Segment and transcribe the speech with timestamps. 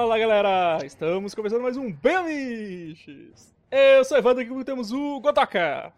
[0.00, 0.78] Fala galera!
[0.82, 3.54] Estamos começando mais um Bemiches!
[3.70, 5.92] Eu sou o Evandro aqui temos o Godoka!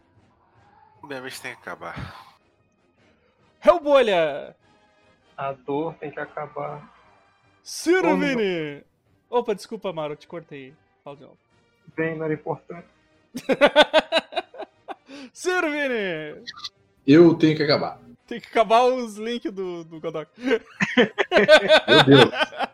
[1.01, 2.35] O Bemiches tem que acabar.
[3.65, 4.57] Hellbolha!
[5.37, 6.93] A dor tem que acabar.
[7.63, 8.83] Ciro Vini!
[9.31, 10.75] Opa, desculpa, Maro, te cortei.
[11.05, 11.39] Fala de novo.
[11.97, 12.89] Bem, não era importante.
[15.33, 16.45] Ciro Vini!
[17.07, 18.01] Eu tenho que acabar.
[18.27, 20.29] Tem que acabar os links do, do Godok.
[20.41, 20.59] Meu
[22.05, 22.33] Deus.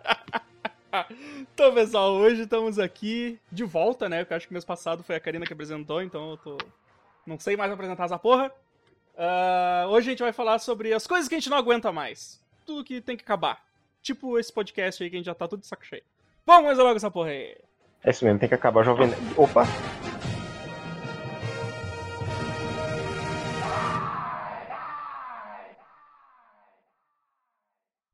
[1.40, 4.18] então, pessoal, hoje estamos aqui de volta, né?
[4.18, 6.58] Porque eu acho que mês passado foi a Karina que apresentou, então eu tô.
[7.26, 8.50] Não sei mais apresentar essa porra.
[9.14, 12.42] Uh, hoje a gente vai falar sobre as coisas que a gente não aguenta mais.
[12.64, 13.62] Tudo que tem que acabar.
[14.02, 16.02] Tipo esse podcast aí que a gente já tá tudo de saco cheio.
[16.46, 17.56] Vamos logo essa porra aí.
[18.02, 19.10] É isso mesmo, tem que acabar jovem.
[19.36, 19.64] Opa!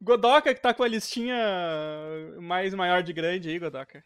[0.05, 1.35] Godoka que tá com a listinha
[2.39, 4.05] mais maior de grande aí, Godoka.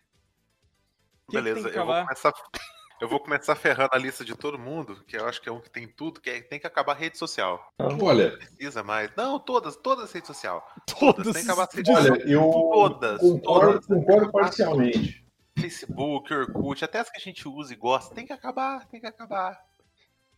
[1.28, 2.32] Que Beleza, que eu, vou começar,
[3.02, 5.60] eu vou começar ferrando a lista de todo mundo, que eu acho que é um
[5.60, 7.72] que tem tudo, que é, tem que acabar a rede social.
[8.00, 8.30] Olha.
[8.30, 9.10] Não precisa mais.
[9.16, 10.62] Não, todas, todas as redes sociais.
[10.86, 11.16] Todas.
[11.16, 11.34] todas.
[11.34, 15.26] Tem que acabar as redes Olha, eu todas, concordo, todas, concordo parcialmente.
[15.58, 19.06] Facebook, Orkut, até as que a gente usa e gosta, tem que acabar, tem que
[19.06, 19.67] acabar.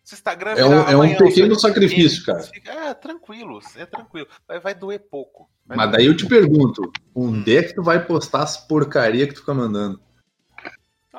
[0.03, 2.49] Se Instagram é um, é um pequeno sacrifício, cara.
[2.67, 4.27] É, tranquilo, é tranquilo.
[4.47, 5.49] Vai, vai doer pouco.
[5.65, 9.27] Vai Mas doer daí eu te pergunto, onde é que tu vai postar as porcaria
[9.27, 10.01] que tu fica mandando?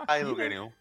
[0.08, 0.72] Aí, lugar nenhum.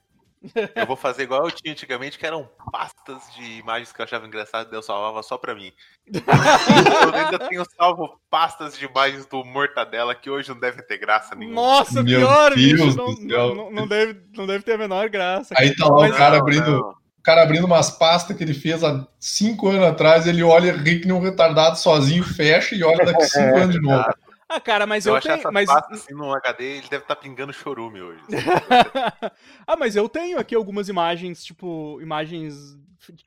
[0.75, 4.27] Eu vou fazer igual eu tinha antigamente, que eram pastas de imagens que eu achava
[4.27, 5.71] engraçado e eu salvava só pra mim.
[6.09, 11.35] eu ainda tenho salvo pastas de imagens do Mortadela que hoje não deve ter graça
[11.35, 11.61] nenhuma.
[11.61, 15.11] Nossa, Meu pior, Deus bicho, não, não, não, não, deve, não deve ter a menor
[15.11, 15.55] graça.
[15.59, 18.83] Aí tá lá Mas, o cara abrindo o cara abrindo umas pastas que ele fez
[18.83, 23.05] há cinco anos atrás, ele olha ri que nem um retardado sozinho, fecha e olha
[23.05, 24.05] daqui cinco anos de novo.
[24.49, 25.35] Ah, cara, mas eu, eu tenho.
[25.35, 25.67] Essa mas...
[25.67, 28.23] pasta, assim, no HD, ele deve estar tá pingando chorume hoje.
[29.67, 32.77] ah, mas eu tenho aqui algumas imagens, tipo, imagens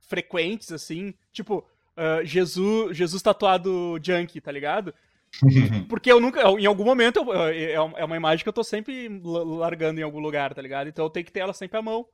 [0.07, 1.13] frequentes, assim.
[1.31, 1.59] Tipo,
[1.95, 4.93] uh, Jesus, Jesus tatuado junkie, tá ligado?
[5.87, 6.41] Porque eu nunca.
[6.41, 10.19] Em algum momento eu, é, é uma imagem que eu tô sempre largando em algum
[10.19, 10.89] lugar, tá ligado?
[10.89, 12.07] Então eu tenho que ter ela sempre à mão.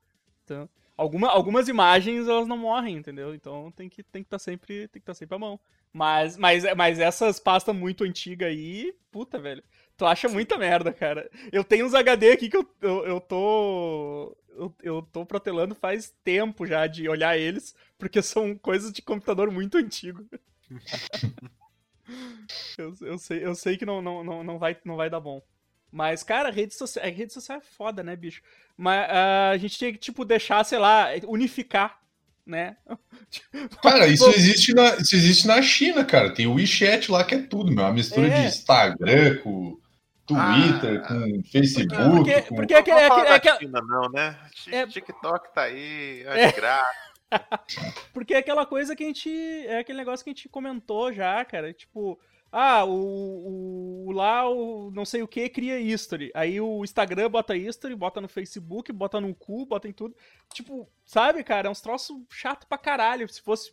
[0.44, 0.69] Então,
[1.00, 3.34] Alguma, algumas imagens elas não morrem, entendeu?
[3.34, 5.58] Então tem que tem que estar tá sempre tem que tá sempre à mão.
[5.94, 9.64] Mas, mas, mas essas pastas muito antigas aí, puta, velho.
[9.96, 11.30] Tu acha muita merda, cara.
[11.54, 14.36] Eu tenho uns HD aqui que eu, eu, eu tô.
[14.50, 19.50] Eu, eu tô protelando faz tempo já de olhar eles, porque são coisas de computador
[19.50, 20.28] muito antigo.
[22.78, 25.42] eu, eu, sei, eu sei que não, não, não, não, vai, não vai dar bom.
[25.91, 28.41] Mas, cara, rede social, rede social é foda, né, bicho?
[28.77, 32.00] Mas uh, a gente tinha que, tipo, deixar, sei lá, unificar,
[32.45, 32.77] né?
[33.83, 36.33] Cara, isso existe, na, isso existe na China, cara.
[36.33, 37.83] Tem o WeChat lá que é tudo, meu.
[37.83, 38.41] Uma mistura é.
[38.41, 39.79] de Instagram com
[40.25, 42.16] Twitter, ah, com Facebook.
[42.16, 42.56] Porque, com...
[42.56, 42.91] porque é que.
[42.91, 44.38] É, que, é que, China, não, né?
[44.71, 44.88] É...
[44.88, 47.09] TikTok tá aí, é de graça.
[48.13, 49.29] porque é aquela coisa que a gente.
[49.67, 51.73] É aquele negócio que a gente comentou já, cara.
[51.73, 52.19] Tipo,
[52.52, 56.32] ah, o, o, lá o não sei o que cria history.
[56.34, 60.16] Aí o Instagram bota history, bota no Facebook, bota no cu, bota em tudo.
[60.54, 63.30] Tipo, sabe, cara, é uns troços chato pra caralho.
[63.30, 63.72] Se fosse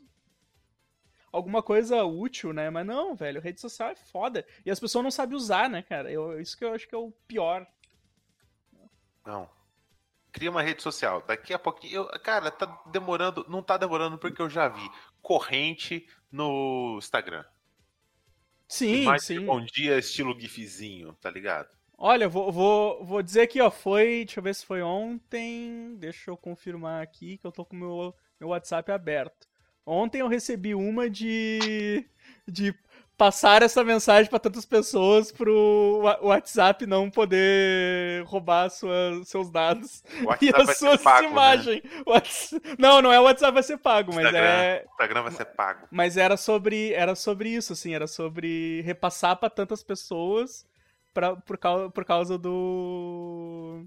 [1.33, 2.69] alguma coisa útil, né?
[2.69, 4.47] Mas não, velho, rede social é foda.
[4.65, 6.11] E as pessoas não sabem usar, né, cara?
[6.13, 7.67] Eu, isso que eu acho que é o pior.
[9.25, 9.49] Não.
[10.33, 11.23] Cria uma rede social.
[11.27, 11.95] Daqui a pouquinho.
[11.95, 13.47] Eu, cara, tá demorando.
[13.49, 14.87] Não tá demorando porque eu já vi
[15.23, 17.45] corrente no Instagram.
[18.69, 19.45] Sim, mais sim.
[19.45, 21.69] Bom dia, estilo gifzinho, tá ligado?
[21.99, 26.31] Olha, vou, vou, vou dizer aqui, ó, foi, deixa eu ver se foi ontem, deixa
[26.31, 29.49] eu confirmar aqui que eu tô com o meu, meu WhatsApp aberto.
[29.85, 32.05] Ontem eu recebi uma de,
[32.47, 32.75] de
[33.17, 40.05] passar essa mensagem para tantas pessoas pro WhatsApp não poder roubar suas, seus dados
[40.41, 41.83] e as suas pago, imagens.
[41.83, 42.75] Né?
[42.79, 45.89] Não, não é o WhatsApp vai ser pago, mas Instagram, é Instagram vai ser pago.
[45.91, 50.67] Mas era sobre era sobre isso assim, era sobre repassar para tantas pessoas
[51.15, 53.87] para por causa por causa do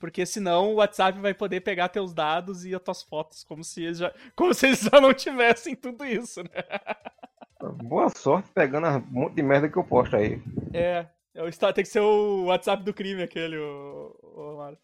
[0.00, 3.82] porque senão o WhatsApp vai poder pegar teus dados e as tuas fotos, como se
[3.82, 6.50] eles já, como se eles já não tivessem tudo isso, né?
[7.60, 10.40] Boa sorte pegando um monte de merda que eu posto aí.
[10.72, 14.76] É, é tem que ser o WhatsApp do crime aquele, o, o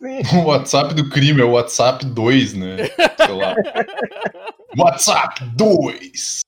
[0.00, 0.20] Sim.
[0.44, 2.76] O WhatsApp do crime é o WhatsApp 2, né?
[3.16, 3.54] Sei lá.
[4.76, 6.40] WhatsApp 2!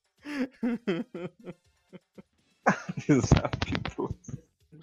[3.08, 3.58] WhatsApp
[3.96, 4.12] 2.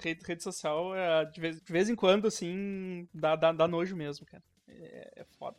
[0.02, 3.96] Rede, rede social, é, de, vez, de vez em quando, assim, dá, dá, dá nojo
[3.96, 4.44] mesmo, cara.
[4.68, 5.58] É, é foda.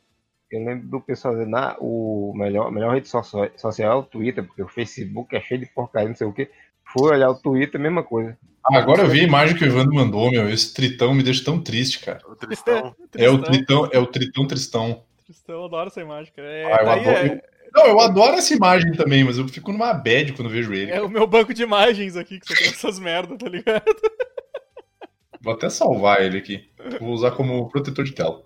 [0.51, 4.63] Eu lembro do pessoal dizendo, ah, o melhor, melhor rede social é o Twitter, porque
[4.63, 6.51] o Facebook é cheio de porcaria, não sei o quê.
[6.93, 8.39] Fui olhar o Twitter, mesma coisa.
[8.65, 10.49] Ah, agora eu vi a imagem que o Evandro mandou, meu.
[10.49, 12.21] Esse tritão me deixa tão triste, cara.
[12.29, 12.95] O Tristão.
[13.17, 15.05] É o tritão, é o tritão tristão.
[15.25, 16.49] Tristão, eu adoro essa imagem, cara.
[16.49, 17.17] É, Ah, eu daí adoro.
[17.17, 17.41] é- eu-
[17.75, 20.91] Não, eu adoro essa imagem também, mas eu fico numa bad quando vejo ele.
[20.93, 23.85] É o meu banco de imagens aqui, que só tem essas merdas, tá ligado?
[25.43, 26.71] Vou até salvar ele aqui.
[27.01, 28.45] Vou usar como protetor de tela.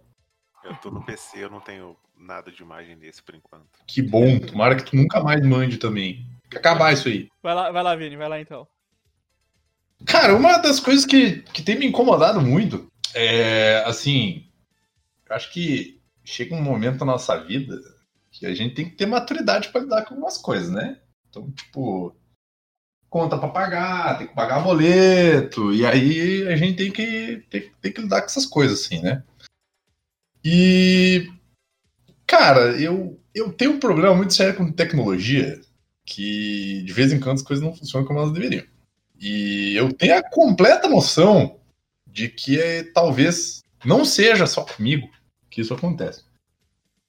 [0.71, 3.67] Eu tô no PC, eu não tenho nada de imagem desse por enquanto.
[3.89, 4.39] Que bom.
[4.39, 6.25] Tomara que tu nunca mais mande também.
[6.43, 7.29] Tem que acabar isso aí.
[7.43, 8.69] Vai lá, vai lá, Vini, vai lá então.
[10.07, 14.47] Cara, uma das coisas que, que tem me incomodado muito é, assim,
[15.29, 17.77] eu acho que chega um momento na nossa vida
[18.31, 21.01] que a gente tem que ter maturidade para lidar com algumas coisas, né?
[21.29, 22.17] Então, tipo,
[23.09, 27.93] conta para pagar, tem que pagar boleto, e aí a gente tem que, tem, tem
[27.93, 29.25] que lidar com essas coisas, assim, né?
[30.45, 31.29] E,
[32.27, 35.61] cara, eu, eu tenho um problema muito sério com tecnologia,
[36.05, 38.65] que de vez em quando as coisas não funcionam como elas deveriam.
[39.21, 41.61] E eu tenho a completa noção
[42.07, 45.09] de que é, talvez não seja só comigo
[45.51, 46.25] que isso acontece.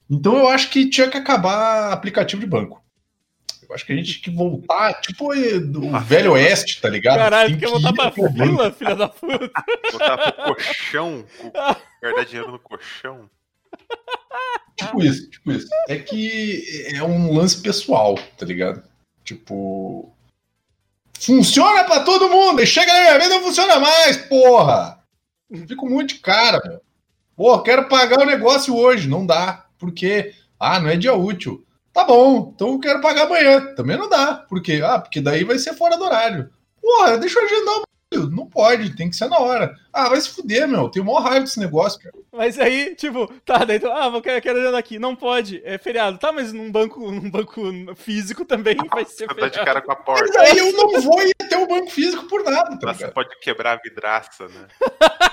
[0.09, 2.80] Então eu acho que tinha que acabar aplicativo de banco.
[3.71, 7.19] Eu acho que a gente tinha que voltar, tipo o velho oeste, tá ligado?
[7.19, 9.49] Caralho, Tem quer que voltar pra fila, filha da puta?
[9.93, 11.25] Botar pro colchão,
[12.03, 13.29] guardar dinheiro no colchão.
[14.75, 15.69] Tipo isso, tipo isso.
[15.87, 18.83] É que é um lance pessoal, tá ligado?
[19.23, 20.13] Tipo.
[21.17, 22.61] Funciona pra todo mundo!
[22.61, 25.01] E chega na minha vez não funciona mais, porra!
[25.65, 26.81] Fico muito de cara, meu.
[27.37, 29.07] Pô, quero pagar o negócio hoje.
[29.07, 29.65] Não dá.
[29.79, 30.33] Por quê?
[30.59, 31.65] Ah, não é dia útil.
[31.93, 33.73] Tá bom, então eu quero pagar amanhã.
[33.75, 34.35] Também não dá.
[34.47, 34.81] Por quê?
[34.83, 36.49] Ah, porque daí vai ser fora do horário.
[36.81, 37.81] Porra, deixa eu agendar o
[38.13, 38.35] bagulho.
[38.35, 39.73] Não pode, tem que ser na hora.
[39.93, 40.89] Ah, vai se fuder, meu.
[40.89, 42.13] Tenho maior raiva desse negócio, cara.
[42.31, 44.97] Mas aí, tipo, tá, daí tu, ah, vou quero, quero olhar aqui.
[44.99, 46.17] Não pode, é feriado.
[46.17, 47.61] Tá, mas num banco, num banco
[47.95, 49.65] físico também vai ser Você tá de feriado.
[49.65, 50.41] cara com a Mas porta.
[50.41, 53.13] aí eu não vou ir até o banco físico por nada, tá ligado?
[53.13, 54.67] pode quebrar a vidraça, né?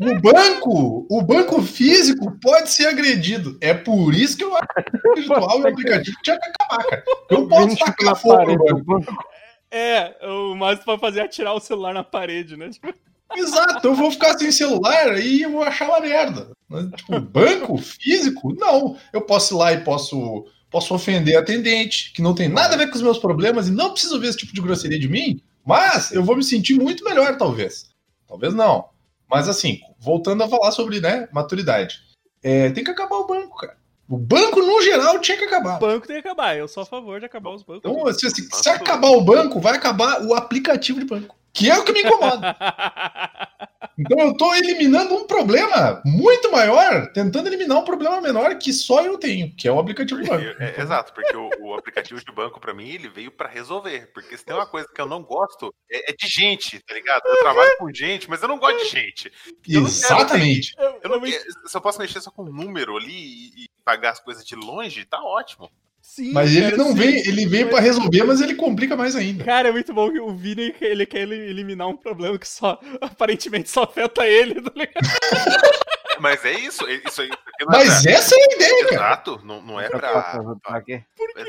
[0.00, 3.58] O banco, o banco físico pode ser agredido.
[3.60, 6.84] É por isso que eu acho que o virtual e o aplicativo tinha que acabar,
[6.84, 7.04] cara.
[7.28, 8.84] Eu posso tacar na fogo no banco.
[8.84, 9.24] banco.
[9.70, 12.70] É, o mais pra fazer é atirar o celular na parede, né?
[12.70, 12.94] Tipo,
[13.36, 16.50] Exato, eu vou ficar sem celular e eu vou achar uma merda.
[16.68, 18.54] Mas, tipo, banco físico?
[18.54, 18.96] Não.
[19.12, 22.88] Eu posso ir lá e posso, posso ofender atendente, que não tem nada a ver
[22.88, 26.12] com os meus problemas e não preciso ver esse tipo de grosseria de mim, mas
[26.12, 27.90] eu vou me sentir muito melhor, talvez.
[28.26, 28.86] Talvez não.
[29.30, 32.00] Mas assim, voltando a falar sobre né, maturidade.
[32.42, 33.76] É, tem que acabar o banco, cara.
[34.08, 35.76] O banco, no geral, tinha que acabar.
[35.76, 36.56] o banco tem que acabar.
[36.56, 37.82] Eu sou a favor de acabar os bancos.
[37.90, 41.36] Então, se, se- se acabar o banco, vai acabar o aplicativo de banco.
[41.58, 42.56] Que é o que me incomoda.
[44.00, 49.02] Então eu tô eliminando um problema muito maior, tentando eliminar um problema menor que só
[49.04, 50.44] eu tenho, que é o aplicativo de banco.
[50.44, 54.08] Eu- é, exato, porque o, o aplicativo de banco, pra mim, ele veio pra resolver.
[54.14, 57.22] Porque se tem uma coisa que eu não gosto, é, é de gente, tá ligado?
[57.26, 59.32] Eu trabalho com gente, mas eu não gosto de gente.
[59.68, 60.74] Eu não quero Exatamente.
[60.78, 64.10] Eu- Eu não se eu posso mexer só com um número ali e, e pagar
[64.10, 65.68] as coisas de longe, tá ótimo.
[66.10, 66.94] Sim, Mas ele cara, não sim.
[66.94, 69.44] vem, ele veio pra resolver, mas ele complica mais ainda.
[69.44, 73.68] Cara, é muito bom que o Vini ele quer eliminar um problema que só aparentemente
[73.70, 74.94] só afeta ele, tá ligado?
[76.20, 77.28] Mas é isso, é- isso aí.
[77.60, 78.94] é Mas pra- essa é a ideia, cara.
[78.96, 80.42] Exato, não, não é pra.
[80.64, 81.02] Pra quê?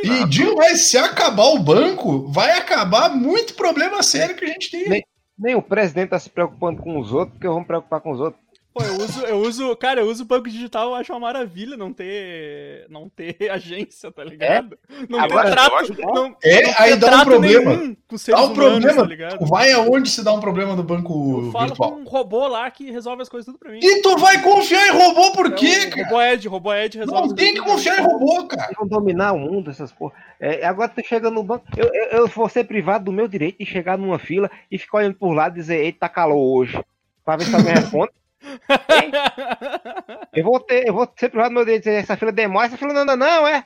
[0.04, 4.70] E digo, mas se acabar o banco, vai acabar muito problema sério que a gente
[4.70, 4.88] tem.
[4.88, 5.06] Nem-
[5.40, 8.12] Nem o presidente tá se preocupando com os outros, porque eu vou me preocupar com
[8.12, 8.44] os outros.
[8.80, 11.76] Pô, eu uso, eu uso, cara, eu uso o banco digital, eu acho uma maravilha
[11.76, 14.78] não ter, não ter agência, tá ligado?
[15.10, 17.72] Não Agora, ter trato, que- não, É, não aí ter dá um problema.
[17.76, 19.30] nenhum com Dá um humanos, problema.
[19.30, 19.38] tá?
[19.38, 21.92] Tu vai aonde se dá um problema no banco Eu falo virtual?
[21.92, 23.80] com um robô lá que resolve as coisas tudo pra mim.
[23.84, 26.04] E tu vai confiar em robô por quê, É o cara?
[26.06, 28.72] Robô Ed, Robô Ed resolve Não tem que confiar em robô, cara.
[28.78, 30.14] Vão dominar o mundo, essas porra.
[30.40, 31.66] É, agora tu chega no banco.
[31.76, 35.00] Eu, eu, eu vou ser privado do meu direito de chegar numa fila e ficar
[35.00, 36.80] olhando por lá e dizer, eita, tá calor hoje.
[37.26, 38.12] Pra ver se alguém responde.
[40.34, 42.94] Eu vou, ter, eu vou ser privado do meu direito essa fila demora, essa fila
[42.94, 43.66] não anda, não, é?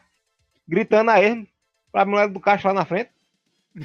[0.68, 1.48] Gritando a ele,
[1.92, 3.10] pra mulher do caixa lá na frente.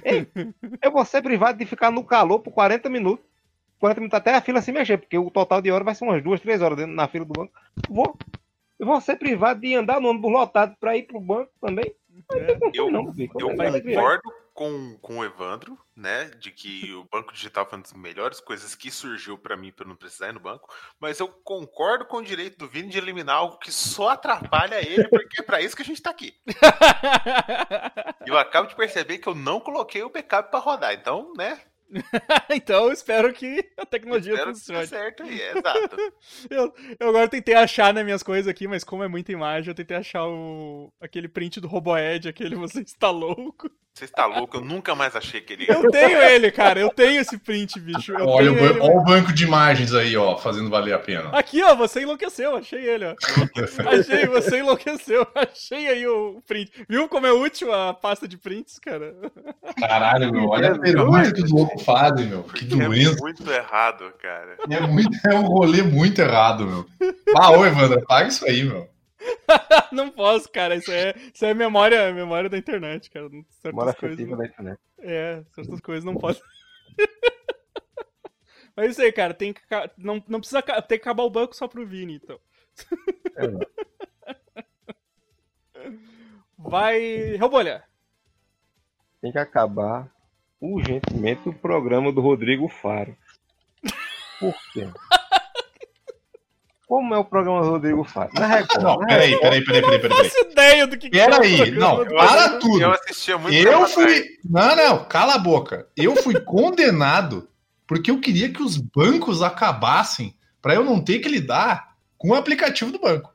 [0.05, 0.27] Ei,
[0.83, 3.25] eu vou ser privado de ficar no calor por 40 minutos.
[3.81, 6.23] 40 minutos até a fila se mexer, porque o total de hora vai ser umas
[6.23, 7.53] duas, três horas dentro, na fila do banco.
[7.89, 8.17] Vou.
[8.79, 11.95] Eu vou ser privado de andar no ônibus lotado pra ir pro banco também.
[12.11, 13.41] Não tem condição, Eu- não, Vico.
[13.41, 13.97] Eu alegria.
[13.97, 14.23] concordo
[14.59, 16.25] com, com o Evandro, né?
[16.41, 19.85] De que o banco digital foi uma das melhores coisas que surgiu pra mim pra
[19.85, 20.75] eu não precisar ir no banco.
[20.99, 25.07] Mas eu concordo com o direito do Vini de eliminar algo que só atrapalha ele,
[25.09, 26.35] porque é pra isso que a gente tá aqui.
[28.27, 30.93] Eu acabo de perceber que eu não coloquei o backup pra rodar.
[30.93, 31.59] Então, né?
[32.51, 34.81] então eu espero que a tecnologia Espero que funcione.
[34.81, 35.97] dê certo aí, é, exato.
[36.51, 39.75] Eu, eu agora tentei achar nas minhas coisas aqui, mas como é muita imagem, eu
[39.75, 43.71] tentei achar o aquele print do RoboEd, aquele você está louco.
[43.99, 44.59] Você está louco?
[44.59, 45.67] Eu nunca mais achei aquele.
[45.69, 46.79] Eu tenho ele, cara.
[46.79, 48.13] Eu tenho esse print, bicho.
[48.13, 48.79] Eu Olha o, ele.
[48.79, 51.31] olha o banco de imagens aí, ó, fazendo valer a pena.
[51.31, 52.55] Aqui, ó, você enlouqueceu.
[52.55, 53.15] Achei ele, ó.
[53.91, 55.27] Achei, você enlouqueceu.
[55.35, 56.71] Achei aí o print.
[56.89, 59.17] Viu como é útil a pasta de prints, cara?
[59.81, 62.45] Caralho, meu, olha a pergunta que os loucos fazem, meu.
[62.45, 63.17] Que É doença.
[63.21, 64.59] muito errado, cara.
[64.71, 66.87] É, muito, é um rolê muito errado, meu.
[67.37, 68.89] Ah, ô, Evandro, paga isso aí, meu.
[69.93, 70.77] Não posso, cara.
[70.77, 73.29] Isso é, isso é memória, memória da internet, cara.
[73.51, 74.17] Certas Mora coisas.
[74.17, 74.81] da internet.
[74.99, 76.41] É, certas coisas não podem.
[78.77, 79.35] Mas é isso aí, cara.
[79.35, 79.61] Tem que,
[79.97, 82.39] não, não precisa ter que acabar o banco só pro Vini, então.
[86.57, 87.37] Vai.
[87.37, 87.85] Rebolha.
[89.21, 90.09] Tem que acabar
[90.61, 93.17] urgentemente o programa do Rodrigo Faro.
[94.39, 94.89] Por quê?
[96.89, 98.31] Como é o programa do Rodrigo Faro?
[98.33, 100.17] Na Record, Não, na peraí, peraí, peraí, peraí, peraí.
[100.17, 100.31] peraí.
[100.31, 102.81] Faço ideia do que, que é o Peraí, programa não, para tudo.
[102.81, 104.25] Eu assistia muito Eu fui.
[104.43, 105.87] Não, não, cala a boca.
[105.95, 107.47] Eu fui condenado
[107.87, 112.35] porque eu queria que os bancos acabassem para eu não ter que lidar com o
[112.35, 113.35] aplicativo do banco.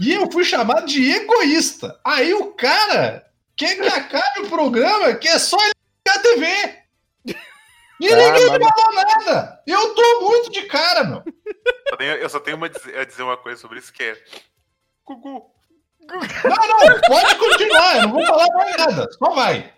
[0.00, 1.96] E eu fui chamado de egoísta.
[2.04, 3.24] Aí o cara
[3.56, 5.72] quer que acabe o programa, que é só ele
[6.04, 6.81] ligar a TV.
[8.02, 9.62] E Ah, ninguém mas- me falou nada.
[9.66, 11.22] Eu tô muito de cara, meu.
[12.20, 14.16] Eu só tenho uma a dizer uma coisa sobre isso que é.
[15.06, 15.50] Gugu.
[16.08, 19.08] Não, não, pode continuar, eu não vou falar mais nada.
[19.12, 19.72] Só vai.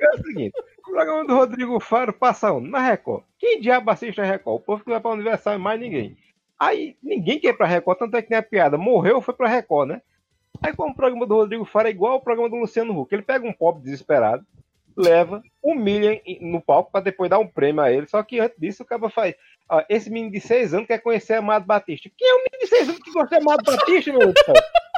[0.00, 2.68] É o seguinte, o programa do Rodrigo Faro passa onde?
[2.70, 3.24] Na Record.
[3.38, 4.60] Quem diabo assiste a Record?
[4.60, 6.16] O povo que vai pra Universal e mais ninguém.
[6.58, 8.78] Aí ninguém quer ir pra Record, tanto é que nem a piada.
[8.78, 10.02] Morreu, foi pra Record, né?
[10.62, 13.12] Aí como o programa do Rodrigo Faro é igual ao programa do Luciano Huck.
[13.12, 14.46] Ele pega um pobre desesperado,
[14.96, 18.06] leva, humilha no palco pra depois dar um prêmio a ele.
[18.06, 19.34] Só que antes disso o cara faz.
[19.68, 22.10] ó, esse menino de 6 anos quer conhecer Amado Batista.
[22.16, 24.54] Quem é o menino de 6 anos que gosta de Amado Batista, meu céu?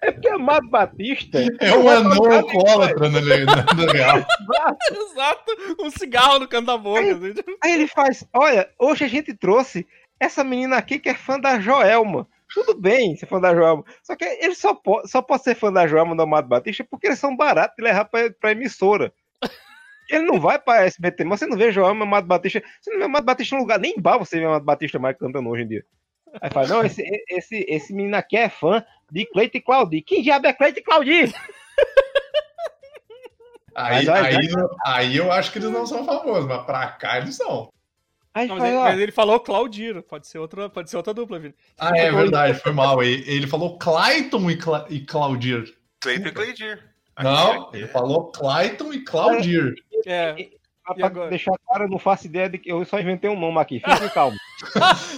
[0.00, 1.38] É porque Amado Batista.
[1.60, 4.18] É um anão alcoólatra na, na, real.
[4.92, 7.00] Exato, um cigarro no canto da boca.
[7.00, 7.34] assim.
[7.62, 9.86] Aí ele faz: Olha, hoje a gente trouxe
[10.20, 12.28] essa menina aqui que é fã da Joelma.
[12.52, 13.84] Tudo bem ser fã da Joelma.
[14.02, 17.06] Só que ele só pode, só pode ser fã da Joelma do Amado Batista porque
[17.06, 19.12] eles são baratos de levar pra, pra emissora.
[20.10, 22.62] Ele não vai pra SBT, mas você não vê Joelma e Amado Batista.
[22.80, 25.18] Você não vê Amado Batista em lugar, nem em bar você vê Amado Batista mais
[25.18, 25.84] cantando hoje em dia.
[26.40, 30.00] Aí fala: Não, esse, esse, esse menino aqui é fã de Cleito e Claudi.
[30.00, 31.34] Quem diabo é Cleito e Claudi?
[33.74, 34.36] Aí, Mas, olha, aí,
[34.84, 37.70] aí eu acho que eles não são famosos, mas pra cá eles são.
[38.46, 41.54] Não, mas, ele, mas ele falou Claudir, pode ser outra, pode ser outra dupla, Vini.
[41.78, 43.02] Ah, é verdade, foi mal.
[43.02, 45.74] Ele, ele falou Clayton e, Cla e Claudir.
[46.00, 46.84] Cleiton e Cleidir.
[47.20, 49.74] Não, ele falou Clayton e Claudir.
[50.06, 50.34] É,
[50.84, 51.28] Pra E agora?
[51.28, 53.78] deixar claro, eu não faço ideia de que eu só inventei um nome aqui.
[53.80, 54.36] Fique calmo.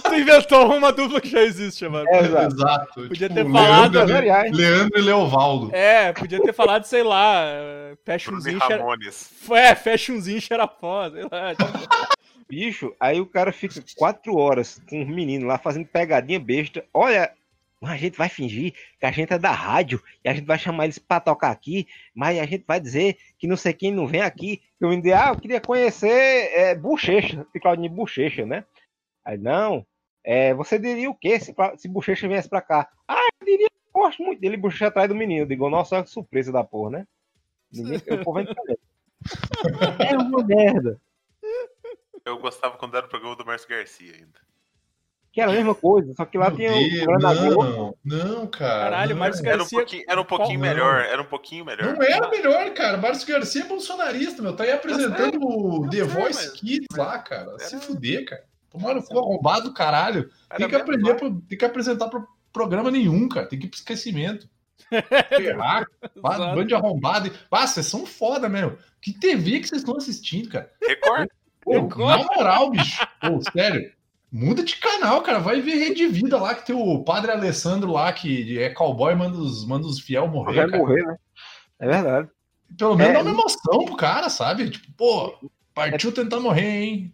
[0.03, 2.05] tu inventou uma dupla que já existe, mano.
[2.09, 2.55] É, exato.
[2.55, 2.93] Exato.
[3.07, 4.51] Podia Tipo, ter falado- Leandro, Aliás.
[4.51, 5.73] Leandro e Leovaldo.
[5.73, 7.45] É, podia ter falado, sei lá,
[8.03, 8.81] fecha Bruno umzinho, e cheira...
[8.83, 9.31] Ramones.
[9.51, 11.55] É, fecha umzinho, cheira pó, sei lá.
[11.55, 11.71] tipo,
[12.51, 16.85] Bicho, aí o cara fica quatro horas com os meninos lá fazendo pegadinha besta.
[16.93, 17.33] Olha,
[17.81, 20.83] a gente vai fingir que a gente é da rádio e a gente vai chamar
[20.83, 24.19] eles pra tocar aqui, mas a gente vai dizer que não sei quem não vem
[24.19, 24.61] aqui.
[24.81, 28.65] Eu me dei, ah, eu queria conhecer é, Bochecha, se Claudinho Bochecha, né?
[29.23, 29.85] Aí, não,
[30.21, 32.89] é, você diria o quê se, se Bochecha viesse pra cá?
[33.07, 35.43] Ah, eu diria que eu gosto muito dele, Bochecha atrás do menino.
[35.43, 37.07] Eu digo, nossa, olha que surpresa da porra, né?
[37.71, 38.77] Ninguém, o povo vai entender.
[40.11, 40.99] É uma merda.
[42.25, 44.39] Eu gostava quando era o programa do Márcio Garcia ainda.
[45.31, 47.69] Que era a mesma coisa, só que lá Meu tinha Deus, o Granador.
[47.69, 48.83] não, não, cara.
[48.83, 49.19] Caralho, não.
[49.19, 51.01] Márcio Era um Garcia- pouquinho, era um pouquinho Qual- melhor.
[51.05, 51.93] Era um pouquinho melhor.
[51.95, 52.97] Não é o melhor, cara.
[52.97, 54.53] Márcio Garcia é bolsonarista, meu.
[54.55, 57.57] Tá aí apresentando o The sei, Voice mas- Kids lá, cara.
[57.59, 58.43] Se Era- fuder, cara.
[58.69, 60.29] Tomara o cu arrombado do caralho.
[60.49, 61.15] Era Tem que, aprender
[61.47, 63.45] tem que apresentar pro programa nenhum, cara.
[63.47, 64.49] Tem que ir pro esquecimento.
[65.29, 65.85] Ferrar,
[66.21, 67.31] bando de arrombado.
[67.49, 68.77] Ah, vocês são foda, meu.
[69.01, 70.69] Que TV que vocês estão assistindo, cara?
[70.85, 71.29] Record?
[71.61, 71.73] Pô,
[72.05, 73.05] na moral, bicho.
[73.19, 73.91] Pô, sério.
[74.31, 75.39] Muda de canal, cara.
[75.39, 79.37] Vai ver Rede Vida lá, que tem o padre Alessandro lá, que é cowboy, manda
[79.37, 80.55] os, manda os fiel morrer.
[80.55, 80.77] Vai cara.
[80.77, 81.17] morrer, né?
[81.79, 82.29] É verdade.
[82.77, 84.69] Pelo menos É, dá uma emoção pro cara, sabe?
[84.69, 87.13] Tipo, pô, partiu tentar morrer, hein?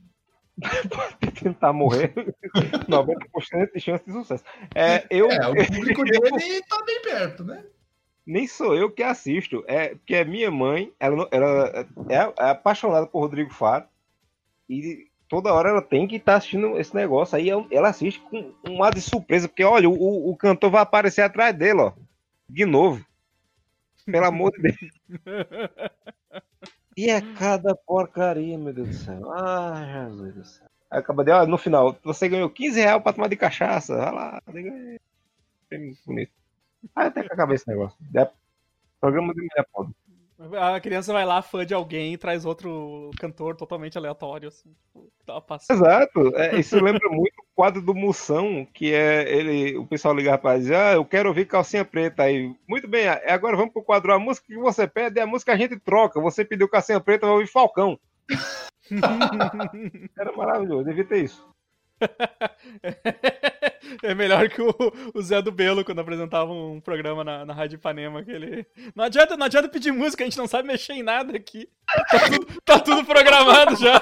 [1.41, 2.13] Tentar morrer.
[2.87, 4.43] 90% de chance de sucesso.
[4.73, 7.63] É, eu É, o público dele tá bem perto, né?
[8.27, 9.63] nem sou eu que assisto.
[9.67, 13.85] É porque a minha mãe, ela, ela é, é apaixonada por Rodrigo Faro.
[14.69, 17.37] E toda hora ela tem que estar assistindo esse negócio.
[17.37, 21.21] Aí ela- assiste com um ar de surpresa, porque olha, o, o cantor vai aparecer
[21.21, 21.93] atrás dele, ó.
[22.49, 23.05] De novo.
[24.05, 24.77] Pelo amor de Deus.
[26.95, 29.31] E é cada porcaria, meu Deus do céu.
[29.31, 30.67] Ah, Jesus do céu.
[30.89, 33.93] Aí acaba de, ó, no final, você ganhou 15 reais pra tomar de cachaça.
[33.93, 34.99] Olha lá, ganhei.
[36.05, 36.31] Bonito.
[36.95, 37.97] Aí até que acabei esse negócio.
[38.15, 38.29] É
[39.01, 39.93] programa de mulher pobre.
[40.59, 45.11] A criança vai lá, fã de alguém, e traz outro cantor totalmente aleatório, assim, tipo,
[45.25, 45.77] tá passando.
[45.77, 46.35] Exato.
[46.35, 50.57] É, isso lembra muito o quadro do Moção, que é ele, o pessoal ligar pra
[50.57, 52.21] dizer, ah, eu quero ouvir calcinha preta.
[52.21, 55.53] Aí, muito bem, agora vamos pro quadro a música que você pede, é a música
[55.53, 56.21] a gente troca.
[56.21, 57.99] Você pediu calcinha preta, vai ouvir Falcão.
[60.17, 61.49] Era maravilhoso, devia ter isso.
[64.03, 64.73] É melhor que o,
[65.13, 68.23] o, Zé do Belo quando apresentava um programa na, na Rádio Ipanema.
[68.23, 68.65] Que ele...
[68.95, 71.69] não, adianta, não adianta pedir música, a gente não sabe mexer em nada aqui.
[72.09, 74.01] Tá tudo, tá tudo programado já.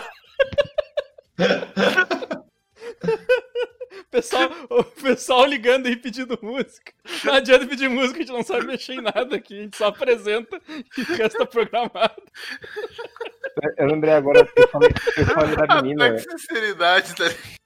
[4.09, 6.93] pessoal, o pessoal ligando e pedindo música.
[7.23, 9.59] Não adianta pedir música, a gente não sabe mexer em nada aqui.
[9.59, 10.61] A gente só apresenta
[10.97, 12.21] e o resto tá programado.
[13.77, 16.13] Eu lembrei agora que eu falei, eu falei da menina.
[16.13, 17.25] Ah, sinceridade, tá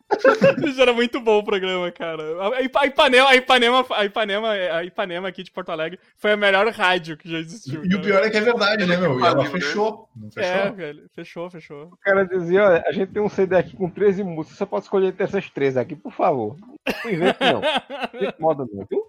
[0.66, 2.24] Isso era muito bom o programa, cara.
[2.56, 6.68] A Ipanema, a Ipanema, a Ipanema, a Ipanema aqui de Porto Alegre foi a melhor
[6.70, 7.86] rádio que já existiu.
[7.86, 8.02] E cara.
[8.02, 9.20] o pior é que é verdade, né, meu?
[9.20, 10.10] E ela fechou.
[10.16, 10.52] Não fechou?
[10.52, 11.10] É, velho.
[11.14, 11.84] Fechou, fechou.
[11.88, 14.86] O cara dizia, olha, a gente tem um CD aqui com 13 músicas, você pode
[14.86, 16.58] escolher entre essas três aqui, por favor.
[17.04, 17.62] Não invente, não.
[18.20, 19.06] Não moda não, viu?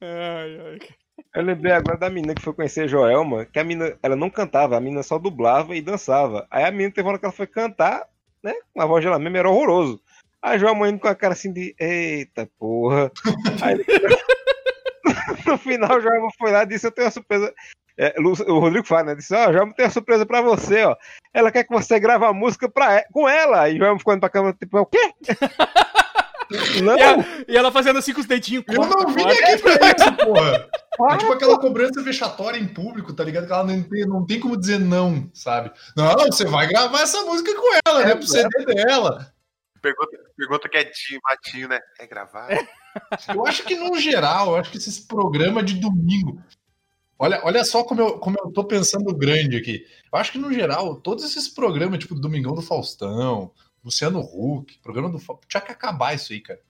[0.00, 0.78] Ai, ai.
[1.34, 4.30] Eu lembrei agora da menina que foi conhecer a Joelma, que a menina, ela não
[4.30, 6.46] cantava, a menina só dublava e dançava.
[6.50, 8.08] Aí a menina teve uma hora que ela foi cantar,
[8.42, 8.54] né?
[8.74, 10.00] Com a voz dela mesmo era horroroso.
[10.40, 13.10] A Joelma indo com a cara assim de, eita porra.
[13.60, 13.76] Aí,
[15.46, 17.52] no final, o Joelma foi lá e disse: Eu tenho uma surpresa.
[18.00, 19.14] É, o Rodrigo fala, né?
[19.16, 20.96] Disse: Ó, oh, Joelma tem uma surpresa pra você, ó.
[21.34, 23.68] Ela quer que você grave a música pra, com ela.
[23.68, 25.12] E o Joelma ficou indo pra câmera, tipo, o quê?
[26.82, 26.96] Não.
[26.96, 28.64] E, a, e, ela fazendo assim com os dedinhos.
[28.68, 30.68] Eu não vim aqui pra isso, porra.
[31.12, 33.46] É tipo aquela cobrança vexatória em público, tá ligado?
[33.46, 35.70] Que ela não tem, não tem como dizer não, sabe?
[35.96, 38.14] Não, você vai gravar essa música com ela, né?
[38.14, 39.32] Pro CD dela.
[39.80, 41.78] Pergunta, pergunta que é de matinho, né?
[42.00, 42.48] É gravar?
[43.32, 46.42] Eu acho que, no geral, eu acho que esses programas de domingo.
[47.16, 49.84] Olha, olha só como eu, como eu tô pensando grande aqui.
[50.12, 53.52] Eu acho que, no geral, todos esses programas, tipo Domingão do Faustão,
[53.88, 56.60] Luciano Huck, programa do tinha que acabar isso aí, cara.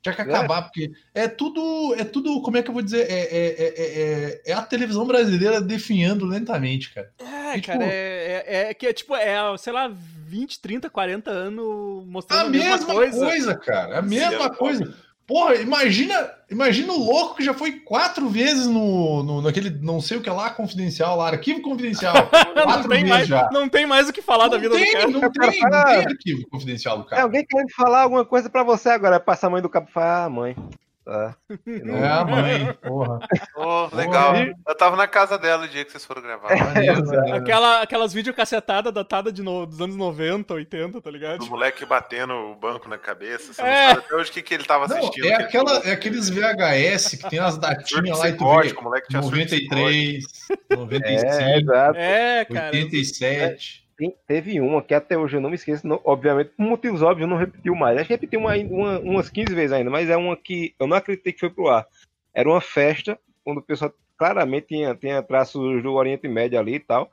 [0.00, 0.24] Tinha que é.
[0.24, 0.62] acabar, é.
[0.62, 3.10] porque é tudo, é tudo, como é que eu vou dizer?
[3.10, 7.12] É, é, é, é a televisão brasileira definhando lentamente, cara.
[7.18, 11.30] É, e, cara, tipo, é, é, que é tipo, é, sei lá, 20, 30, 40
[11.30, 13.26] anos mostrando a, a mesma, mesma coisa.
[13.26, 13.54] coisa.
[13.56, 13.98] cara.
[13.98, 14.96] A mesma coisa.
[15.26, 20.18] Porra, imagina, imagina o louco que já foi quatro vezes no, no naquele não sei
[20.18, 22.14] o que lá confidencial lá, arquivo confidencial.
[22.54, 23.48] não, tem mais, já.
[23.50, 25.08] não tem mais o que falar não da vida tem, do cara.
[25.08, 27.22] Não tem, não tem arquivo confidencial do cara.
[27.22, 29.92] É, alguém querendo falar alguma coisa pra você agora, passa a mãe do cabo e
[29.92, 30.56] fala, ah, mãe.
[31.12, 31.36] Tá.
[31.66, 33.18] É a mãe, porra.
[33.56, 34.34] Oh, legal.
[34.34, 34.54] Porra.
[34.68, 36.52] Eu tava na casa dela o dia que vocês foram gravar.
[36.52, 41.42] É, Aquela, aquelas videocassetadas datadas de no, dos anos 90, 80, tá ligado?
[41.42, 43.52] O moleque batendo o banco na cabeça.
[43.52, 43.64] Você é.
[43.64, 45.24] não sabe até hoje o que, que ele tava assistindo.
[45.24, 48.72] Não, é, aquela, é aqueles VHS que tem as datinhas lá e tu vê.
[48.80, 50.24] Moleque tinha 93,
[50.70, 53.81] 95, é, é, cara, 87
[54.26, 57.36] teve uma que até hoje eu não me esqueço, não, obviamente, por motivos óbvios, não
[57.36, 57.96] repetiu mais.
[57.96, 60.96] Acho que repetiu uma, uma, umas 15 vezes ainda, mas é uma que eu não
[60.96, 61.86] acreditei que foi pro ar.
[62.34, 66.80] Era uma festa, onde o pessoal claramente tinha, tinha traços do Oriente Médio ali e
[66.80, 67.10] tal.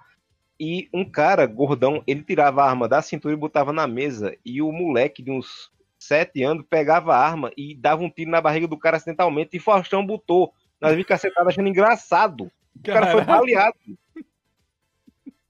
[0.59, 4.35] E um cara gordão, ele tirava a arma da cintura e botava na mesa.
[4.45, 8.41] E o moleque de uns 7 anos pegava a arma e dava um tiro na
[8.41, 9.55] barriga do cara acidentalmente.
[9.55, 12.51] E Faustão botou nas vicacetadas achando engraçado.
[12.75, 13.77] O cara foi baleado.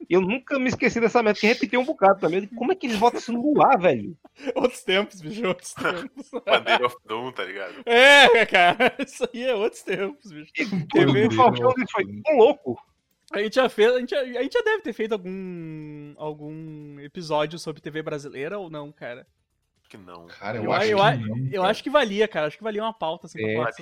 [0.10, 2.48] Eu nunca me esqueci dessa meta, que repetiu um bocado também.
[2.48, 4.18] Como é que eles botam isso no ar, velho?
[4.56, 6.32] Outros tempos, bicho, outros tempos.
[6.46, 7.76] Bandeira of Doom, tá ligado?
[7.86, 10.52] É, cara, isso aí é outros tempos, bicho.
[10.92, 12.82] TV o Faustão foi um louco.
[13.32, 17.00] A gente já fez, a gente, já, a gente já deve ter feito algum, algum
[17.00, 19.28] episódio sobre TV brasileira ou não, cara?
[19.90, 20.28] que não.
[20.28, 22.48] Cara, eu, eu acho eu, que eu, não, eu acho que valia, cara.
[22.48, 23.56] Acho que valia uma pauta assim, é.
[23.56, 23.76] coisas.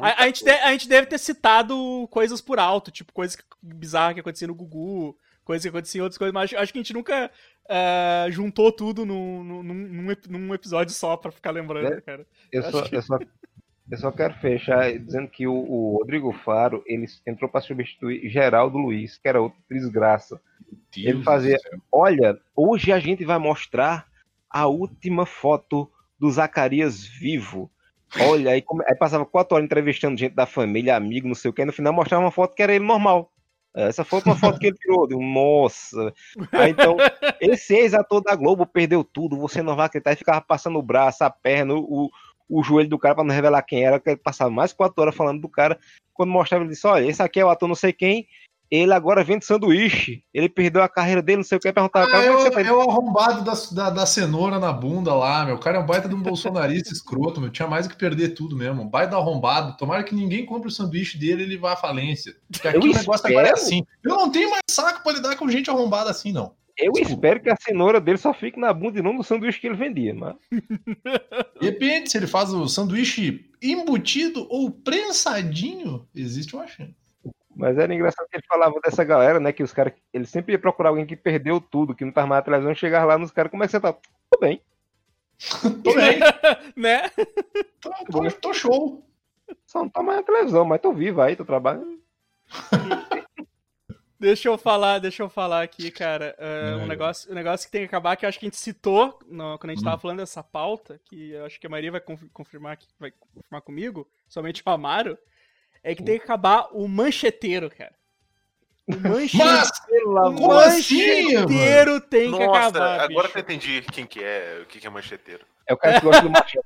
[0.00, 4.14] A, a, gente de, a gente deve ter citado coisas por alto, tipo coisas bizarras
[4.14, 6.92] que aconteciam no Gugu, coisas que aconteciam em outras coisas, mas acho que a gente
[6.92, 7.30] nunca
[7.66, 12.26] uh, juntou tudo num, num, num, num, episódio só pra ficar lembrando, é, cara.
[12.52, 12.96] Eu, só, que...
[12.96, 13.18] eu, só,
[13.90, 18.78] eu só quero fechar dizendo que o, o Rodrigo Faro ele entrou para substituir Geraldo
[18.78, 20.40] Luiz, que era outro desgraça.
[20.94, 21.58] Deus ele fazia:
[21.90, 24.06] Olha, hoje a gente vai mostrar
[24.48, 27.70] a última foto do Zacarias vivo.
[28.18, 31.62] Olha, aí, aí passava quatro horas entrevistando gente da família, amigo, não sei o que,
[31.62, 33.32] e no final mostrava uma foto que era ele normal.
[33.74, 35.06] Essa foi uma foto que ele tirou.
[35.06, 36.12] Deu, Nossa!
[36.52, 36.96] Aí, então,
[37.40, 39.38] esse ex-ator da Globo perdeu tudo.
[39.38, 40.10] Você não vai acreditar.
[40.10, 42.10] Ele ficava passando o braço, a perna, o,
[42.48, 44.00] o joelho do cara para não revelar quem era.
[44.00, 45.78] Que ele passava mais quatro horas falando do cara.
[46.12, 48.26] Quando mostrava, ele disse: Olha, esse aqui é o ator não sei quem.
[48.70, 50.22] Ele agora vende sanduíche.
[50.32, 52.58] Ele perdeu a carreira dele, não sei o que, perguntava, Ah, cara, é, é o,
[52.60, 55.56] é o arrombado da, da, da cenoura na bunda lá, meu.
[55.56, 57.50] O cara é um baita de um bolsonarista escroto, meu.
[57.50, 58.82] Tinha mais que perder tudo mesmo.
[58.82, 59.76] Um baita arrombado.
[59.76, 62.36] Tomara que ninguém compre o sanduíche dele e ele vá à falência.
[62.52, 63.66] Porque aqui Eu o negócio agora é espero.
[63.66, 63.84] assim.
[64.04, 66.52] Eu não tenho mais saco pra lidar com gente arrombada assim, não.
[66.78, 67.12] Eu Desculpa.
[67.14, 69.76] espero que a cenoura dele só fique na bunda e não no sanduíche que ele
[69.76, 70.34] vendia, mas.
[71.60, 76.94] Depende se ele faz o sanduíche embutido ou prensadinho, existe uma chance.
[77.60, 79.52] Mas era engraçado que ele falava dessa galera, né?
[79.52, 79.92] Que os caras.
[80.12, 83.04] Ele sempre ia procurar alguém que perdeu tudo, que não tava mais na televisão, chegar
[83.04, 83.92] lá nos caras, como é que você tá?
[83.92, 84.60] Tudo bem.
[85.84, 86.20] Tô bem,
[86.76, 87.08] né?
[87.80, 89.06] tô, tô- tô show.
[89.66, 91.98] Só não tá mais na televisão, mas tô vivo aí, tô trabalhando.
[94.18, 96.34] Deixa eu falar, deixa eu falar aqui, cara.
[96.38, 98.58] é, um, negócio, um negócio que tem que acabar, que eu acho que a gente
[98.58, 99.84] citou no- quando a gente Hum.
[99.84, 103.10] tava falando dessa pauta, que eu acho que a Maria vai conf- confirmar, aqui, vai
[103.12, 105.16] confirmar comigo, somente o Amaro,
[105.82, 107.92] é que tem que acabar o mancheteiro, cara.
[108.86, 113.30] O mancheteiro, Mas, o como assim, mancheteiro tem que Nossa, acabar, agora bicho.
[113.32, 115.44] que eu entendi quem que é, o que que é mancheteiro.
[115.66, 116.64] É o cara que gosta do machado.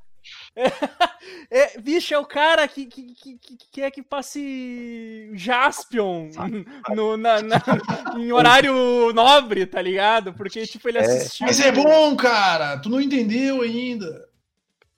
[1.51, 6.31] É, bicho, é o cara que, que, que, que que quer que passe Jaspion
[6.95, 7.63] no, na, na-
[8.19, 10.33] em horário nobre, tá ligado?
[10.35, 11.01] Porque, tipo, ele É.
[11.03, 11.47] assistiu.
[11.47, 12.79] Mas é bom, cara.
[12.79, 14.24] Tu não entendeu ainda.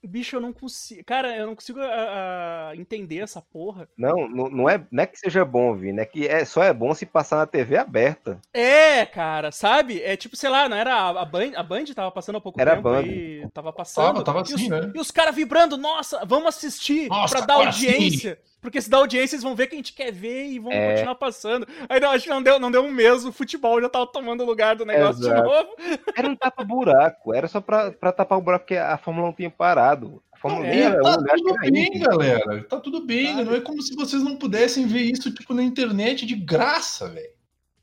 [0.07, 1.03] Bicho, eu não consigo.
[1.05, 3.87] Cara, eu não consigo ah, entender essa porra.
[3.97, 6.93] Não, não, é, não é que seja bom, Vini, é que é, só é bom
[6.93, 8.39] se passar na TV aberta.
[8.53, 10.01] É, cara, sabe?
[10.01, 12.59] É tipo, sei lá, não era a, a Band, a Band tava passando há pouco
[12.59, 12.99] Era a tempo Band.
[12.99, 14.23] aí, tava passando.
[14.23, 14.91] Tava, tava e assim, os, né?
[14.95, 18.39] E os caras vibrando, nossa, vamos assistir Nossa, pra dar audiência.
[18.59, 20.91] Porque se dá audiência, eles vão ver que a gente quer ver e vão É.
[20.91, 21.67] continuar passando.
[21.87, 24.41] Aí não, acho que não deu, não deu um mês, o futebol já tava tomando
[24.41, 25.43] o lugar do negócio de Exato.
[25.47, 25.69] novo.
[26.15, 29.49] Era um tapa-buraco, era só pra, pra tapar o buraco que a Fórmula 1 tinha
[29.51, 30.21] parado.
[30.33, 32.01] A Fórmula 1 É, era tá um tudo bem, índio.
[32.01, 32.63] galera.
[32.63, 33.27] Tá tudo bem.
[33.35, 33.43] Sabe?
[33.45, 37.29] Não é como se vocês não pudessem ver isso, tipo, na internet de graça, velho.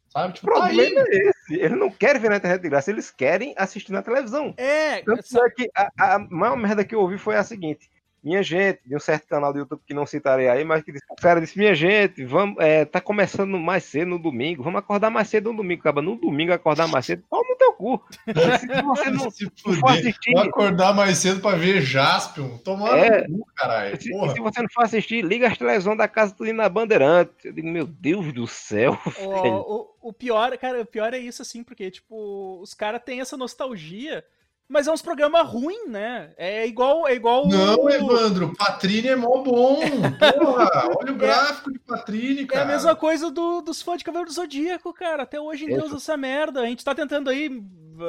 [0.08, 0.30] Sabe?
[0.30, 0.76] O Tipo, tá aí.
[0.76, 1.54] problema é esse.
[1.54, 4.54] Eles não querem ver na internet de graça, eles querem assistir na televisão.
[4.56, 7.90] É, Tanto essa- é que a, a maior merda que eu ouvi foi a seguinte.
[8.24, 11.04] Minha gente, de um certo canal do YouTube que não citarei aí, mas que disse,
[11.10, 15.10] o cara disse, minha gente, vamos, é, tá começando mais cedo no domingo, vamos acordar
[15.10, 18.02] mais cedo no domingo, acaba no domingo acordar mais cedo, toma no teu cu.
[18.24, 18.32] Se
[18.82, 22.56] você não, Se não for assistir, Vou acordar mais cedo pra ver Jaspion.
[22.58, 23.28] Tomar É.
[23.28, 24.00] no cu, caralho.
[24.00, 24.32] se, Porra.
[24.32, 27.30] se você não for assistir, liga as televisões da casa tudo na Bandeirante.
[27.44, 28.98] Eu digo, meu Deus do céu.
[29.20, 33.20] O, o, o pior, cara, o pior é isso, assim, porque, tipo, os caras têm
[33.20, 34.24] essa nostalgia,
[34.68, 36.32] mas é uns programas ruins, né?
[36.36, 37.06] É igual.
[37.06, 39.80] É igual Não, o- Evandro, Patrine é mó bom.
[39.80, 42.62] Porra, olha o gráfico de Patrine, É cara.
[42.64, 45.22] a mesma coisa do- dos fãs de Cavaleiro do Zodíaco, cara.
[45.24, 45.68] Até hoje em.
[45.68, 46.60] Deus essa merda.
[46.60, 47.50] A gente tá tentando aí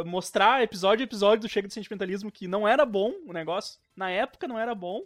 [0.06, 3.80] mostrar episódio a episódio do Chega de Sentimentalismo que não era bom o negócio.
[3.96, 5.02] Na época não era bom.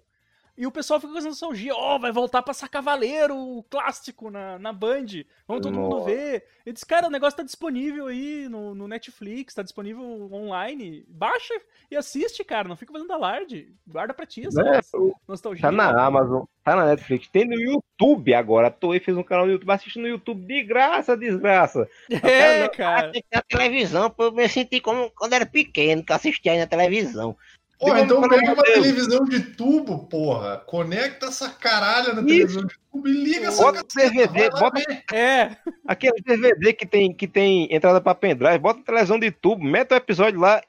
[0.60, 1.74] E o pessoal fica com essa nostalgia.
[1.74, 5.06] Ó, vai voltar a passar Cavaleiro, o clássico na, na Band.
[5.48, 6.44] Vamos todo mundo ver.
[6.66, 11.06] Eu disse, cara, o negócio tá disponível aí no, no Netflix, tá disponível online.
[11.08, 11.54] Baixa
[11.90, 12.68] e assiste, cara.
[12.68, 13.74] Não fica fazendo alarde.
[13.88, 14.82] Guarda pra ti essa Né?
[15.26, 15.62] nostalgia.
[15.62, 18.68] Tá na Amazon, tá na Netflix, tem no YouTube agora.
[18.68, 21.88] A Toei fez um canal no YouTube, assiste no YouTube de graça, desgraça.
[22.22, 23.14] É, cara.
[23.14, 26.18] Tem que ter a televisão pra eu me sentir como quando era pequeno, que eu
[26.18, 27.38] assistia aí na televisão.
[27.80, 28.74] Pô, Digo, então pega uma Deus.
[28.74, 30.58] televisão de tubo, porra.
[30.58, 32.28] Conecta essa caralha na Isso.
[32.28, 34.82] televisão de tubo e liga essa Bota caceta, DVD, bota.
[35.16, 35.56] É.
[35.88, 39.94] aquele DVD que tem, que tem entrada pra pendrive, bota a televisão de tubo, mete
[39.94, 40.62] o episódio lá,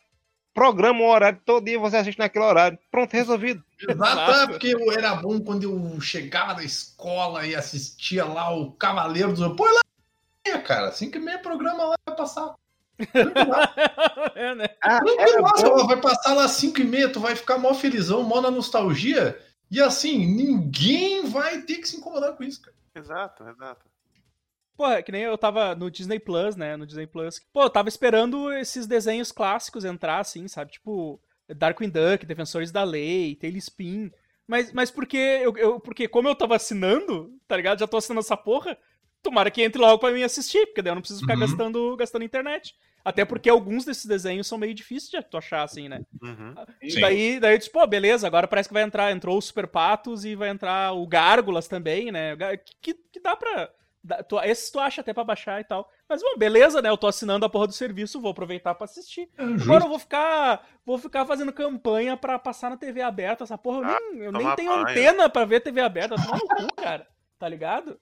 [0.54, 2.78] programa o horário, todo dia você assiste naquele horário.
[2.92, 3.60] Pronto, resolvido.
[3.88, 8.70] Exato, é, porque eu- era bom quando eu chegava da escola e assistia lá o
[8.72, 9.56] Cavaleiro dos...
[9.56, 10.88] Põe lá, cara.
[10.88, 12.54] Assim que meia programa lá vai passar.
[14.34, 14.66] é, né?
[14.82, 15.86] Ah, bom.
[15.86, 19.38] vai passar lá 5 e meia, tu vai ficar mó felizão, mó na nostalgia.
[19.70, 22.76] E assim, ninguém vai ter que se incomodar com isso, cara.
[22.94, 23.86] Exato, exato.
[24.76, 26.76] Porra, que nem eu tava no Disney Plus, né?
[26.76, 27.40] No Disney Plus.
[27.52, 30.72] Pô, eu tava esperando esses desenhos clássicos entrar, assim, sabe?
[30.72, 34.10] Tipo, Darkwing Duck, Defensores da Lei, Tailspin.
[34.46, 37.78] Mas, mas porque, eu, eu- porque como eu tava assinando, tá ligado?
[37.78, 38.76] Já tô assinando essa porra.
[39.22, 41.40] Tomara que entre logo pra mim assistir, porque daí eu não preciso ficar Uhum.
[41.40, 42.74] gastando, gastando internet.
[43.04, 46.02] Até porque alguns desses desenhos são meio difíceis de tu achar, assim, né?
[46.22, 46.54] Uhum.
[46.88, 47.00] Sim.
[47.00, 50.24] Daí, daí eu disse, pô, beleza, agora parece que vai entrar, entrou o Super Patos
[50.24, 52.36] e vai entrar o Gárgulas também, né?
[52.82, 53.70] Que, que dá pra.
[54.04, 55.88] dá- tu- esses tu acha até pra baixar e tal.
[56.08, 56.88] Mas, bom, beleza, né?
[56.90, 59.28] Eu tô assinando a porra do serviço, vou aproveitar pra assistir.
[59.38, 59.84] É Agora justo.
[59.84, 60.66] eu vou ficar.
[60.84, 63.44] Vou ficar fazendo campanha pra passar na TV aberta.
[63.44, 64.82] Essa porra, eu nem, eu nem tenho banho.
[64.88, 66.16] antena pra ver TV aberta.
[66.16, 67.06] Toma no cu, cara.
[67.38, 67.98] Tá ligado?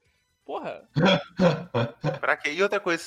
[0.48, 0.80] Porra.
[2.20, 2.52] Pra quê?
[2.52, 3.04] E outra coisa,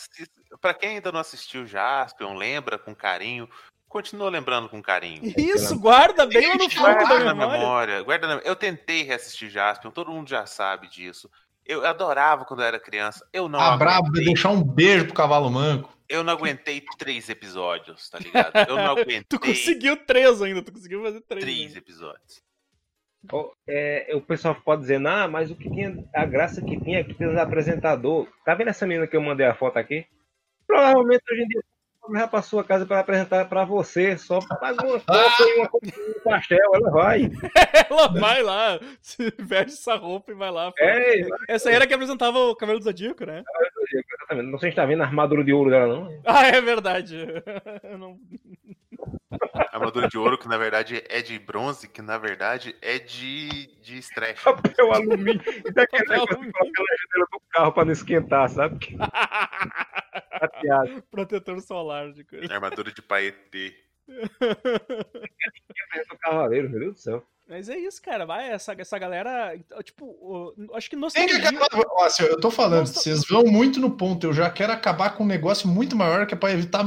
[0.61, 3.49] pra quem ainda não assistiu Jaspion, lembra com carinho,
[3.89, 5.33] continua lembrando com carinho.
[5.35, 7.57] Isso, guarda bem lá no fundo da Guarda na memória.
[7.59, 8.41] memória, guarda na...
[8.41, 11.27] Eu tentei reassistir Jaspion, todo mundo já sabe disso.
[11.65, 13.27] Eu adorava quando eu era criança.
[13.33, 14.25] Eu não A braba de aguentei.
[14.25, 15.91] deixar um beijo pro cavalo manco.
[16.07, 18.55] Eu não aguentei três episódios, tá ligado?
[18.69, 21.43] Eu não aguentei Tu conseguiu três ainda, tu conseguiu fazer três.
[21.43, 21.77] três ainda.
[21.79, 22.43] episódios.
[23.67, 27.03] É, o pessoal pode dizer, não, mas o que tinha, a graça que tinha é
[27.03, 28.27] que tinha os apresentador.
[28.45, 30.05] Tá vendo essa menina que eu mandei a foto aqui?
[30.67, 31.61] Provavelmente hoje em dia
[32.03, 35.69] ela vai pra sua casa para apresentar pra você, só paga uma foto e uma
[35.73, 37.29] um pastel, ela vai.
[37.91, 40.71] Ela vai lá, se veste essa roupa e vai lá.
[40.79, 43.43] É, Essa era que apresentava o Cabelo do Zodíaco, né?
[43.93, 44.49] exatamente.
[44.51, 46.21] Não sei se tá vendo a armadura de ouro dela, não.
[46.25, 47.17] Ah, é verdade.
[47.83, 48.17] Eu não-
[49.73, 53.97] Armadura de ouro, que na verdade é de bronze, que na verdade é de, de
[53.99, 54.43] stretch.
[54.43, 55.41] Papel alumínio.
[55.65, 56.53] E daquele Papel negócio que alumínio.
[56.53, 58.77] coloca na janela do carro pra não esquentar, sabe?
[60.59, 61.01] Que.
[61.11, 62.51] Protetor solar de coisa.
[62.51, 63.75] Armadura de paetê.
[66.21, 67.23] cavaleiro, meu Deus do céu.
[67.47, 68.25] Mas é isso, cara.
[68.25, 69.57] Vai, essa, essa galera.
[69.83, 71.49] Tipo, o- acho que Tem que nostalgia.
[71.49, 71.85] acabar.
[71.91, 72.99] Ó, assim, eu tô falando, Nossa.
[73.01, 74.25] vocês vão muito no ponto.
[74.27, 76.83] Eu já quero acabar com um negócio muito maior que é pra evitar.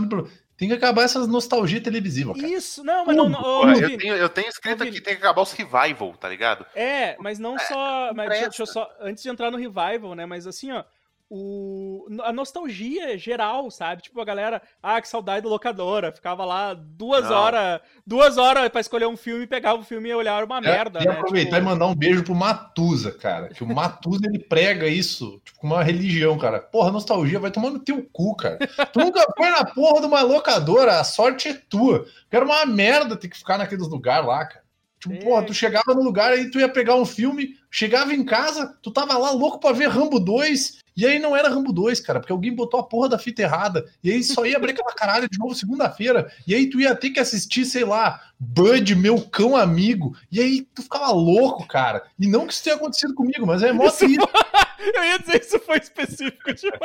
[0.56, 2.46] Tem que acabar essas nostalgia televisiva, cara.
[2.46, 3.28] Isso, não, mas não.
[3.28, 6.64] não Porra, eu, tenho, eu tenho escrito aqui, tem que acabar os revival, tá ligado?
[6.74, 8.12] É, mas não só.
[8.14, 8.88] Mas deixa, deixa eu só.
[9.00, 10.26] Antes de entrar no revival, né?
[10.26, 10.84] Mas assim, ó.
[11.30, 14.02] O, a nostalgia geral, sabe?
[14.02, 16.12] Tipo, a galera, ah, que saudade da locadora.
[16.12, 17.37] Ficava lá duas Não.
[17.37, 21.06] horas, duas horas pra escolher um filme, pegava o filme e olhava uma merda, e
[21.06, 21.12] né?
[21.12, 23.48] aproveitar Tipo, e mandar um beijo pro Matusa, cara.
[23.48, 26.60] Que o Matusa ele prega isso, tipo, como uma religião, cara.
[26.60, 28.58] Porra, nostalgia vai tomar no teu cu, cara.
[28.92, 32.06] Tu nunca foi na porra de uma locadora, a sorte é tua.
[32.30, 34.63] Que era uma merda ter que ficar naqueles lugares lá, cara.
[35.04, 35.18] Tipo, É.
[35.18, 38.90] porra, tu chegava no lugar aí tu ia pegar um filme, chegava em casa, tu
[38.90, 42.32] tava lá louco pra ver Rambo 2, e aí não era Rambo 2, cara, porque
[42.32, 45.38] alguém botou a porra da fita errada, e aí só ia abrir aquela caralho de
[45.38, 50.16] novo segunda-feira, e aí tu ia ter que assistir, sei lá, Bud, meu cão amigo,
[50.32, 52.04] e aí tu ficava louco, cara.
[52.18, 54.16] E não que isso tenha acontecido comigo, mas é mó Isso triste.
[54.94, 56.80] Eu ia dizer isso foi específico demais.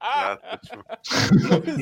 [0.00, 0.84] Ah, tipo,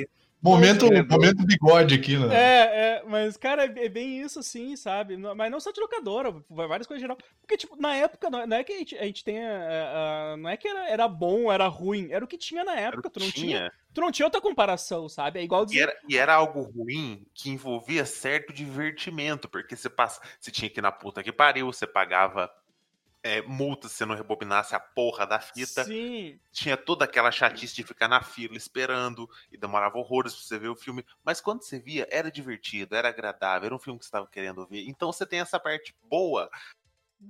[0.42, 2.26] Momento, Nossa, momento bigode aqui, né?
[2.33, 5.16] É, é, mas, cara, é é bem isso, assim, sabe?
[5.16, 7.18] Mas não só de locadora, várias coisas em geral.
[7.40, 9.42] Porque, tipo, na época, não é- é que a gente, a gente tenha.
[9.42, 12.74] é, é, não é que era, era bom, era ruim, era o que tinha na
[12.76, 13.61] época, tu não tinha.
[13.61, 13.70] tinha.
[13.92, 15.40] Tu não tinha outra comparação, sabe?
[15.40, 15.81] É igual E dizer.
[15.81, 20.81] era, e era algo ruim que envolvia certo divertimento, porque você, passa, você tinha que
[20.81, 22.50] ir na puta que pariu, você pagava
[23.23, 25.85] é, multa se você não rebobinasse a porra da fita.
[25.85, 26.39] Sim.
[26.53, 30.69] Tinha toda aquela chatice de ficar na fila esperando e demorava horrores pra você ver
[30.69, 31.05] o filme.
[31.25, 34.67] Mas quando você via, era divertido, era agradável, era um filme que você estava querendo
[34.67, 34.85] ver.
[34.89, 36.51] Então você tem essa parte boa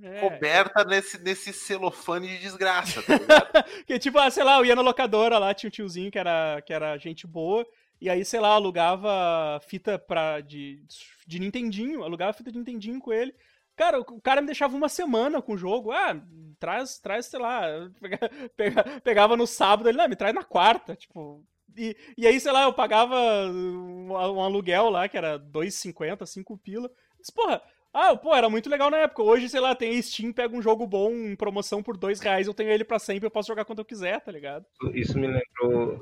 [0.01, 0.21] É.
[0.21, 3.85] coberta nesse, nesse celofane de desgraça, tá ligado?
[3.85, 6.61] Que tipo, ah, sei lá, eu ia na locadora lá, tinha um tiozinho que era,
[6.65, 7.67] que era gente boa.
[7.99, 10.81] E aí, sei lá, alugava fita pra, de,
[11.27, 13.35] de Nintendinho, alugava fita de Nintendinho com ele.
[13.75, 15.91] Cara, o cara me deixava uma semana com o jogo.
[15.91, 16.15] Ah,
[16.59, 17.61] traz, traz, sei lá.
[17.99, 21.43] pega- pega- pegava no sábado, ele, não, me traz na quarta, tipo.
[21.75, 23.15] E, e aí, sei lá, eu pagava
[23.49, 26.91] um, aluguel lá, que era 2,50, 5 pila.
[27.17, 27.61] Mas, porra,
[27.93, 29.23] ah, pô, era muito legal na época.
[29.23, 32.53] Hoje, sei lá, tem Steam, pega um jogo bom em promoção por dois reais, eu
[32.53, 34.65] tenho ele pra sempre, eu posso jogar quando eu quiser, tá ligado?
[34.93, 35.99] Isso me lembrou.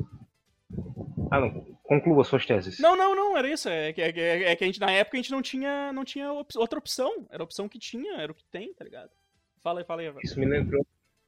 [1.31, 1.51] Ah, não.
[1.83, 2.79] Conclua suas teses.
[2.79, 3.67] Não, não, não, era isso.
[3.69, 6.31] É que, é, é que a gente, na época, a gente não tinha, não tinha
[6.31, 7.27] op- outra opção.
[7.29, 9.09] Era a opção que tinha, era o que tem, tá ligado?
[9.61, 10.11] Fala aí, fala aí.
[10.23, 10.85] Isso me lembrou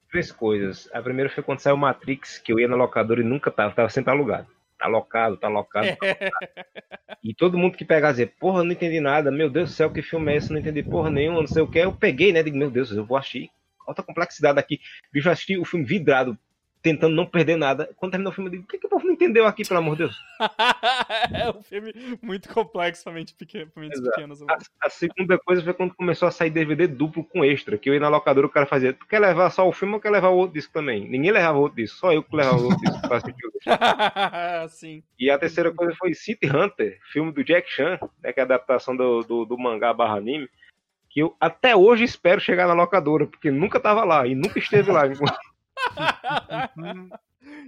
[0.10, 0.90] três coisas.
[0.94, 3.90] A primeira foi quando saiu Matrix, que eu ia na locadora e nunca tava, tava
[3.90, 4.48] sempre alugado.
[4.78, 5.88] Tá locado, tá locado.
[7.24, 10.02] E todo mundo que pegava dizia, porra, não entendi nada, meu Deus do céu, que
[10.02, 10.52] filme é esse?
[10.52, 11.78] Não entendi porra nenhuma, não sei o que.
[11.78, 12.42] Eu peguei, né?
[12.42, 13.52] Digo, meu Deus, eu vou assistir.
[13.86, 14.80] Alta complexidade aqui.
[15.14, 16.36] Bicho, eu assisti o filme vidrado,
[16.82, 17.90] tentando não perder nada.
[17.96, 19.80] Quando terminou o filme, eu digo, o que, que o povo não entendeu aqui, pelo
[19.80, 20.18] amor de Deus?
[21.34, 24.16] é um filme muito complexo pra mente pequena, pra mentes Exato.
[24.16, 24.42] pequenas.
[24.42, 27.94] A, a segunda coisa foi quando começou a sair DVD duplo com extra, que eu
[27.94, 30.30] ia na locadora o cara fazia, tu quer levar só o filme ou quer levar
[30.30, 31.08] o outro disco também?
[31.08, 33.52] Ninguém levava o outro disco, só eu que levava o outro disco pra assistir o
[33.54, 33.62] outro.
[34.70, 35.04] Sim.
[35.20, 38.46] E a terceira coisa foi City Hunter, filme do Jack Chan, né, que é a
[38.46, 40.50] adaptação do, do, do mangá barra anime,
[41.10, 44.92] que eu até hoje espero chegar na locadora, porque nunca tava lá e nunca esteve
[44.92, 45.04] lá.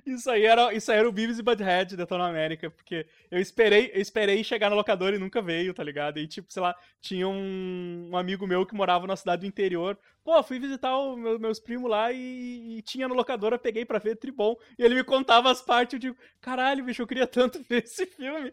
[0.06, 3.40] Isso aí era, isso aí era o Beavis e Butthead de Detona América, porque eu
[3.40, 6.20] esperei, eu esperei chegar na locadora e nunca veio, tá ligado?
[6.20, 9.98] E tipo, sei lá, tinha um, um amigo meu que morava na cidade do interior.
[10.24, 13.98] Pô, fui visitar o meu- meus primos lá e, e tinha na locadora, peguei pra
[14.00, 14.56] ver Tribom.
[14.78, 18.06] E ele me contava as partes, eu digo, caralho, bicho, eu queria tanto ver esse
[18.06, 18.52] filme.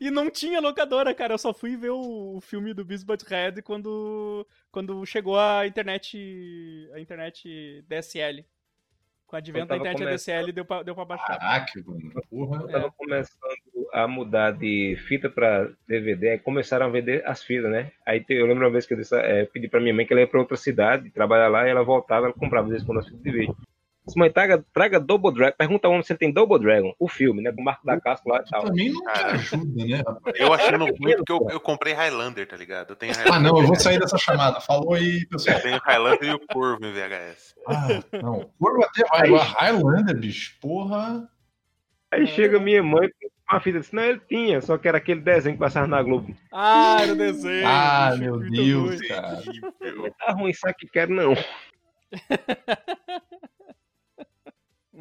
[0.00, 1.34] E, não tinha locadora, cara.
[1.34, 5.66] Eu só fui ver o, o filme do Beavis e Butthead quando, quando chegou a
[5.66, 6.18] internet,
[6.92, 8.44] a internet DSL.
[9.34, 11.38] Com o advento da internet começando- ADSL deu pra, deu pra baixar.
[11.38, 12.12] Caraca, mano.
[12.30, 12.62] Porra.
[12.62, 13.40] Eu tava começando
[13.92, 17.90] a mudar de fita pra DVD, aí começaram a vender as fitas, né?
[18.06, 20.20] Aí eu lembro uma vez que eu disse, é, pedi pra minha mãe que ela
[20.20, 23.06] ia pra outra cidade, trabalhar lá, e ela voltava, ela comprava às vezes quando as
[23.06, 23.56] fitas de vídeo.
[24.06, 25.56] Disse, mãe, traga, traga Double Dragon.
[25.56, 27.50] Pergunta onde você tem Double Dragon, o filme, né?
[27.52, 28.64] Com o Marco da Casco lá e tal.
[28.64, 29.32] Também não te Cara.
[29.32, 30.02] ajuda, né?
[30.34, 32.90] Eu achando ruim porque eu, eu comprei Highlander, tá ligado?
[32.90, 34.60] Eu tenho Ah, Highlander, não, eu vou sair dessa chamada.
[34.60, 35.56] Falou aí, pessoal.
[35.56, 37.54] eu tenho Highlander e o Corvo em VHS.
[37.66, 37.88] Ah,
[38.22, 38.50] não.
[38.60, 39.26] Corvo até vai.
[39.28, 40.54] Agora, Highlander, bicho.
[40.60, 41.26] Porra.
[42.12, 43.08] Aí chega minha mãe
[43.48, 46.02] com a fita, disse, não, ele tinha, só que era aquele desenho que passava na
[46.02, 46.34] Globo.
[46.52, 47.66] Ah, era o desenho.
[47.66, 49.08] Ah, bicho, meu Deus, ruim.
[49.08, 49.36] cara.
[49.80, 50.14] Terrível.
[50.18, 51.34] Tá ruim, isso aqui quero não.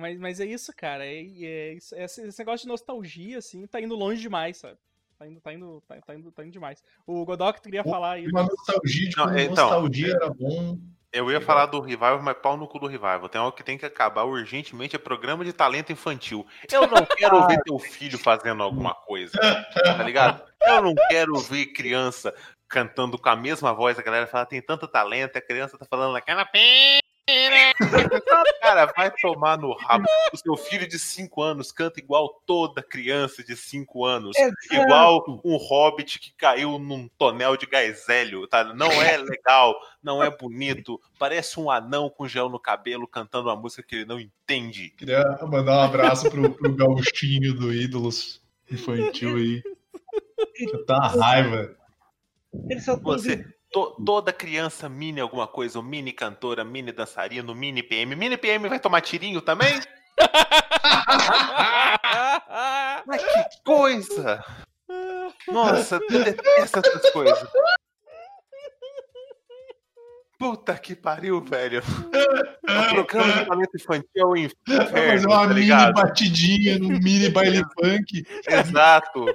[0.03, 1.05] Mas, mas é isso, cara.
[1.05, 4.77] É, é isso- esse, esse negócio de nostalgia, assim, tá indo longe demais, sabe?
[5.17, 6.83] Tá indo, tá indo, tá, tá indo, tá indo demais.
[7.07, 8.27] O Godok queria Pô, falar aí.
[8.27, 10.77] Uma nostalgia de Não, então, nostalgia era bom.
[11.13, 13.29] Eu ia falar do Revival, mas pau no cu do Revival.
[13.29, 16.45] Tem algo que tem que acabar urgentemente, é programa de talento infantil.
[16.69, 19.39] Eu não quero ver teu filho fazendo alguma coisa,
[19.73, 20.43] tá ligado?
[20.65, 22.33] Eu não quero ver criança
[22.67, 26.13] cantando com a mesma voz, a galera fala, tem tanto talento, a criança tá falando
[26.13, 27.02] naquela pena.
[28.61, 30.05] Cara, vai tomar no rabo.
[30.33, 34.35] O seu filho de 5 anos canta igual toda criança de 5 anos.
[34.71, 38.63] Igual um hobbit que caiu num tonel de gás hélio, tá?
[38.73, 40.99] Não é legal, não é bonito.
[41.19, 44.89] Parece um anão com gel no cabelo cantando uma música que ele não entende.
[44.91, 48.41] Queria mandar um abraço pro, pro gauchinho do Ídolos
[48.71, 49.63] infantil aí.
[50.85, 51.75] Tá uma raiva.
[52.69, 57.81] Ele só Você, to- toda criança mini alguma coisa, ou mini cantora, mini dançarino, mini
[57.83, 58.15] PM.
[58.15, 59.81] Mini PM vai tomar tirinho também?
[63.05, 64.41] Mas que coisa!
[65.51, 67.49] Nossa, eu detesto essas coisas.
[70.37, 71.81] Puta que pariu, velho.
[71.81, 77.29] O programa de talento infantil é o inferno, fazer uma tá mini batidinha num mini
[77.29, 78.25] baile funk.
[78.47, 79.25] Exato.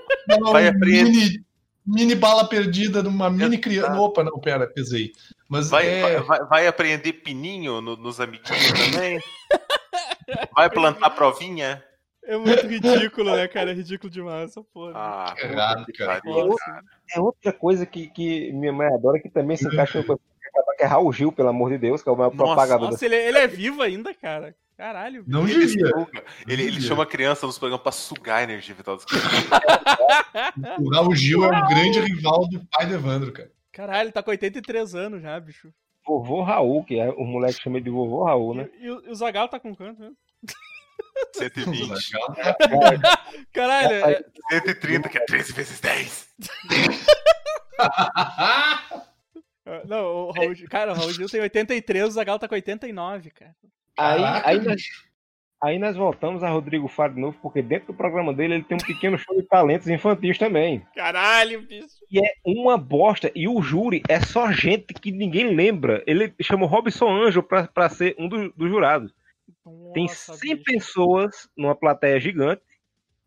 [0.52, 1.42] Vai apreender.
[1.88, 3.98] Mini, bala perdida numa mini criança.
[4.00, 5.12] Opa, não, pera, pesei.
[5.48, 6.20] Mas Vai, é.
[6.20, 9.18] vai, vai- aprender pininho no- nos amiguinhos também?
[10.54, 11.82] Vai plantar provinha?
[12.24, 13.70] É muito ridículo, né, cara?
[13.70, 14.92] É ridículo demais essa porra.
[14.94, 16.20] Ah, que cara.
[16.24, 16.58] Nossa.
[16.62, 16.82] cara.
[17.14, 20.18] É outra coisa que, que minha mãe adora, que também se encaixa com
[20.76, 23.04] que é Raul Gil, pelo amor de Deus, que é o maior Nossa, propagador Nossa,
[23.04, 24.54] ele, ele é vivo ainda, cara.
[24.78, 25.24] Caralho.
[25.26, 26.24] Não Ele, suga.
[26.46, 29.24] ele, ele chama a criança nos programas pra sugar a energia vital dos caras.
[30.80, 33.50] O Raul Gil é o grande rival do pai do Evandro, cara.
[33.72, 35.74] Caralho, ele tá com 83 anos já, bicho.
[36.06, 38.68] Vovô Raul, que é o moleque chama de vovô Raul, né?
[38.78, 40.16] E, e o, Zagal tá com quanto mesmo?
[41.34, 41.90] 120.
[43.52, 46.28] Caralho, é- 130, que é 13 vezes 10.
[49.66, 53.30] é- não, o Raul, cara, o Raul Gil tem 83, o Zagal tá com 89,
[53.30, 53.56] cara.
[53.98, 54.82] Aí, Caraca, aí, nós,
[55.60, 58.76] aí nós voltamos a Rodrigo Faro de novo, porque dentro do programa dele ele tem
[58.76, 60.86] um pequeno show de talentos infantis também.
[60.94, 61.88] Caralho, bicho.
[62.08, 63.32] E é uma bosta.
[63.34, 66.02] E o júri é só gente que ninguém lembra.
[66.06, 69.12] Ele chamou Robson Anjo pra, pra ser um dos dos jurados.
[69.92, 70.64] Tem Nossa, 100 bicho.
[70.64, 72.62] pessoas numa plateia gigante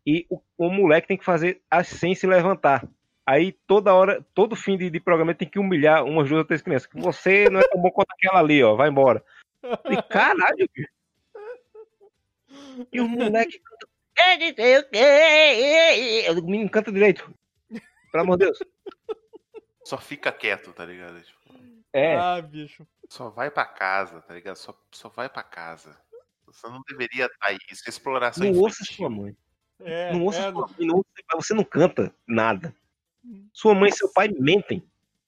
[0.06, 2.88] e o, o moleque tem que fazer as 100 se levantar.
[3.26, 6.62] Aí toda hora, todo fim de, de programa tem que humilhar umas duas ou três
[6.62, 6.88] crianças.
[6.94, 8.74] Você não é tão bom quanto aquela ali, ó.
[8.74, 9.22] Vai embora.
[9.90, 10.88] E caralho, bicho.
[12.92, 13.88] E o moleque canta.
[14.18, 16.30] "É, não sei o quê".
[16.40, 17.32] O menino canta direito.
[18.10, 18.58] Pelo amor de Deus.
[19.84, 21.20] Só fica quieto, tá ligado?
[21.22, 21.38] Tipo,
[21.92, 22.16] É.
[22.16, 22.86] Ah, bicho.
[23.08, 24.56] só vai pra casa, tá ligado?
[24.56, 25.96] Só, só vai pra casa.
[26.46, 27.58] Você não deveria estar aí.
[27.70, 29.34] Isso é exploração Não ouça sua mãe.
[29.80, 30.74] É, Não ouça é, sua mãe.
[30.86, 31.40] Não ouça seu pai.
[31.40, 32.74] Você não canta nada.
[33.52, 34.82] Sua mãe e seu pai mentem.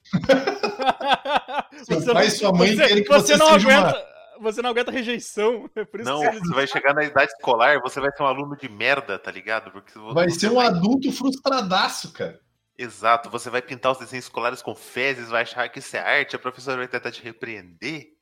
[1.84, 4.13] Seu pai e sua mãe você, querem que você você não seja uma- aguenta.
[4.40, 5.70] Você não aguenta rejeição.
[5.76, 8.22] É por isso Não, que eles- você vai chegar na idade escolar, você vai ser
[8.22, 9.70] um aluno de merda, tá ligado?
[9.70, 12.40] Porque você Vai ser um adulto frustradaço, cara.
[12.76, 16.34] Exato, você vai pintar os desenhos escolares com fezes, vai achar que isso é arte,
[16.34, 18.12] a professora vai tentar te repreender,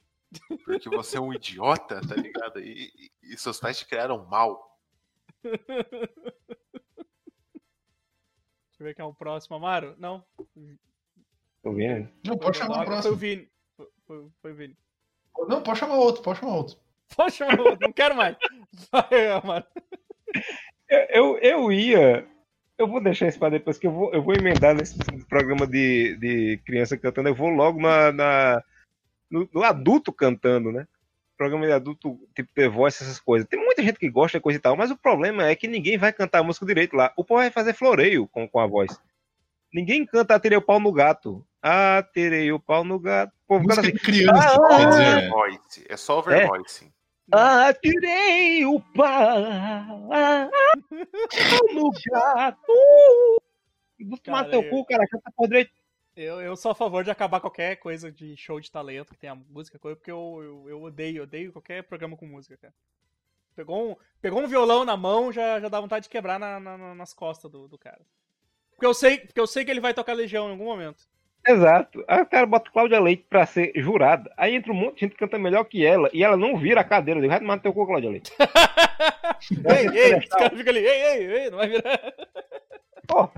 [0.65, 2.61] porque você é um idiota, tá ligado?
[2.61, 4.79] E, e- e seus pais te criaram mal.
[5.43, 5.63] Deixa
[8.81, 9.95] eu ver quem é o próximo, Amaro.
[9.99, 10.23] Não.
[11.63, 12.11] Tô vendo?
[12.25, 13.17] Não, pode Foi o chamar o Godok, Foi o próximo.
[13.17, 13.51] Vini.
[13.77, 14.77] Foi, foi, foi o Vini.
[15.49, 16.77] Não, pode chamar outro, pode chamar outro.
[17.17, 18.37] Pode chamar o outro, não quero mais.
[18.91, 19.65] Vai.
[20.89, 22.27] Eu, eu, eu ia.
[22.79, 24.97] Eu vou deixar isso pra depois, que eu vou, eu vou emendar nesse
[25.29, 27.29] programa de, de criança cantando.
[27.29, 28.63] Eu vou logo na, na-
[29.31, 30.87] no, no adulto cantando, né?
[31.37, 33.47] Programa de adulto, tipo The Voice, essas coisas.
[33.49, 35.99] Tem muita gente que gosta de coisa e tal, mas o problema é que ninguém
[35.99, 37.13] vai cantar a música direito lá.
[37.17, 38.99] O povo vai fazer floreio com, com a voz.
[39.73, 41.45] Ninguém canta Atirei o pau no gato.
[41.63, 43.33] Atirei o pau no gato.
[43.49, 43.93] Canta Música assim.
[43.93, 45.17] de criança, Ah, quer dizer, né?
[45.31, 46.93] Overvoice, é só overvoice.
[47.31, 50.11] Atirei o pau
[51.73, 52.73] no gato.
[54.09, 55.07] Vou tomar teu eu- cu, cara.
[55.07, 55.71] Canta por direito.
[56.17, 59.35] Eu, eu sou a favor de acabar qualquer coisa de show de talento que tenha
[59.35, 62.75] música, coisa, porque eu, eu, eu odeio, odeio qualquer programa com música, cara.
[63.57, 66.77] Pegou um, pegou um violão na mão, já, já dá vontade de quebrar na, na-
[66.77, 68.01] na- nas costas do, do cara.
[68.73, 71.03] Porque eu, sei, porque eu sei que ele vai tocar Legião em algum momento.
[71.47, 72.05] Exato.
[72.07, 74.33] Aí o cara bota Cláudia Leite pra ser jurada.
[74.37, 76.81] Aí entra um monte de gente que canta melhor que ela e ela não vira
[76.81, 77.19] a cadeira.
[77.19, 78.33] Eu digo, vai tomar no teu cu, Cláudia Leite.
[79.69, 82.01] ei, ei, os caras ficam ali, ei, ei, ei, não vai virar.
[83.09, 83.29] Pô,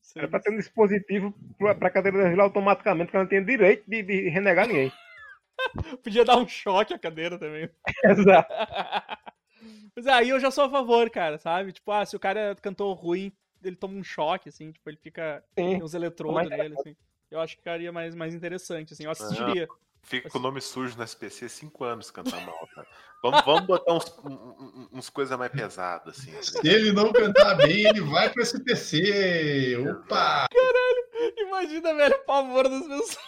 [0.00, 0.18] Sim.
[0.18, 3.84] era pra ter um dispositivo pra, pra cadeira virar automaticamente, que ela não tem direito
[3.86, 4.92] de, de renegar ninguém.
[6.02, 7.68] Podia dar um choque à cadeira também.
[8.04, 8.52] Exato.
[9.94, 11.72] Mas aí eu já sou a favor, cara, sabe?
[11.72, 13.32] Tipo, ah, se o cara cantou ruim,
[13.64, 15.42] ele toma um choque, assim, tipo, ele fica.
[15.48, 15.54] Sim.
[15.54, 16.96] Tem uns eletrodos Mais nele, assim.
[17.30, 19.04] Eu acho que ficaria mais, mais interessante, assim.
[19.04, 19.68] Eu assistiria.
[20.02, 22.86] Fica com o nome sujo no SPC cinco anos cantar mal, cara.
[23.22, 24.20] Vamos, vamos botar uns,
[24.92, 26.32] uns coisas mais pesadas, assim.
[26.42, 29.76] Se ele não cantar bem, ele vai pro SPC.
[29.78, 30.46] Opa!
[31.36, 33.18] Imagina, velho, o pavor das pessoas.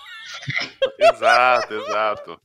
[0.99, 2.41] Exato, exato.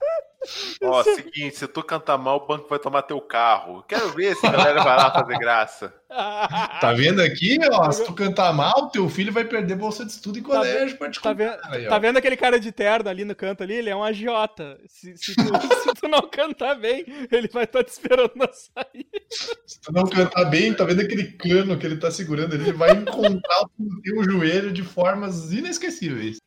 [0.82, 3.84] Ó, seguinte, se tu cantar mal, o banco vai tomar teu carro.
[3.86, 5.94] Quero ver se a galera vai lá fazer graça.
[6.08, 7.92] Tá vendo aqui, ó?
[7.92, 11.34] Se tu cantar mal, teu filho vai perder bolsa de estudo em colégio Tá particular.
[11.36, 13.74] vendo, Aí, tá vendo aquele cara de terno ali no canto ali?
[13.74, 14.80] Ele é um agiota.
[14.88, 15.42] Se, se, tu,
[15.84, 19.20] se tu não cantar bem, ele vai estar te esperando na saída.
[19.66, 22.72] Se tu não cantar bem, tá vendo aquele cano que ele tá segurando ali, ele
[22.72, 26.38] vai encontrar o teu joelho de formas inesquecíveis.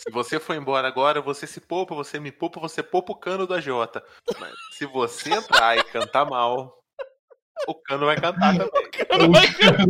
[0.00, 3.46] Se você for embora agora, você se poupa, você me poupa, você poupa o cano
[3.46, 4.02] do agiota.
[4.38, 6.82] Mas se você entrar e cantar mal,
[7.68, 8.66] o cano vai cantar também.
[8.66, 9.30] O cano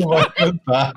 [0.08, 0.92] vai cantar.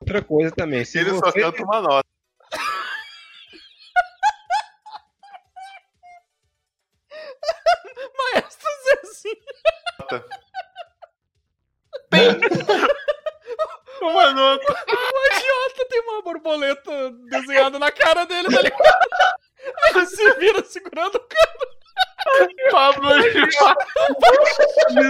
[0.00, 1.42] Outra coisa também, se Ele só você...
[1.42, 2.08] canta uma nota.
[8.32, 8.70] Maestro
[9.04, 9.36] Zezinho.
[14.00, 14.86] Uma nota.
[16.14, 19.08] Uma borboleta desenhada na cara dele, tá ligado?
[19.82, 21.74] Aí ele se vira segurando o cano.
[22.70, 23.10] Pablo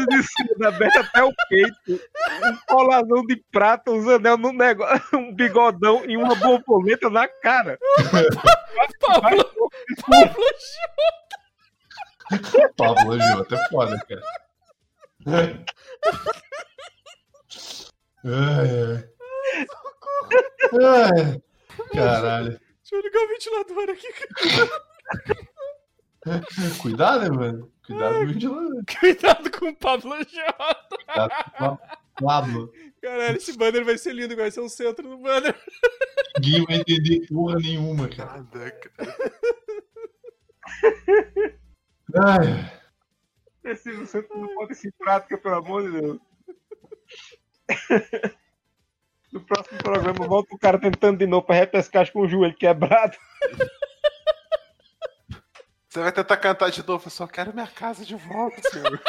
[0.09, 2.01] de seda aberta até o peito,
[2.43, 7.79] um coladão de prata, uns anel no negócio, um bigodão e uma borboleta na cara.
[9.01, 9.45] Pablo,
[10.07, 10.45] Pablo
[12.31, 12.73] Agiota.
[12.77, 14.23] Pablo Agiota é foda, cara.
[15.27, 15.65] Ai,
[18.25, 19.15] ai.
[20.73, 21.43] Ai,
[21.93, 22.51] caralho.
[22.51, 24.09] Deixa eu ligar o ventilador aqui.
[26.81, 27.73] Cuidado, né, mano?
[27.87, 28.85] Cuidado com o ventilador.
[29.01, 30.97] Cuidado com o Pablo Agiota.
[31.07, 31.79] Cuidado com o
[32.25, 32.73] Pablo.
[33.03, 35.55] Caralho, esse banner vai ser lindo, vai ser o centro do banner.
[36.41, 38.39] Ninguém vai entender porra nenhuma, cara.
[38.39, 39.17] Nada, cara.
[42.17, 42.73] Ai,
[43.65, 46.21] Esse você não pode ser prática, pelo amor de Deus.
[49.35, 53.17] No próximo programa, volta o cara tentando de novo pra repescar com o joelho quebrado.
[55.89, 57.05] Você vai tentar cantar de novo.
[57.07, 59.01] Eu só quero minha casa de volta, senhor.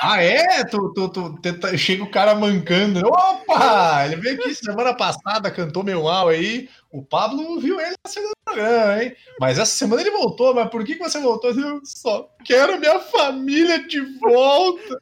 [0.00, 0.64] Ah, é?
[0.64, 3.06] Tu, tu, tu, tenta- chega o cara mancando.
[3.06, 4.04] Opa!
[4.06, 6.68] Ele veio aqui semana passada, cantou meu mal aí.
[6.92, 9.16] O Pablo viu ele no segundo programa, hein?
[9.40, 10.54] Mas essa semana ele voltou.
[10.54, 11.50] Mas por que, que você voltou?
[11.50, 15.00] Eu só quero minha família de volta.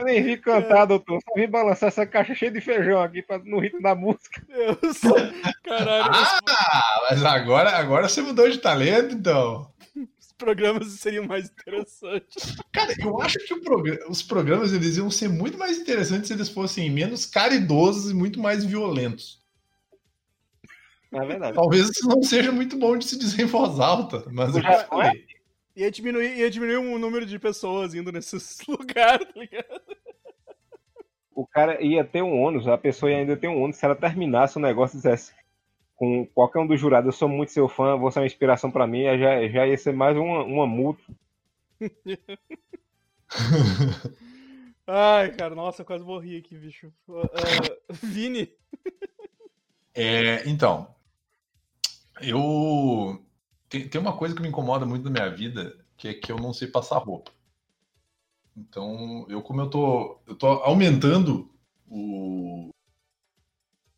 [0.00, 1.20] Eu nem vi cantar, doutor.
[1.22, 4.44] Só vim balançar essa caixa cheia de feijão aqui pra, no ritmo da música.
[4.48, 5.00] Deus.
[5.62, 9.70] Caralho, Ah, mas agora, agora você mudou de talento, então.
[10.18, 12.56] os programas seriam mais interessantes.
[12.72, 16.32] Cara, eu acho que o progra- os programas eles iam ser muito mais interessantes se
[16.34, 19.42] eles fossem menos caridosos e muito mais violentos.
[21.12, 21.54] Na verdade.
[21.54, 24.72] Talvez isso não seja muito bom de se dizer em voz alta, mas eu Já
[24.72, 25.24] já falei.
[25.76, 29.82] Ia diminuir, ia diminuir o número de pessoas indo nesses lugares, tá ligado?
[31.34, 33.96] O cara ia ter um ônus, a pessoa ia ainda ter um ônus se ela
[33.96, 35.32] terminasse o negócio e dissesse
[35.96, 38.86] com qualquer um dos jurados, eu sou muito seu fã, você é uma inspiração pra
[38.86, 41.02] mim, já, já ia ser mais uma, uma multa.
[44.86, 46.92] Ai, cara, nossa, eu quase morri aqui, bicho.
[47.08, 48.52] Ah, Vini,
[49.94, 50.94] É, então,
[52.20, 53.22] eu
[53.68, 56.36] tem, tem uma coisa que me incomoda muito na minha vida, que é que eu
[56.36, 57.32] não sei passar roupa.
[58.56, 61.50] Então, eu como eu tô, eu tô aumentando
[61.88, 62.70] o-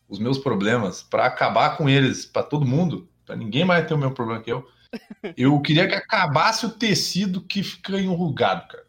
[0.09, 3.98] os meus problemas para acabar com eles para todo mundo, para ninguém mais ter o
[3.98, 4.66] mesmo problema que eu.
[5.36, 8.86] Eu queria que acabasse o tecido que fica enrugado, cara.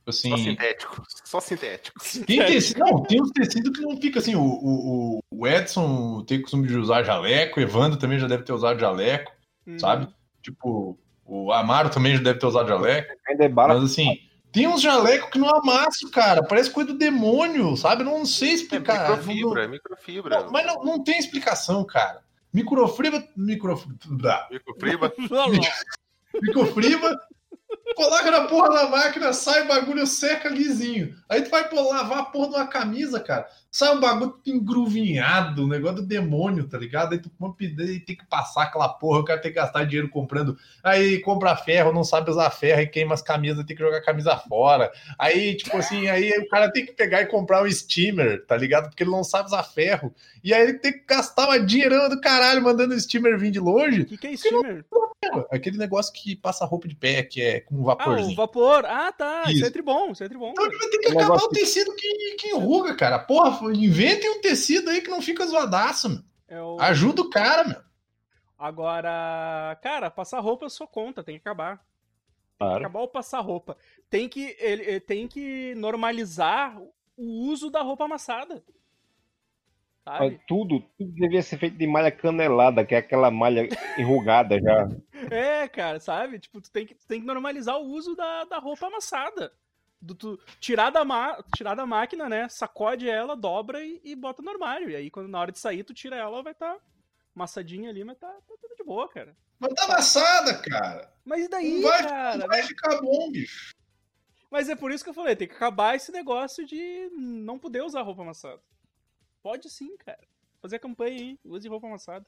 [0.00, 1.02] Tipo Só Assim, sintético.
[1.24, 2.00] Só sintético.
[2.26, 4.34] tem tecido, não, tem uns tecidos que não fica assim.
[4.34, 8.52] O, o, o Edson tem costume de usar jaleco, o Evandro também já deve ter
[8.52, 9.32] usado jaleco.
[9.66, 9.78] Uhum.
[9.78, 10.08] sabe?
[10.42, 13.14] Tipo, o Amaro também já deve ter usado jaleco.
[13.28, 13.74] Ainda é bala.
[13.74, 14.18] Mas assim,
[14.52, 16.42] tem uns jalecos que não amassam, cara.
[16.42, 18.02] Parece coisa do demônio, sabe?
[18.02, 19.10] Não sei É explicar.
[19.18, 20.40] microfibra, é microfibra.
[20.44, 22.22] Não, mas não, não tem explicação, cara.
[22.52, 23.26] Microfibra.
[23.36, 24.46] Microfibra.
[24.50, 25.60] Microfibra.
[26.42, 27.18] Microfibra.
[27.94, 31.14] Coloca na porra da máquina, sai o bagulho seca lisinho.
[31.28, 33.46] Aí tu vai pô, lavar a porra de uma camisa, cara.
[33.70, 37.12] Sai um bagulho engruvinhado, um negócio do demônio, tá ligado?
[37.12, 37.30] Aí tu
[37.60, 40.58] e tem que passar aquela porra, o cara tem que gastar dinheiro comprando.
[40.82, 44.04] Aí compra ferro, não sabe usar ferro e queima as camisas, tem que jogar a
[44.04, 44.90] camisa fora.
[45.18, 48.88] Aí, tipo assim, aí o cara tem que pegar e comprar um steamer, tá ligado?
[48.88, 50.12] Porque ele não sabe usar ferro.
[50.42, 53.60] E aí ele tem que gastar uma dinheirama do caralho mandando o steamer vir de
[53.60, 54.02] longe.
[54.02, 54.84] O que, que é steamer?
[55.50, 58.32] Aquele negócio que passa roupa de pé, que é com um Ah, vaporzinho.
[58.32, 58.84] o vapor.
[58.86, 59.42] Ah, tá.
[59.44, 59.66] Isso, Isso.
[59.66, 60.50] é tribom, isso é tribom.
[60.50, 63.18] Então vai ter que Um acabar negócio o tecido que, que enruga, cara.
[63.18, 66.20] Porra, inventem um tecido aí que não fica zoadaço, meu.
[66.48, 66.80] É o...
[66.80, 67.80] Ajuda o cara, meu.
[68.58, 71.80] Agora, cara, passar roupa é sua conta, tem que acabar.
[72.58, 72.76] Claro.
[72.80, 73.76] Acabar o passar roupa.
[74.10, 76.78] Tem que, ele tem que normalizar
[77.16, 78.62] o uso da roupa amassada.
[80.18, 80.40] Mas Sabe?
[80.48, 84.88] Tudo, tudo devia ser feito de malha canelada, que é aquela malha enrugada já.
[85.30, 86.38] É, cara, sabe?
[86.38, 89.52] Tipo, tu tem que, tu tem que normalizar o uso da, da roupa amassada.
[90.00, 92.48] Do, tu tirar da, ma, tirar da máquina, né?
[92.48, 94.88] Sacode ela, dobra e, e bota no armário.
[94.88, 96.80] E aí, quando na hora de sair, tu tira ela, vai estar tá
[97.36, 99.36] amassadinha ali, mas tá, tá tudo de boa, cara.
[99.58, 101.12] Mas tá amassada, cara.
[101.22, 102.36] Mas e daí, Não vai, cara?
[102.38, 103.74] não vai ficar bom, bicho.
[104.50, 107.82] Mas é por isso que eu falei, tem que acabar esse negócio de não poder
[107.82, 108.60] usar roupa amassada.
[109.42, 110.18] Pode sim, cara.
[110.60, 112.26] Fazer a campanha aí, use roupa amassada.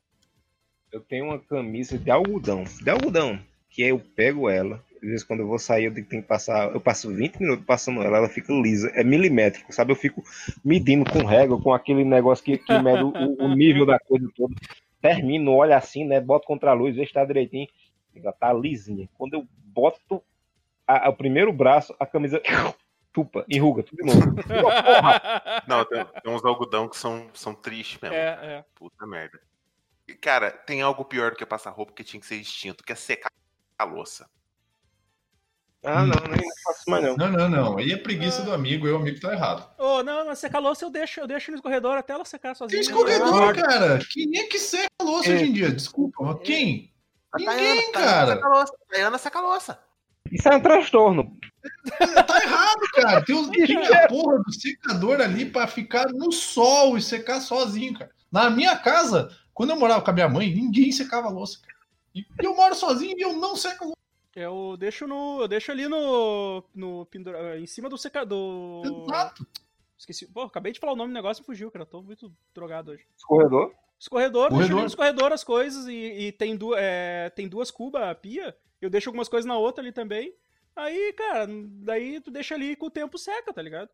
[0.91, 3.39] Eu tenho uma camisa de algodão, de algodão,
[3.71, 4.83] que eu pego ela.
[4.97, 6.73] Às vezes quando eu vou sair, eu tenho que passar.
[6.73, 8.91] Eu passo 20 minutos passando ela, ela fica lisa.
[8.95, 9.93] É milimétrico, sabe?
[9.93, 10.23] Eu fico
[10.65, 13.13] medindo com régua, com aquele negócio que, que mede o,
[13.45, 14.55] o nível da coisa toda.
[15.01, 16.21] Termino, olho assim, né?
[16.21, 17.67] Boto contra a luz, vejo que tá direitinho.
[18.15, 19.09] Ela tá lisinha.
[19.19, 20.23] Quando eu boto
[20.87, 22.41] a- o primeiro braço, a camisa
[23.13, 24.35] tupa, enruga, tudo de novo.
[24.43, 25.63] Porra!
[25.67, 28.17] Não, tem, tem uns algodão que são, são tristes mesmo.
[28.17, 28.65] É, é.
[28.75, 29.41] Puta merda.
[30.09, 32.93] E, Cara, tem algo pior do que passar roupa que tinha que ser extinto, que
[32.93, 33.31] é secar
[33.79, 34.29] a louça.
[35.85, 37.17] Ah, não, nem faço mais não.
[37.17, 37.79] Não, não, não.
[37.79, 39.69] Aí é preguiça do amigo, eu, o amigo tá errado.
[39.77, 42.55] Ô, não, mas secar a louça eu deixo, eu deixo no escorredor até ela secar
[42.55, 42.81] sozinha.
[42.81, 43.99] Tem escorredor, Ah, cara.
[44.09, 45.35] Quem é que seca a louça É.
[45.35, 45.73] hoje em dia?
[45.73, 46.93] Desculpa, mas quem?
[47.33, 48.37] A Ninguém, Tayana, cara.
[48.37, 48.75] Tayana seca a louça.
[48.89, 49.81] Tayana seca a louça.
[50.31, 51.37] Isso é um transtorno.
[51.99, 53.25] Tá errado, cara.
[53.25, 57.95] Tem, os, tem a porra do secador ali pra ficar no sol e secar sozinho,
[57.95, 58.11] cara.
[58.31, 61.73] Na minha casa, quando eu morava com a minha mãe, ninguém secava a louça, cara.
[62.15, 64.03] E eu moro sozinho e eu não seco a louça.
[64.35, 65.43] Eu deixo no.
[65.43, 66.65] Eu deixo ali no.
[66.75, 68.85] no pendura, em cima do secador.
[68.85, 69.47] Exato.
[69.99, 70.27] Esqueci.
[70.27, 71.85] Pô, acabei de falar o nome do negócio e fugiu, cara.
[71.85, 73.05] Tô muito drogado hoje.
[73.17, 73.73] Escorredor.
[74.01, 74.81] Escorredor, deixo ali Corredor.
[74.81, 78.57] no escorredor as coisas e, e tem, du é, tem duas cubas, a pia.
[78.83, 80.35] Eu deixo algumas coisas na outra ali também.
[80.75, 83.89] Aí, cara, daí tu deixa ali com o tempo seca, tá ligado?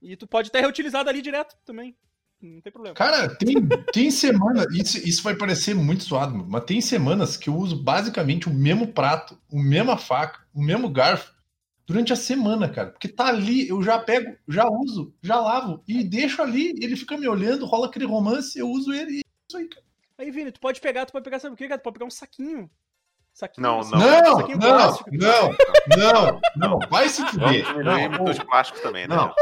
[0.00, 1.94] E tu pode até reutilizar dali direto também.
[2.40, 2.96] Não tem problema.
[2.96, 3.54] Cara, tem,
[3.92, 8.48] tem semana, isso, isso vai parecer muito suado, mas tem semanas que eu uso basicamente
[8.48, 11.32] o mesmo prato, o mesma faca, o mesmo garfo
[11.86, 12.90] durante a semana, cara.
[12.90, 17.16] Porque tá ali, eu já pego, já uso, já lavo e deixo ali, ele fica
[17.16, 19.86] me olhando, rola aquele romance, eu uso ele e é isso aí, cara.
[20.18, 21.78] Aí, Vini, tu pode pegar, tu pode pegar, sabe o que, cara?
[21.78, 22.70] Tu pode pegar um saquinho.
[23.32, 23.66] Saquinho.
[23.66, 25.10] Não, assim, Não, saquinho não, plástico.
[25.12, 25.56] não,
[25.96, 27.64] não, não, vai se fuder.
[27.82, 29.16] Não, muito de plástico também, né?
[29.16, 29.34] Não.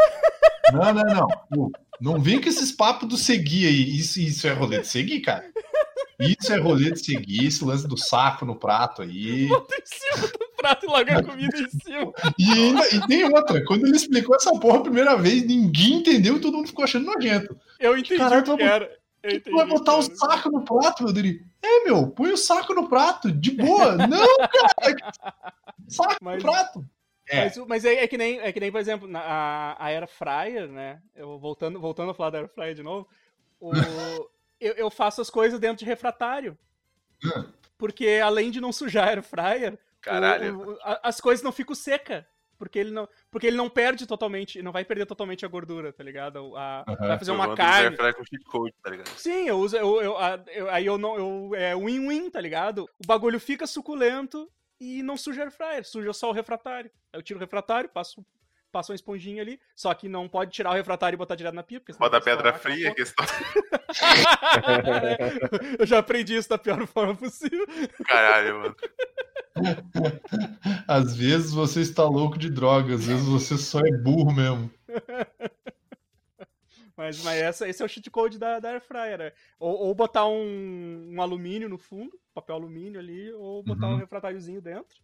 [0.72, 1.28] Não, não, não.
[1.50, 1.70] Não,
[2.00, 3.98] não vem com esses papos do seguir aí.
[3.98, 5.44] Isso, isso é rolê de seguir, cara.
[6.20, 9.48] Isso é rolê de seguir, esse lance do saco no prato aí.
[9.48, 12.12] Bota em cima do prato e larga a comida em cima.
[12.38, 13.64] E ainda e tem outra.
[13.64, 17.06] Quando ele explicou essa porra a primeira vez, ninguém entendeu e todo mundo ficou achando
[17.06, 17.58] nojento.
[17.78, 18.99] Eu entendi Caralho, o que vai era.
[19.22, 21.36] Entendi Tu vai botar o saco no prato, meu Deus.
[21.62, 23.94] É, meu, põe o saco no prato, de boa.
[24.08, 25.54] Não, cara.
[25.88, 26.86] Saco Mas- no prato.
[27.28, 27.48] É.
[27.68, 30.68] Mas, é, é que nem, é que nem, por exemplo, na, a, a Air Fryer,
[30.68, 31.00] né?
[31.14, 33.06] Eu, voltando, voltando a falar da Air Fryer de novo,
[33.60, 33.70] o-
[34.60, 36.58] eu, eu faço as coisas dentro de refratário.
[37.78, 39.78] Porque além de não sujar a Air Fryer,
[40.56, 42.24] o- o- a- as coisas não ficam secas.
[42.60, 46.04] Porque ele não, porque ele não perde totalmente, não vai perder totalmente a gordura, tá
[46.04, 46.54] ligado?
[46.58, 47.08] A- Aham.
[47.08, 47.96] vai fazer uma carne.
[47.96, 49.08] com cheat code, tá ligado?
[49.16, 49.78] Sim, eu uso.
[49.78, 51.16] Eu, eu- a- eu- aí eu não.
[51.16, 52.84] Eu, é win-win, tá ligado?
[53.02, 54.46] O bagulho fica suculento
[54.78, 56.90] e não suja air fryer, suja só o refratário.
[57.10, 58.22] Aí eu tiro o refratário, passo,
[58.70, 61.62] passo uma esponjinha ali, só que não pode tirar o refratário e botar direto na
[61.62, 61.80] pia.
[61.80, 63.26] porque Roda vai pedra fria, aquela questão.
[65.78, 67.66] eu já aprendi isso da pior forma possível.
[68.06, 68.76] Caralho, mano.
[70.86, 74.70] Às vezes você está louco de droga, às vezes você só é burro mesmo.
[76.96, 79.32] Mas, mas essa, esse é o cheat code da, da Air Fryer, né?
[79.58, 83.94] Ou, ou botar um, um alumínio no fundo, papel alumínio ali ou botar Uhum.
[83.94, 85.00] um refratáriozinho dentro.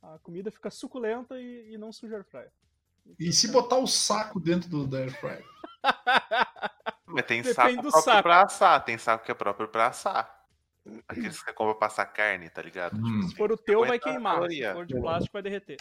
[0.00, 2.52] A comida fica suculenta e, e não suja a air fryer.
[3.18, 5.44] E se botar o saco dentro do da air fryer?
[7.06, 8.22] Mas tem Depende saco do próprio saco.
[8.22, 10.36] pra assar, tem saco que é próprio pra assar.
[11.06, 12.96] Aqueles que você compra pra assar carne, tá ligado?
[12.96, 13.28] Hum.
[13.28, 14.50] Se for o teu, vai 50 queimar.
[14.50, 15.76] Se for de plástico, vai derreter.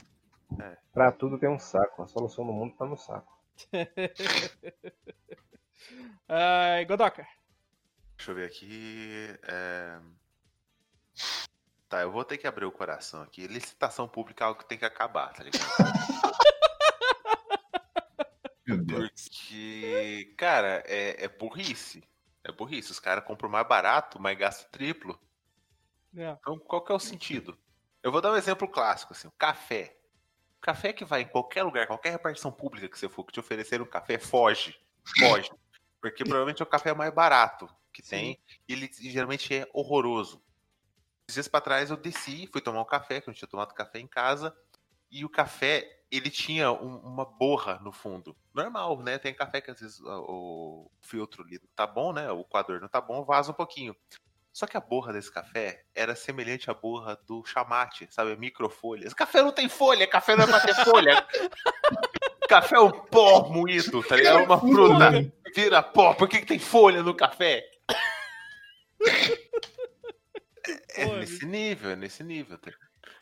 [0.94, 2.04] Pra tudo tem um saco.
[2.04, 3.38] A solução do mundo tá no saco.
[6.28, 7.26] Ai, Godoka.
[8.18, 9.38] Deixa eu ver aqui.
[9.44, 10.00] é,
[11.90, 13.48] Tá, eu vou ter que abrir o coração aqui.
[13.48, 15.66] Licitação pública é algo que tem que acabar, tá ligado?
[18.68, 19.10] Meu Deus.
[19.10, 22.04] Porque, cara, é, é burrice.
[22.44, 22.92] É burrice.
[22.92, 25.18] Os caras compram mais barato, mas gastam triplo.
[26.16, 26.32] É.
[26.32, 27.58] Então, qual que é o sentido?
[28.04, 29.98] Eu vou dar um exemplo clássico, assim, o café.
[30.58, 33.40] O café que vai em qualquer lugar, qualquer repartição pública que você for que te
[33.40, 34.78] oferecer um café, foge.
[35.18, 35.50] Foge.
[36.02, 38.10] Porque provavelmente é o café mais barato que Sim.
[38.10, 40.42] tem e ele geralmente é horroroso.
[41.28, 43.74] Esses dias pra trás eu desci, fui tomar um café, que eu não tinha tomado
[43.74, 44.56] café em casa,
[45.10, 48.36] e o café, ele tinha um- uma borra no fundo.
[48.54, 49.18] Normal, né?
[49.18, 52.32] Tem café que às vezes ó, o filtro ali não tá bom, né?
[52.32, 53.96] O coador não tá bom, vaza um pouquinho.
[54.54, 58.36] Só que a borra desse café era semelhante à borra do chamate, sabe?
[58.36, 59.14] Microfolhas.
[59.14, 61.28] Café não tem folha, café não é pra ter folha.
[62.50, 64.40] café é um pó moído, tá ligado?
[64.40, 65.12] É uma fruta.
[65.54, 66.14] Vira pó.
[66.16, 67.64] Por que, que tem folha no café?
[70.96, 72.58] É nesse nível, é nesse nível.
[72.58, 72.72] tá?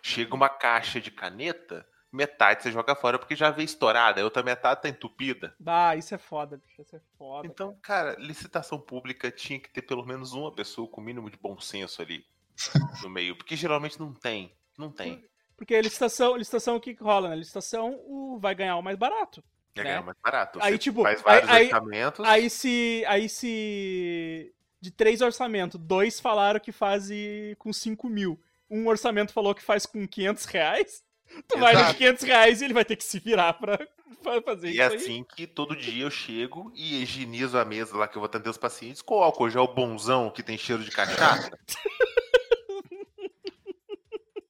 [0.01, 4.41] Chega uma caixa de caneta, metade você joga fora porque já veio estourada, a outra
[4.41, 5.55] metade tá entupida.
[5.65, 6.81] Ah, isso é foda, bicho.
[6.81, 7.45] Isso é foda.
[7.47, 11.37] Então, cara, licitação pública tinha que ter pelo menos uma pessoa com o mínimo de
[11.37, 12.25] bom senso ali
[13.03, 14.51] no meio, porque geralmente não tem.
[14.77, 15.23] Não tem.
[15.57, 17.35] Porque a licitação, licitação o que rola, né?
[17.35, 19.43] Licitação o, vai ganhar o mais barato.
[19.73, 19.83] É Né?
[19.89, 20.59] ganhar mais barato.
[20.61, 22.25] Aí, Você tipo, faz aí- vários aí- orçamentos.
[22.25, 23.03] Aí se.
[23.07, 24.53] Aí se.
[24.81, 28.39] De três orçamentos, dois falaram que fazem com 5 mil.
[28.69, 31.03] Um orçamento falou que faz com 500 reais.
[31.49, 31.97] Tu vai no de Exato.
[31.97, 33.77] 500 reais e ele vai ter que se virar pra,
[34.23, 34.95] pra fazer E isso é aí.
[34.95, 38.49] assim que todo dia eu chego e higienizo a mesa lá que eu vou atender
[38.49, 41.51] os pacientes com álcool gel bonzão que tem cheiro de cachaça.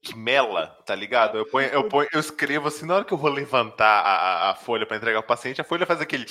[0.01, 1.37] que mela, tá ligado?
[1.37, 4.55] Eu, ponho, eu, ponho- eu escrevo assim, na hora que eu vou levantar a, a-
[4.55, 6.25] folha pra entregar ao paciente, a folha faz aquele.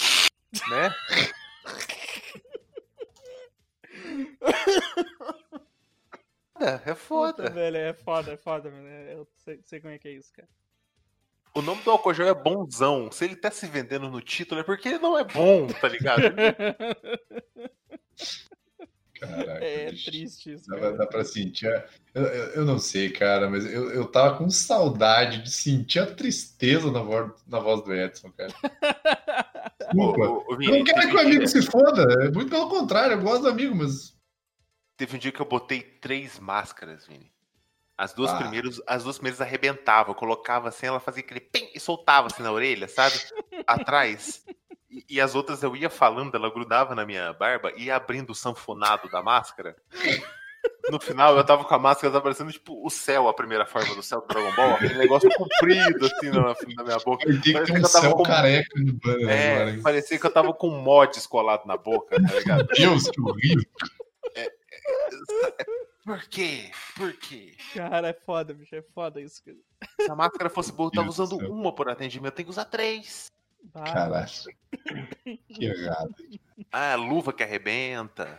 [0.70, 0.94] né?
[6.64, 7.50] É, é Puta, foda.
[7.50, 8.88] velho, é foda, é foda, mano.
[8.88, 10.48] É- Eu sei, sei como é que é isso, cara.
[11.54, 13.12] O nome do gel é bonzão.
[13.12, 16.22] Se ele tá se vendendo no título é porque ele não é bom, tá ligado?
[19.20, 20.10] Caraca, é bicho.
[20.10, 20.68] triste isso.
[20.68, 20.96] Dá, Cara.
[20.96, 21.68] dá pra sentir.
[21.68, 26.00] a- Eu, eu, eu não sei, cara, mas eu, eu tava com saudade de sentir
[26.00, 28.52] a tristeza na voz, na voz do Edson, cara.
[29.80, 30.20] Desculpa.
[30.20, 32.02] Ô, ô, ô, Eu Vini, não quero que o amigo se foda.
[32.24, 34.13] É muito pelo contrário, eu gosto do amigo, mas.
[34.96, 37.32] Teve um dia que eu botei três máscaras, Vini.
[37.96, 38.38] As duas Ah.
[38.38, 40.12] primeiras, as duas primeiras arrebentavam.
[40.12, 43.14] Eu colocava assim, ela fazia aquele pim e soltava assim na orelha, sabe?
[43.66, 44.44] Atrás.
[44.90, 48.30] E, e as outras eu ia falando, ela grudava na minha barba e ia abrindo
[48.30, 49.76] o sanfonado da máscara.
[50.90, 53.94] No final, eu tava com a máscara, tava parecendo tipo o céu, a primeira forma
[53.94, 54.74] do céu do Dragon Ball.
[54.74, 57.28] Aquele negócio comprido assim na, na minha boca.
[57.28, 59.80] Eu tenho que Parecia um que eu tava céu com- careca no banner É, agora.
[59.82, 62.66] parecia que eu tava com um mod escolado na boca, tá ligado?
[62.68, 63.64] Deus, que horrível.
[66.04, 66.70] Por quê?
[66.96, 67.56] Por quê?
[67.72, 68.74] Cara, é foda, bicho.
[68.74, 69.42] É foda isso.
[69.42, 69.56] cara.
[70.00, 71.50] Se a máscara fosse boa, eu tava usando céu.
[71.50, 73.32] uma por atendimento, tem que usar três.
[73.74, 74.28] Ah, Caralho.
[75.48, 76.14] Que errado.
[76.70, 78.38] Ah, luva que arrebenta.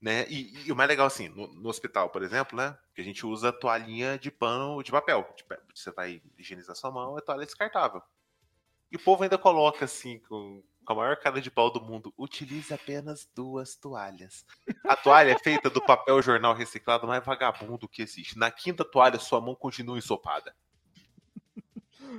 [0.00, 0.26] Né?
[0.28, 2.76] E, e o mais legal, assim, no, no hospital, por exemplo, né?
[2.94, 5.24] Que a gente usa toalhinha de pano de papel.
[5.36, 8.02] Tipo, você vai higienizar sua mão, é toalha descartável.
[8.90, 12.12] E o povo ainda coloca assim, com, com a maior cara de pau do mundo,
[12.18, 14.44] utilize apenas duas toalhas.
[14.86, 18.38] A toalha é feita do papel jornal reciclado mais vagabundo que existe.
[18.38, 20.54] Na quinta toalha, sua mão continua ensopada.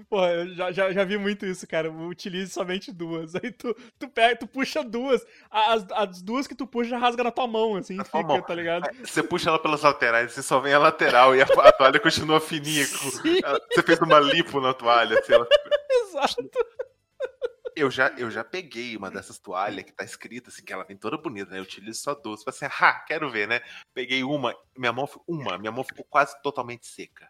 [0.10, 1.90] Pô, eu já, já, já vi muito isso, cara.
[1.90, 3.34] Utilize somente duas.
[3.36, 5.26] Aí tu, tu pega, tu puxa duas.
[5.50, 8.42] As, as duas que tu puxa rasga na tua mão, assim, Na fica, mão.
[8.42, 8.90] tá ligado?
[9.06, 12.42] Você puxa ela pelas laterais, você só vem a lateral e a, a toalha continua
[12.42, 12.84] fininha.
[12.86, 13.40] Sim,
[13.74, 15.18] Você fez uma lipo na toalha.
[15.18, 15.48] assim, ela-
[15.90, 16.50] exato.
[17.76, 20.98] Eu, já, eu já peguei uma dessas toalhas que tá escrita assim, que ela vem
[20.98, 21.60] toda bonita, né?
[21.60, 22.44] Eu utilizo só duas.
[22.44, 23.62] Falei assim, ah, quero ver, né?
[23.94, 27.30] Peguei uma, minha mão, uma, minha mão ficou quase totalmente seca.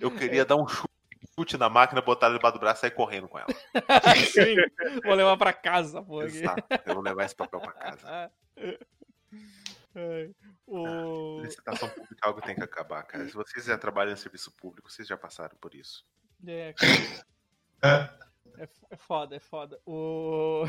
[0.00, 3.28] Eu queria dar um chute na máquina, botar ela debaixo do braço e sair correndo
[3.28, 3.48] com ela.
[4.30, 4.56] Sim,
[5.04, 6.20] vou levar pra casa, pô.
[6.20, 6.38] aqui.
[6.38, 6.64] Exato.
[6.84, 8.32] Eu vou levar esse papel pra casa.
[10.66, 11.40] O...
[11.40, 13.24] Licitação pública é algo que tem que acabar, cara.
[13.26, 16.04] Se vocês já trabalham em serviço público, vocês já passaram por isso.
[16.46, 16.74] É,
[17.80, 18.18] cara,
[18.58, 19.78] É, é, foda, é foda.
[19.86, 20.64] O...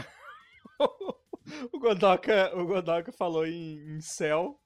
[1.71, 4.59] o Godoka, o Godoka falou em, em céu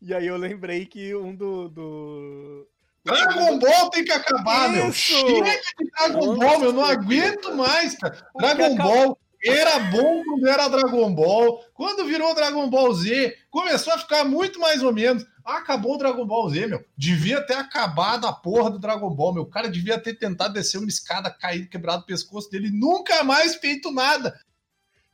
[0.00, 1.68] E aí eu lembrei que um do.
[1.68, 2.68] do...
[3.04, 4.90] Dragon Ball tem que acabar, meu.
[4.90, 6.68] Chega de Dragon Ball, meu.
[6.68, 8.26] Eu não aguento mais, cara.
[8.34, 11.62] Dragon Ball era bom quando era Dragon Ball.
[11.74, 15.26] Quando virou Dragon Ball Z, começou a ficar muito mais ou menos.
[15.44, 16.84] Acabou o Dragon Ball Z, meu.
[16.96, 19.42] Devia ter acabado a porra do Dragon Ball, meu.
[19.42, 23.56] O cara devia ter tentado descer uma escada, caído, quebrado o pescoço dele, nunca mais
[23.56, 24.40] feito nada.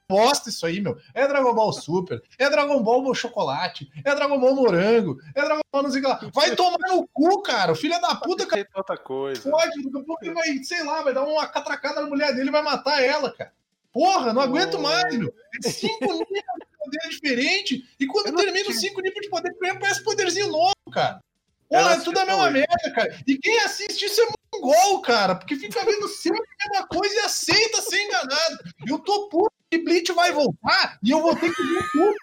[0.06, 0.98] Posta isso aí, meu.
[1.14, 5.82] É Dragon Ball Super, é Dragon Ball Chocolate, é Dragon Ball Morango, é Dragon Ball
[5.84, 6.20] não sei lá.
[6.34, 7.70] Vai tomar no cu, cara.
[7.70, 8.66] O filho da puta, cara.
[8.74, 9.48] outra coisa.
[9.48, 12.48] Pode, daqui a pouco ele vai, sei lá, vai dar uma catracada na mulher dele
[12.48, 13.52] e vai matar ela, cara.
[13.92, 15.32] Porra, não aguento mais, meu.
[15.64, 15.98] É cinco
[16.80, 17.88] poder diferente.
[17.98, 21.20] E quando termina os cinco níveis de poder, parece poderzinho novo, cara.
[21.68, 23.16] Porra, é tudo a mesma merda, cara.
[23.26, 25.36] E quem assiste isso é mongol, cara.
[25.36, 28.58] Porque fica vendo sempre a mesma coisa e aceita ser enganado.
[28.88, 32.16] Eu tô puto que Bleach vai voltar e eu vou ter que ver tudo.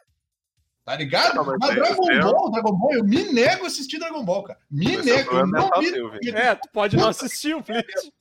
[0.84, 1.36] Tá ligado?
[1.36, 4.44] Não, mas, mas Dragon é Ball, Dragon Ball, eu me nego a assistir Dragon Ball,
[4.44, 4.60] cara.
[4.70, 5.36] Me mas nego.
[5.36, 6.30] Eu não vi...
[6.30, 8.12] É, tu pode não assistir o Bleach.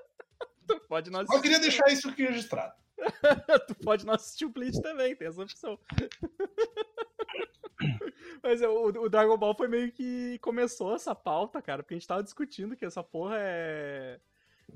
[0.68, 1.36] tu pode não assistir.
[1.36, 2.72] Eu queria deixar isso aqui registrado.
[3.66, 5.78] tu pode não assistir o Bleach também, tem essa opção.
[8.42, 12.06] Mas o, o, Dragon Ball foi meio que começou essa pauta, cara, porque a gente
[12.06, 14.20] tava discutindo que essa porra é.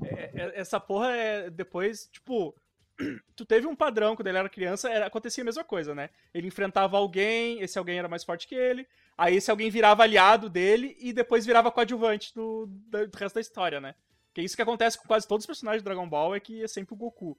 [0.02, 1.50] é, é essa porra é.
[1.50, 2.54] Depois, tipo.
[3.36, 6.10] Tu teve um padrão quando ele era criança, era, acontecia a mesma coisa, né?
[6.34, 10.50] Ele enfrentava alguém, esse alguém era mais forte que ele, aí esse alguém virava aliado
[10.50, 13.94] dele e depois virava coadjuvante do, do, do resto da história, né?
[14.34, 16.64] Que é isso que acontece com quase todos os personagens de Dragon Ball, é que
[16.64, 17.38] é sempre o Goku.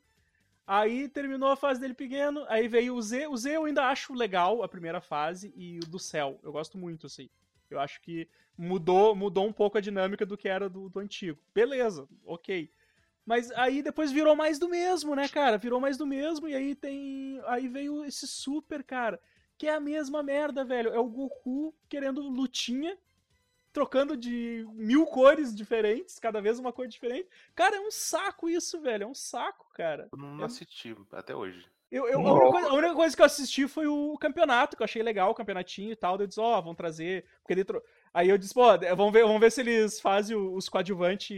[0.72, 3.26] Aí terminou a fase dele pequeno, aí veio o Z.
[3.26, 6.40] O Z eu ainda acho legal, a primeira fase, e o do céu.
[6.44, 7.28] Eu gosto muito, assim.
[7.72, 11.40] Eu acho que mudou mudou um pouco a dinâmica do que era do, do antigo.
[11.56, 12.72] Beleza, ok.
[13.26, 15.58] Mas aí depois virou mais do mesmo, né, cara?
[15.58, 17.42] Virou mais do mesmo, e aí tem.
[17.48, 19.20] Aí veio esse super, cara.
[19.58, 20.94] Que é a mesma merda, velho.
[20.94, 22.96] É o Goku querendo lutinha
[23.72, 27.28] trocando de mil cores diferentes, cada vez uma cor diferente.
[27.56, 29.04] Cara, é um saco isso, velho.
[29.04, 30.10] É um saco, cara.
[30.12, 30.46] Eu não é...
[30.46, 31.66] assisti até hoje.
[31.92, 34.84] Eu, eu, a, única coisa, a, única coisa, que eu assisti foi o campeonato, que
[34.84, 36.20] eu achei legal, o campeonatinho e tal.
[36.20, 37.26] Eu disse, ó, oh, vão trazer.
[37.42, 37.82] Porque dentro...
[38.14, 38.66] Aí eu disse, pô,
[38.96, 41.30] vamos ver, vamos ver se eles fazem os coadjuvantes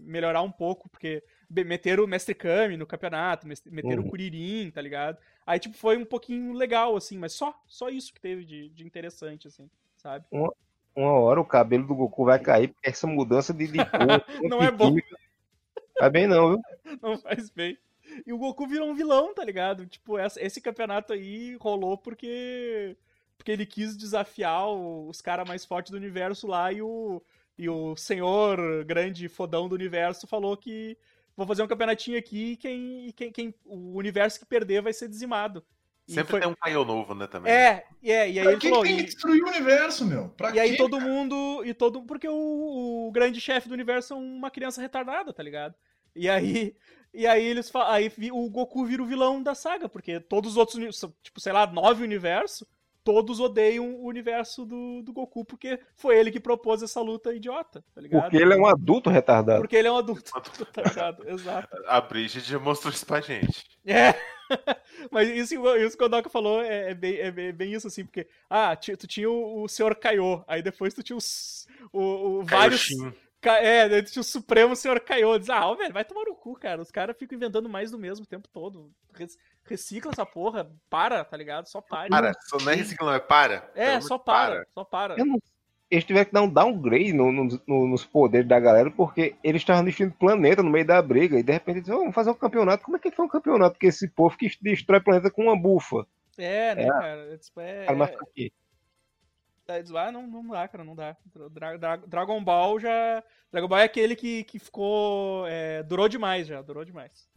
[0.00, 4.08] melhorar um pouco, porque meteram o Mestre Kami no campeonato, meteram uhum.
[4.08, 5.18] o Kuririn, tá ligado?
[5.44, 8.84] Aí, tipo, foi um pouquinho legal, assim, mas só, só isso que teve de, de
[8.84, 10.24] interessante, assim, sabe?
[10.30, 10.52] Uma,
[10.94, 14.24] uma hora o cabelo do Goku vai cair, porque essa mudança de, de cor.
[14.48, 14.94] não é bom.
[15.98, 16.60] Vai bem, não, viu?
[17.02, 17.78] Não faz bem.
[18.26, 19.86] E o Goku virou um vilão, tá ligado?
[19.86, 22.96] Tipo, esse campeonato aí rolou porque.
[23.36, 27.22] Porque ele quis desafiar os caras mais fortes do universo lá e o.
[27.56, 30.96] E o senhor grande fodão do universo falou que
[31.36, 35.08] vou fazer um campeonatinho aqui e quem, quem, quem, o universo que perder vai ser
[35.08, 35.62] dizimado.
[36.14, 36.40] Sempre foi...
[36.40, 37.52] tem um Caio novo, né, também.
[37.52, 38.84] É, é e aí pra ele que falou...
[38.84, 40.28] tem que destruir o universo, meu?
[40.30, 41.62] Pra e aí todo mundo...
[41.64, 45.74] E todo, porque o, o grande chefe do universo é uma criança retardada, tá ligado?
[46.14, 46.74] E aí...
[47.12, 50.56] E aí eles falam, aí o Goku vira o vilão da saga, porque todos os
[50.56, 52.64] outros, tipo, sei lá, nove universos,
[53.02, 57.84] todos odeiam o universo do, do Goku, porque foi ele que propôs essa luta idiota,
[57.94, 58.22] tá ligado?
[58.22, 59.60] Porque ele é um adulto retardado.
[59.60, 60.30] Porque ele é um adulto
[60.74, 61.76] retardado, exato.
[61.86, 63.64] A Bridget mostrou isso pra gente.
[63.84, 64.14] É.
[65.10, 68.28] Mas isso, isso que o Doca falou é, é, bem, é, bem, isso, assim, porque.
[68.48, 72.88] Ah, tu tinha o, o Senhor Kaiô, aí depois tu tinha os, o, o vários.
[73.42, 75.38] É, daí tu tinha o Supremo Senhor Kaiô.
[75.38, 76.82] Diz, ah, ó, velho, vai tomar no cu, cara.
[76.82, 78.92] Os caras ficam inventando mais do mesmo o tempo todo.
[79.64, 81.66] Recicla essa porra, para, tá ligado?
[81.66, 82.08] Só para.
[82.08, 83.70] Para, só não é recicla, não é para.
[83.74, 85.18] É, só para, para, só para.
[85.18, 85.38] Eu não
[85.90, 89.62] eles tiveram que dar um downgrade no, no, no, nos poderes da galera, porque eles
[89.62, 92.84] estavam destruindo planeta no meio da briga, e de repente eles vamos fazer um campeonato.
[92.84, 93.72] Como é que foi um campeonato?
[93.72, 96.06] Porque esse povo que destrói planeta com uma bufa.
[96.38, 96.86] É, né, é.
[96.86, 97.38] cara?
[97.38, 98.52] Tipo, é, cara, mas aqui.
[99.96, 101.16] Ah, não, não dá, cara, não dá.
[101.50, 103.22] Dra Dra Dragon Ball já.
[103.52, 105.46] Dragon Ball é aquele que, que ficou.
[105.48, 107.28] É, durou demais já, durou demais.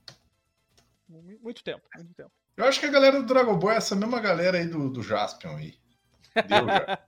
[1.07, 2.31] Muito tempo, muito tempo.
[2.55, 5.03] Eu acho que a galera do Dragon Ball é essa mesma galera aí do, do
[5.03, 5.75] Jaspion aí.
[6.47, 6.99] Deu já.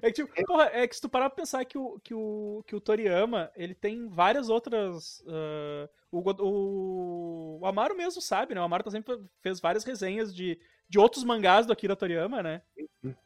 [0.00, 2.62] É que, tipo, porra, é que se tu parar pra pensar que o, que o,
[2.66, 5.20] que o Toriyama, ele tem várias outras.
[5.20, 8.60] Uh, o, o, o Amaro mesmo sabe, né?
[8.60, 12.62] O Amaro tá sempre fez várias resenhas de, de outros mangás do Akira Toriyama, né?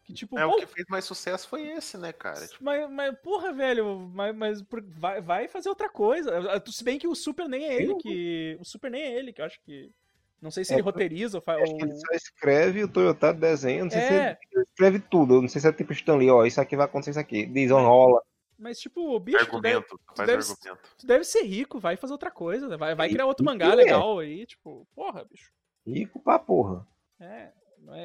[0.05, 2.47] Que, tipo, é, pô, o que fez mais sucesso foi esse, né, cara?
[2.47, 2.63] Tipo...
[2.63, 4.65] Mas, mas, porra, velho, mas, mas
[4.97, 6.33] vai, vai fazer outra coisa.
[6.67, 8.57] Se bem que o Super nem é ele que.
[8.61, 9.93] O Super nem é ele, que eu acho que.
[10.41, 11.69] Não sei se é, ele roteiriza ou faz.
[11.69, 11.79] Ou...
[11.81, 14.35] Ele só escreve o Toyota desenha, não sei é...
[14.35, 15.41] se ele escreve tudo.
[15.41, 17.47] Não sei se é tipo Stanley, ó, isso aqui vai acontecer isso aqui.
[17.47, 18.21] Desenrola.
[18.59, 19.39] Mas, tipo, bicho.
[19.39, 20.97] Argumento, tu deve, faz tu deve, argumento.
[20.99, 22.69] Tu deve ser rico, vai fazer outra coisa.
[22.69, 22.77] Né?
[22.77, 23.75] Vai, vai criar outro mangá é.
[23.75, 25.51] legal aí, tipo, porra, bicho.
[25.87, 26.87] Rico pra porra.
[27.21, 27.51] É.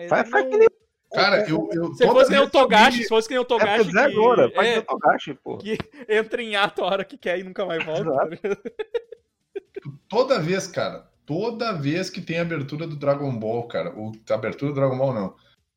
[0.08, 0.68] Faz, faz, que nem,
[1.14, 1.70] Cara, eu.
[1.74, 3.86] eu Se fosse que nem o que Togashi, se fosse que nem o É Togashi.
[3.86, 5.58] dizer que- agora, pode é, ser Togashi, pô.
[5.58, 5.78] que
[6.08, 8.04] entra em ato a hora que quer e nunca mais volta.
[10.08, 14.76] Toda vez, cara, toda vez que tem abertura do Dragon Ball, cara, ou abertura do
[14.76, 15.36] Dragon Ball não.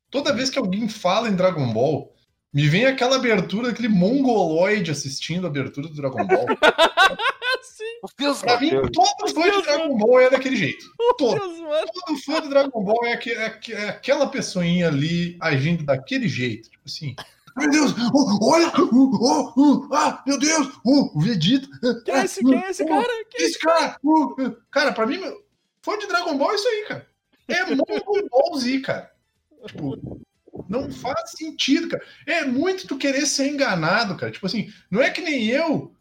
[0.09, 2.13] Toda vez que alguém fala em Dragon Ball,
[2.53, 6.45] me vem aquela abertura, aquele mongoloide assistindo a abertura do Dragon Ball.
[7.63, 7.83] Sim,
[8.41, 8.89] Pra mim, Deus.
[8.93, 10.85] todo fã de Dragon Ball é daquele jeito.
[11.17, 11.35] Todo.
[11.39, 11.87] Deus, mano.
[12.05, 16.27] Todo fã de Dragon Ball é, aque- é aque- é aquela pessoinha ali agindo daquele
[16.27, 16.69] jeito.
[16.69, 17.15] Tipo assim.
[17.55, 17.93] Meu Deus!
[18.13, 18.71] oh, olha!
[18.77, 20.79] oh, oh, oh, ah, meu Deus!
[20.83, 21.67] oh, o Vegeta!
[22.03, 23.25] Quem é esse, quem é esse oh, cara?
[23.29, 23.97] Quem é Esse cara!
[24.03, 24.51] oh, oh.
[24.69, 25.19] cara, pra mim,
[25.81, 27.07] fã de Dragon Ball é isso aí, cara.
[27.47, 29.11] É Dragon Ball Z, cara.
[29.67, 30.21] Tipo,
[30.67, 32.03] não faz sentido, cara.
[32.25, 34.31] É muito tu querer ser enganado, cara.
[34.31, 35.95] Tipo assim, não é que nem eu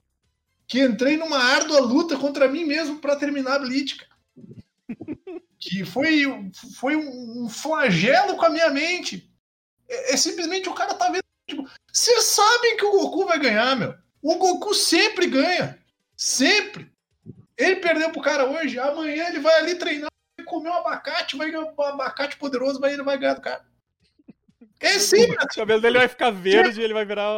[0.67, 4.15] que entrei numa árdua luta contra mim mesmo pra terminar a Bleach, cara.
[5.59, 6.25] Que foi,
[6.77, 9.31] foi um flagelo com a minha mente.
[9.89, 11.24] É, é simplesmente o cara tá vendo.
[11.47, 13.95] Tipo, vocês sabem que o Goku vai ganhar, meu.
[14.23, 15.79] O Goku sempre ganha.
[16.17, 16.91] Sempre.
[17.57, 21.51] Ele perdeu pro cara hoje, amanhã ele vai ali treinar, vai comer um abacate, vai
[21.51, 23.65] ganhar um abacate poderoso, vai ele vai ganhar do cara.
[24.81, 27.31] É sempre O cabelo dele vai ficar verde ele vai virar.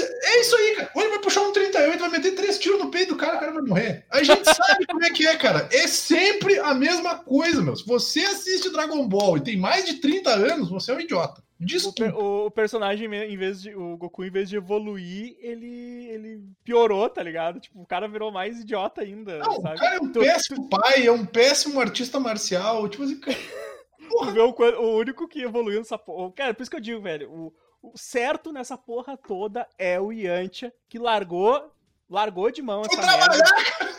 [0.00, 0.90] é isso aí, cara.
[0.94, 3.40] Ou ele vai puxar um 38, vai meter três tiros no peito do cara, o
[3.40, 4.04] cara vai morrer.
[4.10, 5.68] A gente sabe como é que é, cara.
[5.72, 7.76] É sempre a mesma coisa, meu.
[7.76, 11.42] Se você assiste Dragon Ball e tem mais de 30 anos, você é um idiota.
[11.60, 12.02] O, Desculpa.
[12.04, 13.74] per- o personagem, em vez de.
[13.74, 17.58] O Goku, em vez de evoluir, ele, ele piorou, tá ligado?
[17.60, 19.38] Tipo, o cara virou mais idiota ainda.
[19.38, 19.78] Não, o sabe?
[19.78, 22.86] cara é um Tu- péssimo pai, é um péssimo artista marcial.
[22.88, 23.36] Tipo assim, cara,
[24.08, 26.30] Tu o, o único que evoluiu nessa porra.
[26.32, 30.12] Cara, por isso que eu digo, velho, o, o certo nessa porra toda é o
[30.12, 31.72] Yantia, que largou.
[32.08, 33.44] Largou de mão Foi essa merda.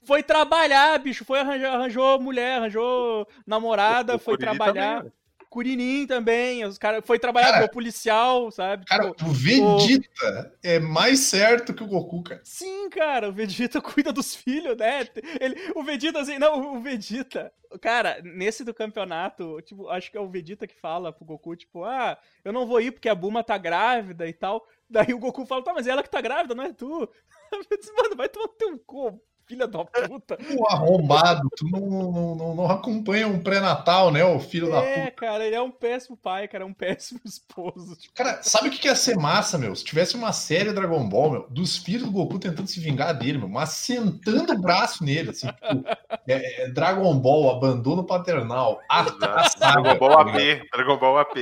[0.05, 1.26] Foi trabalhar, bicho.
[1.26, 4.97] Foi arranjar, arranjou mulher, arranjou namorada, O foi Kuririn trabalhar.
[4.99, 5.12] também,
[5.50, 6.66] Curirim também.
[6.66, 8.86] Os cara, foi trabalhar, virou policial, sabe?
[8.86, 12.41] cara, Tipo, o Vegeta é mais certo que o Goku, cara.
[12.43, 15.08] Sim, cara, o Vegeta cuida dos filhos, né?
[15.39, 20.22] Ele, o Vegeta, assim, não, o Vegeta, cara, nesse do campeonato, tipo, acho que é
[20.22, 23.43] o Vegeta que fala pro Goku, tipo, ah, eu não vou ir porque a Buma
[23.43, 24.66] tá grávida e tal.
[24.89, 27.10] Daí o Goku fala, tá, mas é ela que tá grávida, não é tu.
[27.52, 30.38] Eu disse, Mano, vai tomar teu cu, filha da puta.
[30.56, 34.89] O arrombado, tu não, não, não, não acompanha um pré-natal, né, ô filho da puta.
[34.89, 37.95] É, cara, ele é um péssimo pai, cara, é um péssimo esposo.
[37.95, 39.76] Tipo, Cara, sabe o que ia ser massa, meu?
[39.76, 43.38] Se tivesse uma série Dragon Ball, meu, dos filhos do Goku tentando se vingar dele,
[43.38, 45.86] meu, mas sentando o braço nele, assim, tipo,
[46.28, 50.70] é, é Dragon Ball, abandono paternal, a, a saga, Dragon Ball tá AP.
[50.74, 51.38] Dragon Ball AP.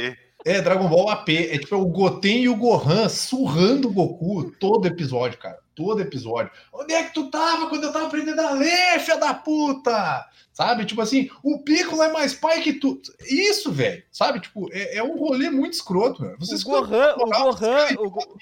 [0.45, 4.51] É, Dragon Ball AP, é tipo é o Goten e o Gohan surrando o Goku
[4.59, 6.51] todo episódio, cara, todo episódio.
[6.73, 10.25] Onde é que tu tava quando eu tava aprendendo a ler, filha da puta?
[10.53, 13.01] Sabe, tipo assim, o Piccolo é mais pai que tu.
[13.27, 16.37] Isso, velho, sabe, tipo, é, é um rolê muito escroto, meu.
[16.39, 18.37] Vocês o Gohan, o Gohan, o Go-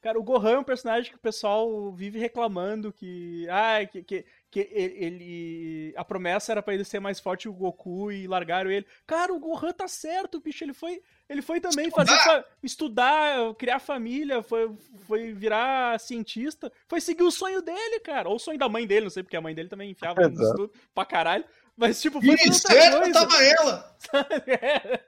[0.00, 3.46] Cara, o Gohan é um personagem que o pessoal vive reclamando que.
[3.50, 7.52] Ah, que, que, que ele, ele- A promessa era pra ele ser mais forte o
[7.52, 8.84] Goku e largaram ele.
[9.06, 10.64] Cara, o Gohan tá certo, bicho.
[10.64, 11.00] Ele foi.
[11.28, 12.16] Ele foi também fazer.
[12.24, 14.68] fa- estudar, criar família, foi,
[15.06, 16.72] foi virar cientista.
[16.88, 18.28] Foi seguir o sonho dele, cara.
[18.28, 20.42] Ou o sonho da mãe dele, não sei, porque a mãe dele também enfiava no
[20.50, 21.44] estudo pra caralho.
[21.76, 23.96] Mas, tipo, foi fazer outra tava ela.
[24.46, 25.00] É.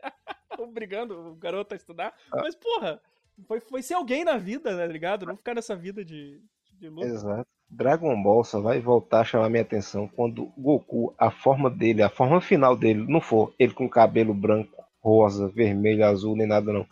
[0.62, 2.14] Obrigando o garoto a estudar.
[2.32, 3.00] Mas, porra,
[3.46, 5.26] foi, foi ser alguém na vida, né, tá ligado?
[5.26, 6.40] Não ficar nessa vida de,
[6.74, 7.06] de luta.
[7.08, 7.48] Exato.
[7.74, 12.02] Dragon Ball só vai voltar a chamar minha atenção quando o Goku, a forma dele,
[12.02, 16.70] a forma final dele, não for ele com cabelo branco, rosa, vermelho, azul, nem nada
[16.70, 16.86] não.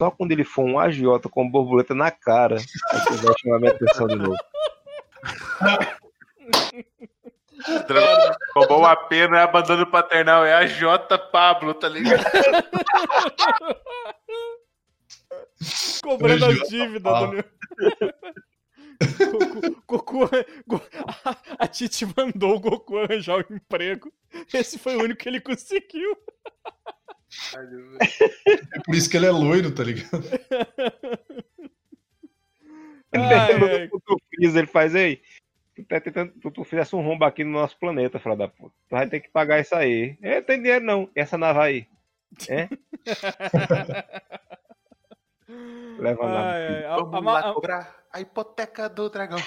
[0.00, 3.72] Só quando ele for um agiota com borboleta na cara, é que vai chamar minha
[3.72, 4.36] atenção de novo.
[7.88, 8.36] Dragon
[8.68, 8.82] Ball
[9.28, 12.22] não é abandono paternal, é a J Pablo, tá ligado?
[16.02, 17.26] Cobrando as dívidas ó.
[17.26, 17.44] do
[19.30, 20.30] Goku, Goku,
[20.66, 20.82] Go-
[21.24, 24.12] a, a Titi mandou o Goku arranjar o emprego.
[24.52, 26.16] Esse foi o único que ele conseguiu.
[27.54, 30.22] É por isso que ele é loiro, tá ligado?
[33.12, 35.20] Ele Ai, faz aí.
[35.74, 38.74] Tu tá tentando tu fizesse um rombo aqui no nosso planeta, filho da puta.
[38.88, 40.16] Tu vai ter que pagar isso aí.
[40.20, 41.10] É, tem dinheiro não.
[41.16, 41.86] E essa nave aí?
[42.48, 42.68] É?
[45.98, 46.24] Leva.
[46.26, 49.38] Ai, ai, a- Vamos a- lá a- cobrar a hipoteca do dragão.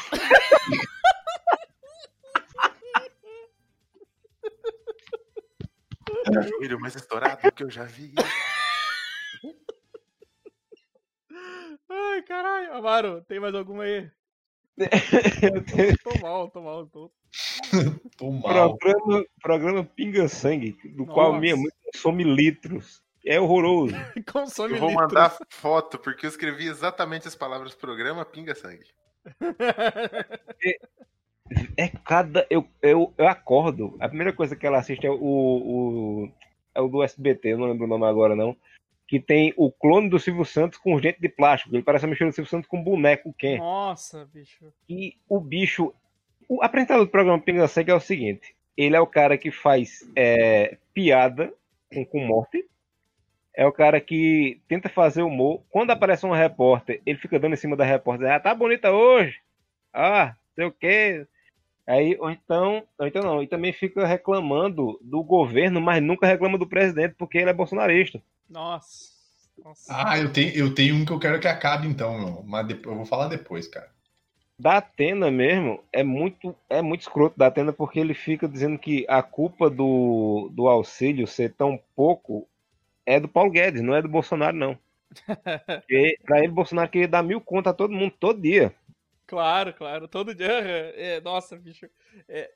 [6.30, 8.14] O joelho mais estourado que eu já vi.
[11.89, 12.74] Ai, caralho.
[12.74, 14.10] Amaro, tem mais alguma aí?
[14.78, 16.86] Eu tenho Tô mal, tô mal.
[16.88, 17.12] Tô...
[18.18, 18.78] Tô mal.
[18.78, 21.41] programa, programa Pinga Sangue, do qual Nossa.
[21.41, 23.01] minha mãe consome litros.
[23.26, 23.95] É horroroso.
[24.32, 25.07] Consome Eu vou litros.
[25.07, 28.86] mandar foto, porque eu escrevi exatamente as palavras programa Pinga Sangue.
[31.78, 32.47] É cada.
[32.49, 33.95] Eu, eu, eu acordo.
[33.99, 36.32] A primeira coisa que ela assiste é o, o.
[36.74, 38.55] É o do SBT, eu não lembro o nome agora, não.
[39.07, 41.76] Que tem o clone do Silvio Santos com os dentes de plástico.
[41.76, 43.57] Ele parece a mexer do Silvio Santos com um boneco Ken.
[43.57, 44.74] Nossa, bicho.
[44.89, 45.93] E o bicho.
[46.47, 49.99] O apresentador do programa Pinga Sangue é o seguinte: ele é o cara que faz
[50.15, 51.53] é, piada
[51.93, 52.65] com, com morte.
[53.56, 55.62] É o cara que tenta fazer humor.
[55.70, 58.32] Quando aparece um repórter, ele fica dando em cima da repórter.
[58.32, 59.38] Ah, tá bonita hoje.
[59.93, 61.28] Ah, sei o quê.
[61.86, 66.58] Aí, ou então, ou então não, e também fica reclamando do governo, mas nunca reclama
[66.58, 68.22] do presidente porque ele é bolsonarista.
[68.49, 69.12] Nossa.
[69.64, 69.93] Nossa.
[69.93, 72.43] Ah, eu tenho, eu tenho um que eu quero que acabe então, meu.
[72.43, 73.89] Mas depois- eu vou falar depois, cara.
[74.58, 79.06] Da Atena mesmo é muito é muito escroto da Atena porque ele fica dizendo que
[79.10, 82.47] a culpa do, do auxílio ser tão pouco
[83.06, 84.78] é do Paulo Guedes, não é do Bolsonaro, não.
[85.66, 88.74] Porque pra ele, Bolsonaro queria dar mil contas a todo mundo todo dia.
[89.28, 90.08] Claro, claro.
[90.08, 90.47] Todo dia.
[90.95, 91.88] É, nossa, bicho.
[92.28, 92.51] É...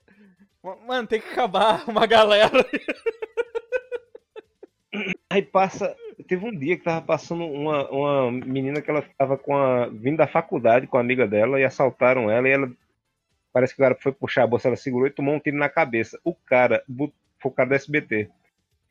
[0.85, 2.65] Mano, tem que acabar uma galera.
[5.29, 5.95] Aí passa.
[6.27, 9.87] Teve um dia que tava passando uma, uma menina que ela tava com a.
[9.87, 12.71] vindo da faculdade com a amiga dela e assaltaram ela e ela.
[13.53, 15.69] Parece que o cara foi puxar a bolsa, ela segurou e tomou um tiro na
[15.69, 16.19] cabeça.
[16.23, 16.83] O cara,
[17.43, 18.29] o cara do SBT.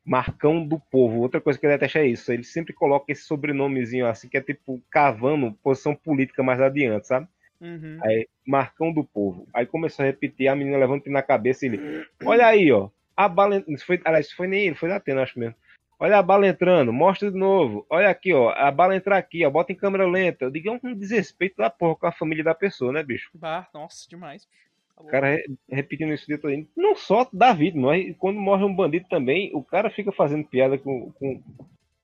[0.06, 1.20] Marcão do Povo.
[1.20, 2.32] Outra coisa que ele detesta é isso.
[2.32, 7.26] Ele sempre coloca esse sobrenomezinho assim, que é tipo cavando posição política mais adiante, sabe?
[7.60, 7.98] Uhum.
[8.02, 9.48] Aí, Marcão do Povo.
[9.52, 12.06] Aí começou a repetir, a menina levanta na cabeça e ele.
[12.24, 12.88] Olha aí, ó.
[13.16, 13.64] A bala.
[13.84, 15.56] Foi, aliás, foi nem ele, foi da Atena, acho mesmo.
[15.98, 17.86] Olha a bala entrando, mostra de novo.
[17.88, 18.50] Olha aqui, ó.
[18.50, 19.50] A bala entrar aqui, ó.
[19.50, 20.44] Bota em câmera lenta.
[20.44, 23.30] Eu digo, é um desrespeito da porra com a família da pessoa, né, bicho?
[23.34, 24.44] Bah, nossa, demais.
[24.44, 24.65] bicho.
[24.96, 26.66] Tá O cara re- repetindo isso o dia todo.
[26.76, 30.78] Não só da vítima, mas quando morre um bandido também, o cara fica fazendo piada
[30.78, 31.12] com.
[31.12, 31.42] com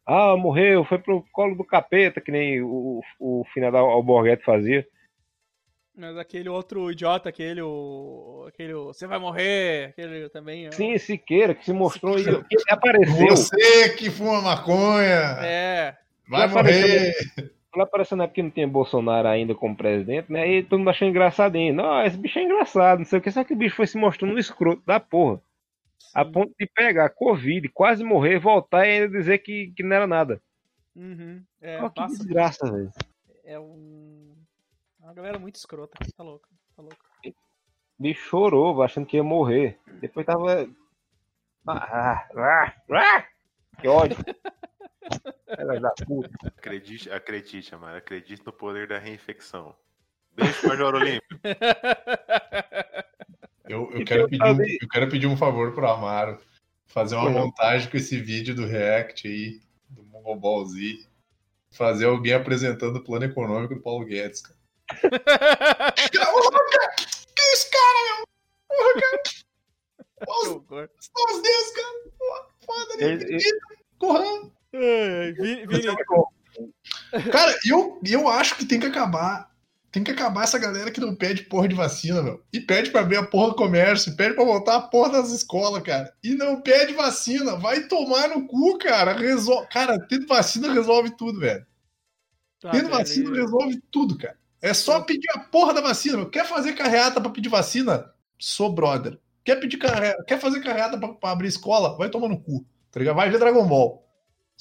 [0.07, 4.87] ah, morreu, foi pro colo do capeta, que nem o, o final da Alborguete fazia.
[5.95, 8.45] Mas aquele outro idiota, aquele, o.
[8.49, 8.73] Aquele.
[8.75, 10.69] Você vai morrer, aquele também.
[10.69, 10.73] ó.
[10.73, 12.25] Sim, Siqueira, que se mostrou e
[12.69, 13.29] apareceu.
[13.29, 15.97] Você que fuma maconha, É.
[16.29, 20.47] vai apareceu Ele apareceu na época que não tinha Bolsonaro ainda como presidente, né?
[20.47, 21.73] E todo mundo achou engraçadinho.
[21.75, 23.31] Não, esse bicho é engraçado, não sei o que.
[23.31, 25.41] Só que o bicho foi se mostrando um escroto da porra.
[26.15, 26.33] A sim.
[26.33, 30.43] ponto de pegar Covid, quase morrer, voltar e ainda dizer que, que não era nada.
[30.95, 31.43] Uhum.
[31.61, 32.91] É, Olha que passa- desgraça, velho.
[33.45, 34.35] é um.
[35.01, 35.97] é Uma galera muito escrota.
[36.15, 36.47] Tá louco.
[36.77, 36.97] Tá louco.
[37.25, 39.79] O bicho chorou, achando que ia morrer.
[40.01, 40.69] Depois tava.
[41.67, 43.25] Ah, ah, ah,
[43.81, 44.17] que ódio.
[45.57, 46.31] Filha da puta.
[46.45, 47.97] Acredite, acredite, Amaro.
[47.99, 49.75] Acredite no poder da reinfecção.
[50.35, 51.39] Beijo, Major Olímpio.
[53.69, 56.39] Eu, eu quero eu pedir um, eu quero pedir um favor pro Amaro.
[56.87, 61.07] Fazer uma montagem com esse vídeo do React aí, do Mongol Z.
[61.71, 64.59] Fazer alguém apresentando o plano econômico do Paulo Guedes, cara.
[67.35, 68.27] Que isso, cara, meu?
[68.69, 69.23] Porra, cara.
[70.29, 72.11] Os, os dedos, cara.
[72.19, 73.05] Porra, Foda?
[73.05, 73.61] Ele- ele-
[73.99, 74.53] Correndo.
[74.73, 79.51] Vini, Vini, Cara, eu, eu acho que tem que acabar.
[79.91, 82.43] Tem que acabar essa galera que não pede porra de vacina, meu.
[82.51, 85.83] E pede pra abrir a porra do comércio, pede pra voltar a porra das escolas,
[85.83, 86.11] cara.
[86.25, 87.57] E não pede vacina.
[87.57, 89.13] Vai tomar no cu, cara.
[89.13, 89.67] Resol...
[89.67, 91.67] Cara, tendo vacina resolve tudo, velho.
[92.59, 94.39] tá, Tendo velho, vacina resolve tudo, cara.
[94.63, 96.17] É só pedir a porra da vacina.
[96.17, 96.31] meu.
[96.31, 98.11] Quer fazer carreata pra pedir vacina?
[98.39, 99.19] Sou brother.
[99.45, 101.99] Quer pedir carreata, quer fazer carreata pra, pra abrir escola?
[101.99, 102.65] Vai tomar no cu.
[102.91, 103.17] Tá ligado?
[103.17, 104.02] Vai ver Dragon Ball.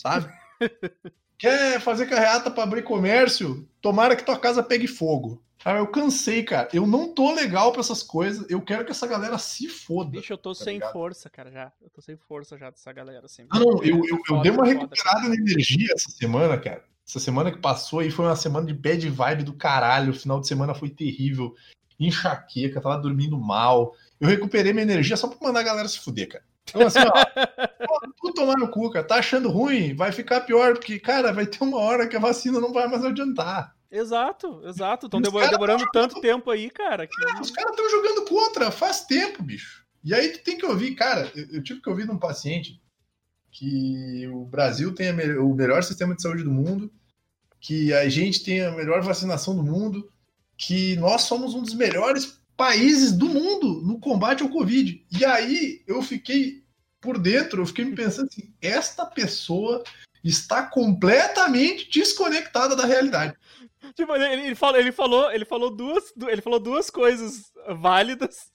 [0.01, 0.31] Sabe?
[1.37, 3.67] Quer fazer carreata pra abrir comércio?
[3.81, 5.43] Tomara que tua casa pegue fogo.
[5.63, 6.69] Cara, eu cansei, cara.
[6.73, 8.49] Eu não tô legal pra essas coisas.
[8.49, 10.11] Eu quero que essa galera se foda.
[10.11, 10.91] Bicho, eu tô tá sem ligado?
[10.91, 11.71] força, cara, já.
[11.81, 13.45] Eu tô sem força já dessa galera, assim.
[13.49, 16.83] Ah, não, eu, eu, eu dei uma recuperada na energia essa semana, cara.
[17.07, 20.11] Essa semana que passou aí foi uma semana de bad vibe do caralho.
[20.11, 21.53] O final de semana foi terrível.
[21.99, 23.95] Enxaqueca, tava dormindo mal.
[24.19, 26.43] Eu recuperei minha energia só pra mandar a galera se fuder, cara.
[26.69, 27.11] Então, assim, ó,
[28.21, 29.05] tu tomar no cu, cara.
[29.05, 29.93] Tá achando ruim?
[29.95, 33.03] Vai ficar pior, porque, cara, vai ter uma hora que a vacina não vai mais
[33.03, 33.75] adiantar.
[33.91, 35.07] Exato, exato.
[35.07, 37.05] Estão caras demorando tanto tempo aí, cara.
[37.05, 39.85] que- Os caras estão jogando contra faz tempo, bicho.
[40.03, 42.81] E aí tu tem que ouvir, cara, eu, eu tive que ouvir de um paciente
[43.51, 46.91] que o Brasil tem me- o melhor sistema de saúde do mundo,
[47.59, 50.09] que a gente tem a melhor vacinação do mundo,
[50.57, 55.03] que nós somos um dos melhores países do mundo no combate ao Covid.
[55.19, 56.63] E aí eu fiquei
[57.01, 59.83] por dentro, eu fiquei me pensando assim, esta pessoa
[60.23, 63.33] está completamente desconectada da realidade.
[63.95, 68.51] Tipo, ele, ele falou, ele falou, ele falou duas, du- ele falou duas coisas válidas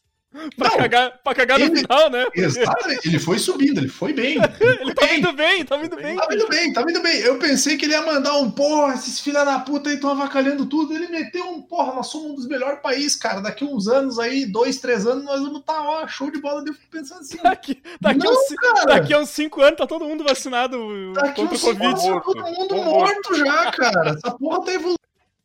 [0.57, 2.27] pra, Não, cagar, pra cagar no ele- final, né?
[2.35, 4.37] Exatamente, ele foi subindo, ele foi bem.
[4.81, 6.17] Ele tá indo bem, tá indo bem.
[6.17, 7.17] Tá indo bem, tá indo bem.
[7.21, 10.67] Eu pensei que ele ia mandar um porra, esses filha da puta aí estão avacalhando
[10.67, 10.95] tudo.
[10.95, 13.41] Ele meteu um porra, nós somos um dos melhores países, cara.
[13.41, 16.63] Daqui uns anos aí, dois, três anos, nós vamos estar, ó, show de bola.
[16.67, 18.85] Eu fico pensando assim, Daqui, daqui, Não, uns, cara.
[18.87, 21.87] daqui a uns 5 anos tá todo mundo vacinado daqui contra o uns cinco Covid.
[21.87, 22.91] anos tá todo mundo Morto.
[23.31, 24.11] morto já, cara.
[24.11, 24.97] Essa porra tá evoluindo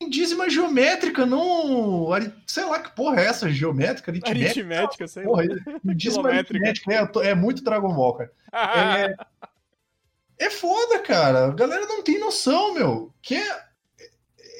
[0.09, 2.07] dízima geométrica, não.
[2.47, 4.41] Sei lá que porra é essa, geométrica, aritmética.
[4.59, 5.29] Aritmética, sei lá.
[5.31, 5.45] Porra,
[5.95, 6.67] dízima Quilométrica.
[6.67, 8.31] aritmética, é, é muito Dragon Ball, cara.
[10.39, 11.45] É, é foda, cara.
[11.47, 13.13] A galera não tem noção, meu.
[13.21, 13.61] Que é,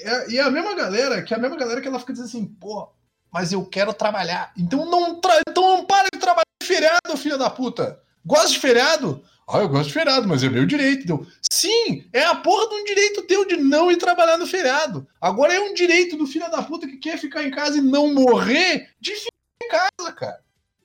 [0.04, 2.28] é- e é a mesma galera, que é a mesma galera que ela fica dizendo
[2.30, 2.90] assim, pô,
[3.32, 4.52] mas eu quero trabalhar.
[4.58, 8.00] Então não, tra- então não para de trabalhar de feriado, filha da puta.
[8.26, 9.24] Gosta de feriado?
[9.54, 11.28] Ah, eu gosto de feriado, mas é meu direito.
[11.52, 15.06] Sim, é a porra de um direito teu de não ir trabalhar no feriado.
[15.20, 18.14] Agora é um direito do filho da puta que quer ficar em casa e não
[18.14, 19.30] morrer de ficar
[19.64, 20.40] em casa, cara.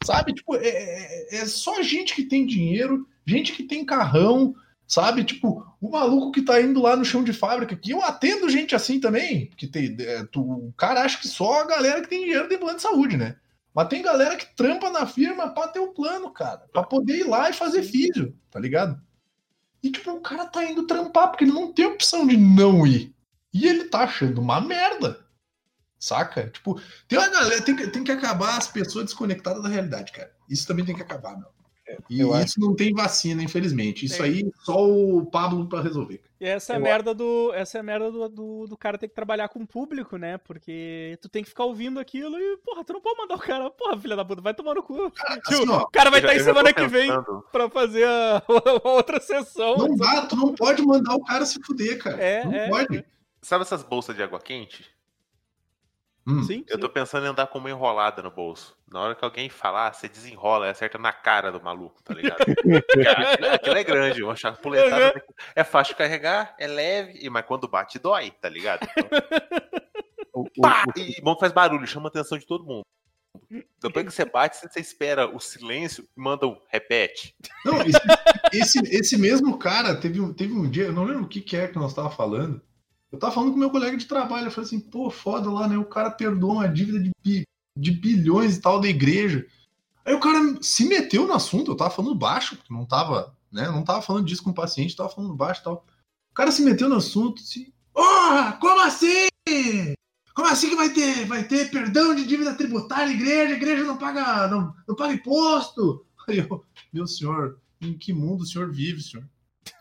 [0.04, 0.34] Sabe?
[0.34, 4.54] Tipo, é, é- é só gente que tem dinheiro, gente que tem carrão,
[4.86, 5.24] sabe?
[5.24, 8.74] Tipo, o maluco que tá indo lá no chão de fábrica, que eu atendo gente
[8.74, 12.20] assim também, que tem, é, tu, o cara acha que só a galera que tem
[12.24, 13.36] dinheiro tem plano de saúde, né?
[13.76, 17.28] Mas tem galera que trampa na firma pra ter o plano, cara, pra poder ir
[17.28, 18.98] lá e fazer físio, tá ligado?
[19.82, 23.14] E tipo, o cara tá indo trampar porque ele não tem opção de não ir.
[23.52, 25.26] E ele tá achando uma merda.
[25.98, 26.48] Saca?
[26.48, 30.34] Tipo, tem uma galera, tem que, tem que acabar as pessoas desconectadas da realidade, cara.
[30.48, 31.50] Isso também tem que acabar, meu.
[32.10, 34.04] E eu isso não tem vacina, infelizmente.
[34.06, 34.26] Isso Tem.
[34.32, 36.18] aí só o Pablo pra resolver.
[36.18, 36.30] cara.
[36.40, 37.52] E essa é Eu- merda do.
[37.54, 40.36] Essa é a merda do, do, do cara ter que trabalhar com o público, né?
[40.38, 43.70] Porque tu tem que ficar ouvindo aquilo e, porra, tu não pode mandar o cara,
[43.70, 45.10] porra, filha da puta, vai tomar no cu.
[45.46, 47.10] Tipo, Assim, ó, o cara vai estar aí já tô semana que vem
[47.52, 48.42] pra fazer a,
[48.84, 49.76] a outra sessão.
[49.76, 52.20] não dá, tu não pode mandar o cara se fuder, cara.
[52.22, 52.98] É, não é, pode.
[52.98, 53.04] é.
[53.40, 54.84] Sabe essas bolsas de água quente?
[56.28, 56.42] Hum.
[56.42, 56.80] Sim, Eu sim.
[56.80, 58.76] tô pensando em andar com uma enrolada no bolso.
[58.90, 62.40] Na hora que alguém falar, você desenrola e acerta na cara do maluco, tá ligado?
[63.54, 65.22] Aquilo, é grande, uma chapuletada.
[65.54, 68.86] É fácil de carregar, é leve, e- mas quando bate, dói, tá ligado?
[68.96, 70.84] Então, pá!
[70.96, 72.82] E bom que faz barulho, chama a atenção de todo mundo.
[73.80, 77.36] Depois que você bate, você espera o silêncio e manda um repete.
[77.64, 78.00] Não, esse,
[78.52, 81.56] esse, esse mesmo cara teve, um- teve um dia, eu não lembro o que, que
[81.56, 82.60] é que nós tava falando.
[83.12, 85.78] Eu tava falando com meu colega de trabalho, eu falei assim, pô, foda lá, né?
[85.78, 87.44] O cara perdoou uma dívida de, bi-
[87.78, 89.46] de bilhões e tal da igreja.
[90.04, 93.66] Aí o cara se meteu no assunto, eu tava falando baixo, porque não tava, né?
[93.70, 95.86] Não tava falando disso com o paciente, tava falando baixo e tal.
[96.30, 99.28] O cara se meteu no assunto, assim, oh, como assim?
[100.34, 104.46] Como assim que vai ter, vai ter perdão de dívida tributária, igreja, igreja não paga,
[104.48, 106.04] não, não paga imposto?
[106.28, 109.26] Aí eu, meu senhor, em que mundo o senhor vive, senhor?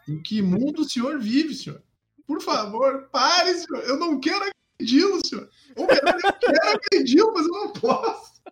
[0.08, 1.82] Em que mundo o senhor vive, senhor?
[2.28, 3.84] Por favor, pare, senhor.
[3.84, 4.44] Eu não quero
[4.80, 5.48] agredi-lo, senhor.
[5.76, 8.36] Ou melhor, eu quero agredi-lo, mas eu não posso.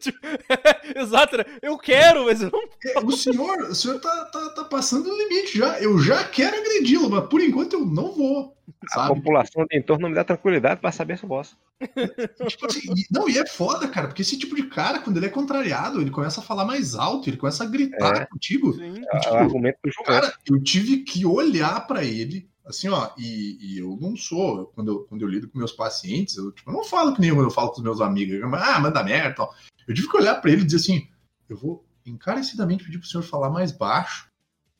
[0.00, 0.18] Tipo,
[0.98, 1.44] Exato, né?
[1.62, 2.60] Eu quero, mas eu não.
[2.84, 5.78] É, O senhor, o senhor tá, tá, tá passando o limite já.
[5.80, 8.56] Eu já quero agredi-lo, mas por enquanto eu não vou.
[8.90, 9.14] A Sabe?
[9.14, 11.56] população de entorno não me dá tranquilidade pra saber se eu posso.
[12.48, 15.26] Tipo assim, e- não, e é foda, cara, porque esse tipo de cara, quando ele
[15.26, 18.26] é contrariado, ele começa a falar mais alto, ele começa a gritar É.
[18.26, 18.74] contigo.
[18.74, 19.02] Sim.
[19.12, 20.04] É Tipo, o argumento do.
[20.04, 24.88] Cara, eu tive que olhar pra ele, assim, ó, e, e eu não sou, quando
[24.88, 27.46] eu, quando eu lido com meus pacientes, eu, tipo, eu não falo que nem quando
[27.46, 29.54] eu falo com os meus amigos, eu, ah, manda merda tal.
[29.86, 31.08] Eu tive que olhar pra ele e dizer assim,
[31.48, 34.28] eu vou encarecidamente pedir pro senhor falar mais baixo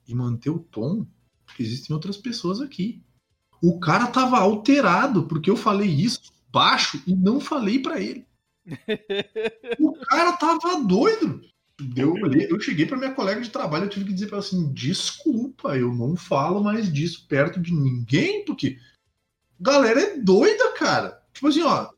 [0.06, 1.06] e manter o tom,
[1.44, 3.02] porque existem outras pessoas aqui.
[3.62, 6.20] O cara tava alterado porque eu falei isso
[6.50, 8.26] baixo e não falei pra ele.
[9.80, 11.40] O cara tava doido.
[11.96, 14.44] Eu, olhei- eu cheguei pra minha colega de trabalho, eu tive que dizer pra ela
[14.44, 18.78] assim: desculpa, eu não falo mais disso perto de ninguém, porque
[19.60, 21.22] galera é doida, cara.
[21.32, 21.88] Tipo assim, ó,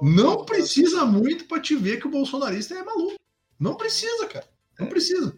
[0.00, 3.18] não precisa muito pra te ver que o bolsonarista é maluco.
[3.58, 4.46] Não precisa, cara.
[4.78, 5.36] Não precisa.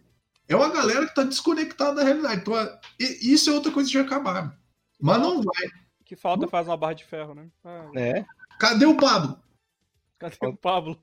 [0.49, 2.41] É uma galera que tá desconectada da realidade.
[2.43, 4.59] Então, é- e- isso é outra coisa já acabar.
[5.01, 5.69] Mas não vai.
[6.05, 7.49] Que falta faz uma barra de ferro, né?
[7.65, 8.25] Ah, É.
[8.61, 9.39] Cadê o Pablo?
[10.19, 10.99] cadê o Pablo?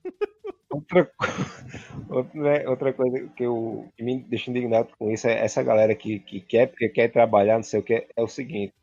[2.10, 5.96] Outra, né, outra coisa que, eu, que me deixa indignado com isso é essa galera
[5.96, 8.74] que, que quer porque quer trabalhar, não sei o que, é o seguinte: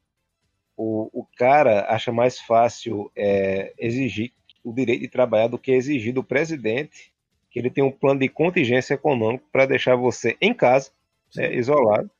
[0.76, 4.32] o, o cara acha mais fácil é, exigir
[4.64, 7.12] o direito de trabalhar do que exigir do presidente
[7.50, 10.90] que ele tem um plano de contingência econômico para deixar você em casa,
[11.36, 12.10] né, isolado,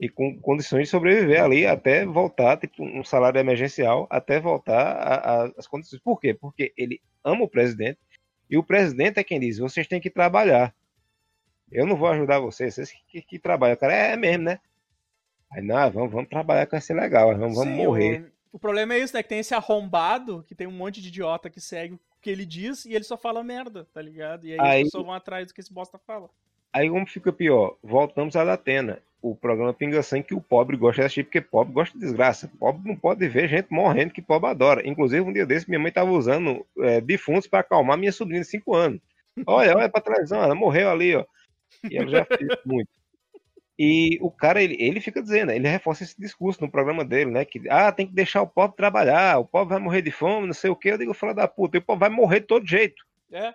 [0.00, 5.66] e com condições de sobreviver ali até voltar, tipo, um salário emergencial, até voltar às
[5.66, 6.00] condições.
[6.02, 6.34] Por quê?
[6.34, 7.98] Porque ele ama o presidente
[8.50, 10.74] e o presidente é quem diz: vocês têm que trabalhar.
[11.70, 13.74] Eu não vou ajudar vocês, vocês que, que trabalham.
[13.74, 14.58] O cara é mesmo, né?
[15.52, 18.32] Aí, não, vamos, vamos trabalhar com esse legal, vamos, vamos Sim, morrer.
[18.52, 19.22] O, o problema é isso, né?
[19.22, 22.84] Que tem esse arrombado, que tem um monte de idiota que segue que ele diz
[22.84, 24.46] e ele só fala merda, tá ligado?
[24.46, 26.28] E aí, Aí- as pessoas vão atrás do que esse bosta fala.
[26.72, 27.76] Aí como fica pior?
[27.82, 29.02] Voltamos à Datena.
[29.22, 32.50] O programa Pinga Sangue que o pobre gosta de assistir, porque pobre gosta de desgraça.
[32.58, 34.86] Pobre não pode ver gente morrendo que pobre adora.
[34.88, 38.48] Inclusive, um dia desse, minha mãe tava usando é, defuntos para acalmar minha sobrinha de
[38.48, 39.00] 5 anos.
[39.46, 41.24] Olha, olha pra televisão, ela morreu ali, ó.
[41.88, 42.88] E ela já fez muito.
[43.82, 47.46] E o cara, ele, ele fica dizendo, ele reforça esse discurso no programa dele, né?
[47.46, 50.52] Que, ah, tem que deixar o pobre trabalhar, o pobre vai morrer de fome, não
[50.52, 50.90] sei o quê.
[50.90, 53.02] Eu digo, fala da puta, e o pobre vai morrer de todo jeito.
[53.32, 53.54] É,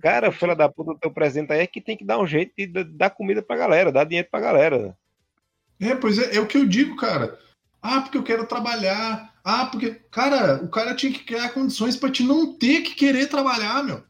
[0.00, 2.52] Cara, filha da puta do teu presente aí é que tem que dar um jeito
[2.56, 4.96] de dar comida pra galera, dar dinheiro pra galera.
[5.80, 7.38] É, pois é, é o que eu digo, cara.
[7.82, 9.32] Ah, porque eu quero trabalhar.
[9.44, 9.94] Ah, porque.
[10.10, 14.04] Cara, o cara tinha que criar condições pra te não ter que querer trabalar, meu.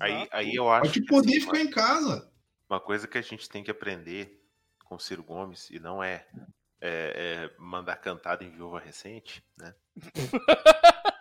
[0.00, 0.28] Aí, exato.
[0.32, 2.30] aí eu Pra acho te que, poder assim, ficar em casa.
[2.70, 4.40] Uma coisa que a gente tem que aprender
[4.86, 6.24] com o Ciro Gomes, e não é,
[6.80, 9.74] é- é mandar cantada em viúva recente, né?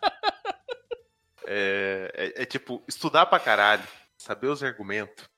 [1.47, 3.83] é, é- é tipo, estudar pra caralho,
[4.17, 5.29] saber os argumentos.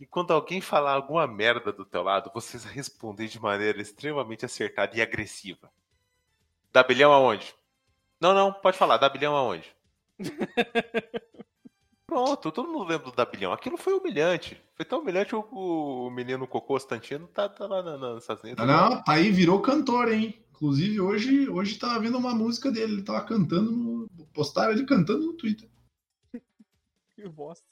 [0.00, 4.96] E quando alguém falar alguma merda do teu lado, você responder de maneira extremamente acertada
[4.96, 5.70] e agressiva.
[6.72, 7.54] Dá bilhão aonde?
[8.20, 9.70] Não, não, pode falar, dá bilhão aonde?
[12.06, 13.52] Pronto, todo mundo lembra do Dabilhão.
[13.52, 14.60] Aquilo foi humilhante.
[14.74, 18.38] Foi tão humilhante o, o menino Cocô Constantino tá, tá lá na- na- nessas.
[18.42, 20.44] Não, tá aí, virou cantor, hein?
[20.62, 22.92] Inclusive, hoje, hoje tava vendo uma música dele.
[22.92, 24.08] Ele tava cantando no.
[24.32, 25.68] Postaram ele cantando no Twitter.
[27.16, 27.66] Que bosta.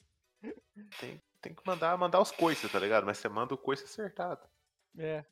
[0.99, 3.05] Tem, tem que mandar, mandar os coices, tá ligado?
[3.05, 4.41] Mas você manda o coice acertado.
[4.97, 5.23] É.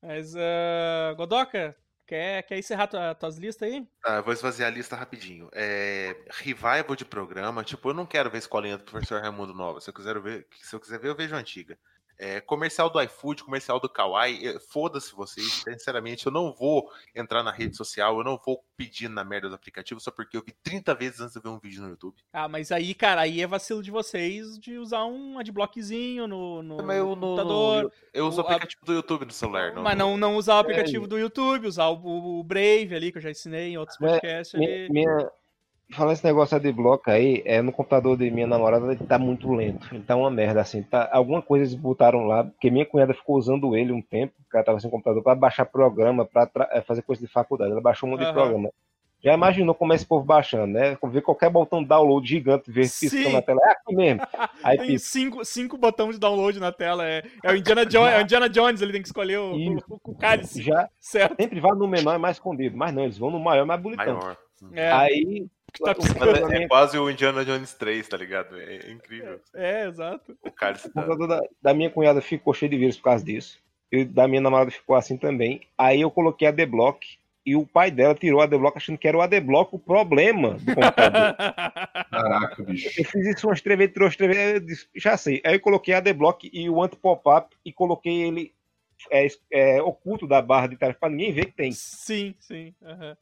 [0.00, 1.76] Mas, ah, Godoka,
[2.06, 3.86] quer, quer encerrar tua, tuas listas aí?
[4.02, 5.50] Ah, eu vou esvaziar a lista rapidinho.
[5.52, 9.80] É, revival de programa, tipo, eu não quero ver escolinha do professor Raimundo Nova.
[9.82, 11.78] Se eu quiser ver, se eu quiser ver, eu vejo a antiga.
[12.22, 15.62] É, comercial do iFood, comercial do Kawaii, é, foda-se vocês.
[15.66, 19.54] Sinceramente, eu não vou entrar na rede social, eu não vou pedir na merda do
[19.54, 22.16] aplicativo só porque eu vi 30 vezes antes de ver um vídeo no YouTube.
[22.30, 26.76] Ah, mas aí, cara, aí é vacilo de vocês de usar um adblockzinho no, no
[26.82, 27.82] Mas eu, no- computador.
[27.84, 29.72] no- eu uso o o- a- aplicativo do YouTube no celular.
[29.76, 33.16] mas não, não usar o É, aplicativo do YouTube, usar o, o Brave ali, que
[33.16, 34.90] eu já ensinei em outros É, podcasts Minha, ali.
[34.90, 35.30] minha...
[35.92, 39.52] Falando esse negócio de bloco aí, é, no computador de minha namorada ele tá muito
[39.52, 39.88] lento.
[39.92, 40.82] Ele tá uma merda, assim.
[40.82, 44.56] Tá, alguma coisa eles botaram lá, porque minha cunhada ficou usando ele um tempo, porque
[44.56, 47.72] ela tava sem computador, pra baixar programa, pra tra- é, fazer coisa de faculdade.
[47.72, 48.34] Ela baixou um monte de Aham.
[48.34, 48.70] programa.
[49.22, 50.96] Já imaginou como é esse povo baixando, né?
[51.04, 53.60] Ver qualquer botão download gigante, ver piscando na tela.
[53.66, 54.20] É aqui mesmo.
[54.64, 55.10] Aí Tem pisca.
[55.10, 57.06] cinco, cinco botões de download na tela.
[57.06, 59.84] É, é o Indiana Jones, é o Indiana Jones, ele tem que escolher o, Isso.
[59.90, 61.36] o, o cálice, Já certo?
[61.38, 62.74] sempre vai no menor e mais escondido.
[62.78, 64.06] Mas não, eles vão no maior mais bonitão.
[64.16, 64.36] Maior.
[64.72, 65.46] É, Aí.
[65.70, 66.52] Que tá o piscando.
[66.52, 68.58] É, é quase o Indiana Jones 3, tá ligado?
[68.60, 69.40] É, é incrível.
[69.54, 70.36] É, exato.
[70.42, 71.02] O cara se O dá.
[71.02, 73.58] computador da, da minha cunhada ficou cheio de vírus por causa disso.
[73.92, 75.62] E da minha namorada ficou assim também.
[75.76, 79.16] Aí eu coloquei a Adblock e o pai dela tirou a Adblock achando que era
[79.16, 81.34] o Adblock o problema do computador.
[82.10, 82.88] Caraca, bicho.
[83.00, 85.40] eu fiz isso umas três vezes, três vezes, eu disse, já sei.
[85.44, 88.54] Aí eu coloquei a Adblock e o anti-pop-up e coloquei ele
[89.10, 91.72] é, é, oculto da barra de tarefa pra ninguém ver que tem.
[91.72, 92.74] sim, sim.
[92.82, 93.16] aham.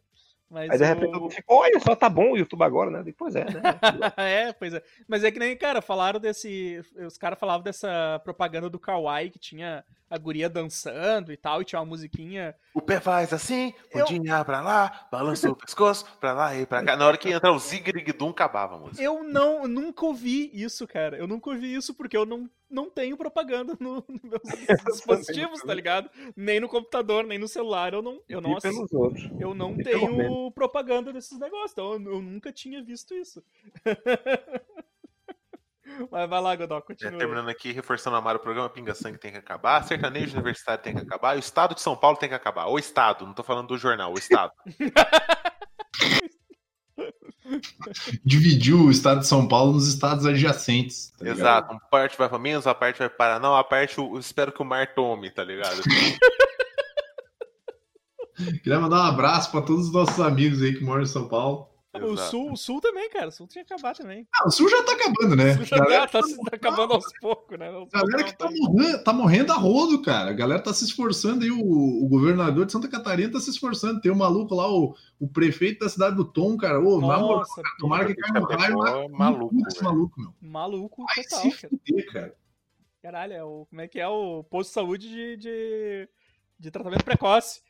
[0.51, 3.03] Mas Aí de repente mundo ficou, olha só, tá bom o YouTube agora, né?
[3.03, 3.61] Depois é, né?
[4.17, 4.83] é, pois é.
[5.07, 6.83] Mas é que nem, cara, falaram desse.
[7.07, 11.67] Os caras falavam dessa propaganda do Kawaii que tinha a guria dançando e tal, e
[11.67, 12.55] tinha uma musiquinha.
[12.73, 16.83] O pé faz assim, Eu- pudinha pra lá, balança o pescoço, pra lá e pra
[16.83, 16.97] cá.
[16.97, 19.03] Na hora que entra o Zigrig-Dum, acabava a música.
[19.03, 21.19] Eu não, eu nunca ouvi isso, cara.
[21.19, 25.75] Eu nunca ouvi isso porque eu não, não tenho propaganda no, nos meus dispositivos, tá
[25.75, 26.11] ligado?
[26.37, 27.95] Nem no computador, nem no celular.
[27.95, 28.59] Eu não, eu não,
[29.41, 31.73] eu não e tenho propaganda desses negócios.
[31.73, 33.43] Então eu, eu nunca tinha visto isso.
[36.11, 37.19] Mas vai lá, Godó, É, continua.
[37.19, 40.95] terminando aqui, reforçando a Amaro, o programa Pinga Sangue tem que acabar, sertanejo universitário tem
[40.95, 42.67] que acabar, e o Estado de São Paulo tem que acabar.
[42.67, 44.53] O Estado, não tô falando do jornal, o Estado.
[48.25, 51.13] Dividiu o estado de São Paulo nos estados adjacentes.
[51.19, 51.29] tá?
[51.29, 51.73] Exato.
[51.73, 54.63] Uma parte vai pra Minas, a parte vai para não, a parte eu espero que
[54.63, 55.83] o mar tome, tá ligado?
[58.63, 61.68] Queria mandar um abraço para todos os nossos amigos aí que moram em São Paulo.
[61.95, 62.31] O Exato.
[62.31, 63.29] sul, o sul também, cara.
[63.29, 64.27] O sul tinha que acabar também.
[64.35, 65.53] Ah, o sul já tá acabando, né?
[65.53, 67.69] O sul já Galera tá, tá se acabando aos poucos, né?
[67.69, 70.31] Aos Galera poucos que tá morrendo, tá morrendo a rodo, cara.
[70.31, 71.51] A galera tá se esforçando aí.
[71.51, 74.03] O, o governador de Santa Catarina tá se esforçando.
[74.03, 76.79] Tem um maluco lá, o, o prefeito da cidade do Tom, cara.
[76.79, 78.87] Ô, na moral, Nossa, tomara que caia no raio.
[78.87, 80.35] É maluco, Esse maluco, meu.
[80.43, 81.69] maluco Vai total, se cara.
[81.87, 82.35] fuder, cara.
[83.03, 86.09] Caralho, é o, como é que é o posto de saúde de, de,
[86.59, 87.63] de tratamento precoce.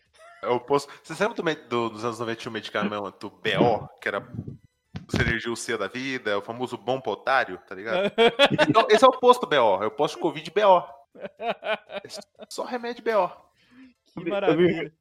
[0.42, 0.92] É o posto.
[1.02, 4.26] Você lembra do, do- dos anos 90 tinha um medicamento BO, que era
[5.08, 8.12] Sinergia C da vida, o famoso bom potário, tá ligado?
[8.68, 10.84] Então, esse é o posto BO, é o posto Covid BO.
[11.18, 12.08] É
[12.48, 13.30] Só remédio BO.
[14.14, 14.92] Que maravilha.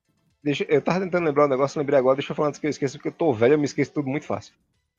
[0.44, 2.70] Deixa, eu tava tentando lembrar um negócio, lembrei agora, deixa eu falar antes que eu
[2.70, 4.54] esqueça, porque eu tô velho, eu me esqueço tudo muito fácil.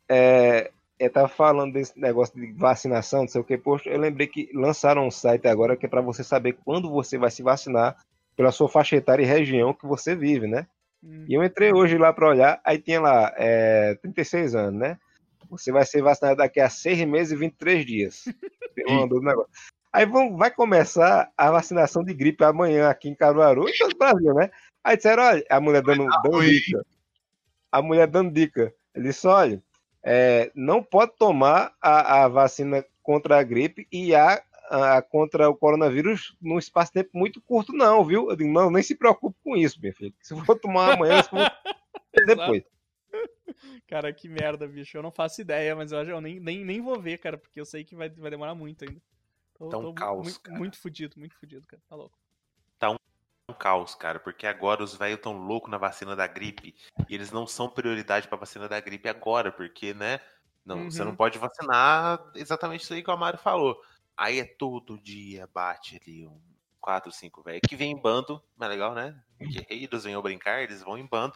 [0.08, 4.26] é, eu tava falando desse negócio de vacinação, não sei o que, poxa, eu lembrei
[4.26, 7.96] que lançaram um site agora que é para você saber quando você vai se vacinar
[8.38, 10.68] pela sua faixa etária e região que você vive, né?
[11.02, 11.24] Hum.
[11.28, 14.96] E eu entrei hoje lá para olhar, aí tinha lá, é, 36 anos, né?
[15.50, 18.24] Você vai ser vacinado daqui a 6 meses e 23 dias.
[18.88, 19.50] Mandou negócio.
[19.92, 23.98] Aí vão, vai começar a vacinação de gripe amanhã aqui em Caruaru e todo o
[23.98, 24.52] Brasil, né?
[24.84, 26.86] Aí disseram, olha, a mulher dando, dando dica.
[27.72, 28.72] A mulher dando dica.
[28.94, 29.60] Ele disse, olha,
[30.00, 35.56] é, não pode tomar a, a vacina contra a gripe e a, a contra o
[35.56, 38.30] coronavírus num espaço de tempo muito curto, não, viu?
[38.30, 40.14] Eu digo, não, nem se preocupe com isso, meu filho.
[40.22, 41.50] Se for tomar amanhã, se for
[42.26, 42.62] depois.
[43.86, 44.96] Cara, que merda, bicho.
[44.96, 47.60] Eu não faço ideia, mas eu, acho- eu nem, nem, nem vou ver, cara, porque
[47.60, 49.00] eu sei que vai, vai demorar muito ainda.
[49.54, 50.58] Tô, Tá um tô caos, muito, cara.
[50.58, 51.82] muito fudido, muito fudido, cara.
[51.88, 52.18] Tá louco.
[53.50, 56.74] um caos, cara, porque agora os velhos tão loucos na vacina da gripe
[57.08, 60.20] e eles não são prioridade pra vacina da gripe agora, porque, né?
[60.66, 61.08] Não, você Uhum.
[61.08, 63.80] não pode vacinar exatamente isso aí que o Amaro falou.
[64.18, 66.40] Aí é todo dia, bate ali um
[66.80, 69.16] 4, 5 velho que vem em bando, mas é legal, né?
[69.40, 71.34] Guerreiros venham brincar, eles vão em bando,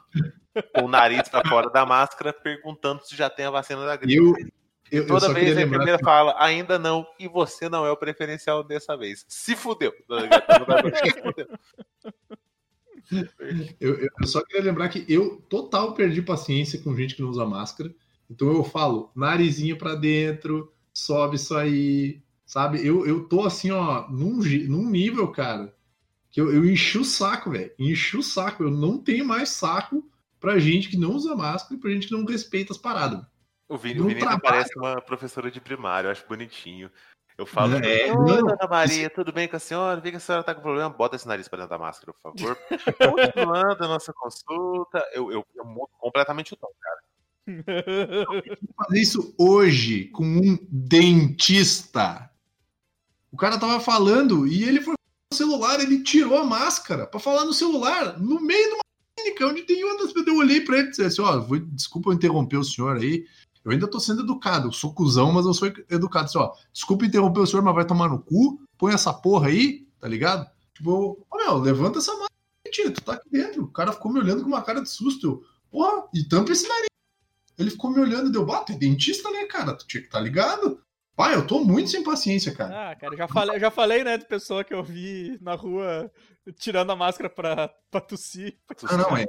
[0.75, 4.17] com o nariz pra fora da máscara, perguntando se já tem a vacina da gripe.
[4.17, 4.35] eu,
[4.91, 5.77] eu, eu Toda só vez a lembrar.
[5.77, 9.25] enfermeira fala, ainda não, e você não é o preferencial dessa vez.
[9.29, 9.93] Se fudeu.
[13.81, 17.29] Eu, eu- eu só queria lembrar que eu total perdi paciência com gente que não
[17.29, 17.93] usa máscara.
[18.31, 22.23] Então eu falo, narizinho pra dentro, sobe isso aí,
[22.53, 22.87] sabe?
[22.87, 24.37] Eu, eu tô assim, ó, num,
[24.69, 25.75] num nível, cara,
[26.31, 27.73] que eu, eu enchi o saco, velho.
[27.79, 28.63] Enchi o saco.
[28.63, 30.07] Eu não tenho mais saco
[30.39, 33.25] pra gente que não usa máscara e pra gente que não respeita as paradas.
[33.67, 36.91] O Vini, No o Vini parece uma professora de primário, eu acho bonitinho.
[37.39, 38.27] Eu falo, É, é, não.
[38.27, 39.99] Dona Maria, tudo bem com a senhora?
[39.99, 42.21] Vi que a senhora tá com problema, bota esse nariz pra dentro da máscara, por
[42.21, 42.59] favor.
[43.33, 47.01] Continuando a nossa consulta, eu, eu, eu mudo completamente o tom, cara.
[48.77, 52.31] fazer isso hoje com um dentista.
[53.33, 57.45] O cara tava falando e ele foi no celular, ele tirou a máscara pra falar
[57.45, 58.83] no celular, no meio de uma
[59.19, 60.27] clínica, onde tem outras pessoas.
[60.29, 63.25] Eu olhei pra ele e disse assim: Ó, vou- desculpa eu interromper o senhor aí.
[63.65, 66.25] Eu ainda tô sendo educado, eu sou cuzão, mas eu sou educado.
[66.27, 69.87] Assim, ó, desculpa interromper o senhor, mas vai tomar no cu, põe essa porra aí,
[70.01, 70.51] tá ligado?
[70.75, 72.31] Tipo, ô meu, levanta essa máscara,
[72.73, 73.63] tio, tu tá aqui dentro.
[73.63, 75.27] O cara ficou me olhando com uma cara de susto.
[75.27, 76.87] Eu, porra, e tampa esse nariz.
[77.57, 79.75] Ele ficou me olhando e deu, bato, é dentista, né, cara?
[79.75, 80.81] Tu tinha que tá ligado?
[81.15, 82.91] Pai, eu tô muito sem paciência, cara.
[82.91, 85.55] Ah, cara, eu já falei, eu já falei, né, de pessoa que eu vi na
[85.55, 86.11] rua
[86.57, 88.57] tirando a máscara pra, pra tossir.
[88.91, 89.27] Não, não, é.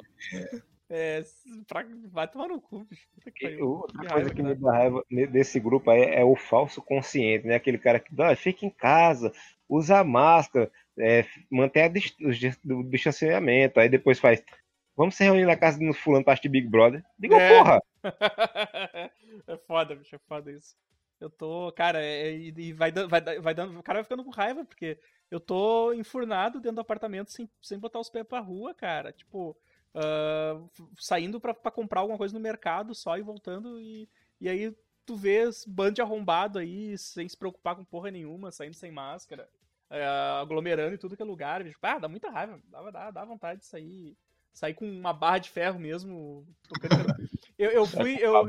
[0.90, 1.24] É,
[1.68, 3.08] pra, vai tomar no cu, bicho.
[3.26, 3.68] E pariu.
[3.70, 4.72] Outra Que coisa raiva que me dá.
[4.72, 7.56] dá raiva desse grupo aí é o falso consciente, né?
[7.56, 9.34] Aquele cara que "Ah, fica em casa,
[9.68, 14.44] usa máscara, é, mantém a dis- o dis- o distanciamento, aí depois faz.
[14.96, 17.04] Vamos se reunir na casa do fulano pra assistir Big Brother.
[17.18, 17.58] Diga, É.
[17.58, 17.82] porra!
[19.48, 20.76] é foda, bicho, é foda isso.
[21.24, 23.80] Eu tô, cara, é- e, e vai, vai, vai dando.
[23.80, 25.00] O cara vai ficando com raiva, porque
[25.32, 29.12] eu tô enfurnado dentro do apartamento sem, sem botar os pés pra rua, cara.
[29.14, 29.58] Tipo,
[30.74, 34.10] f- saindo pra, pra comprar alguma coisa no mercado só e voltando, e,
[34.40, 34.76] e aí
[35.06, 39.50] tu vês bando de arrombado aí, sem se preocupar com porra nenhuma, saindo sem máscara,
[39.90, 41.78] ah, aglomerando em tudo que é lugar, bicho.
[41.82, 44.16] Ah, dá muita raiva, dá, dá, dá vontade de sair.
[44.54, 46.46] Sair com uma barra de ferro mesmo.
[47.58, 48.18] Eu, eu fui.
[48.22, 48.46] Eu, eu,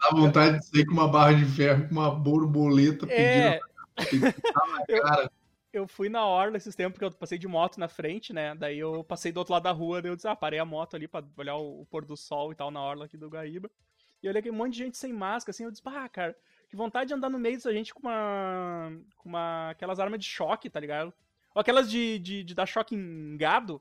[0.00, 3.58] Dá vontade de sair com uma barra de ferro, com uma borboleta é,
[3.96, 4.32] pedindo
[5.02, 5.30] cara.
[5.72, 8.54] eu fui na orla esses tempos, porque eu passei de moto na frente, né?
[8.54, 10.94] Daí eu passei do outro lado da rua, daí eu disse, ah, parei a moto
[10.94, 13.68] ali pra olhar o, o pôr do sol e tal na orla aqui do Guaíba.
[14.22, 16.36] E eu olhei aquele monte de gente sem máscara, assim, eu disse, ah, cara,
[16.68, 18.92] que vontade de andar no meio dessa gente com uma.
[19.16, 19.70] com uma.
[19.70, 21.12] aquelas armas de choque, tá ligado?
[21.54, 23.80] Ou aquelas de, de, de dar choque em gado,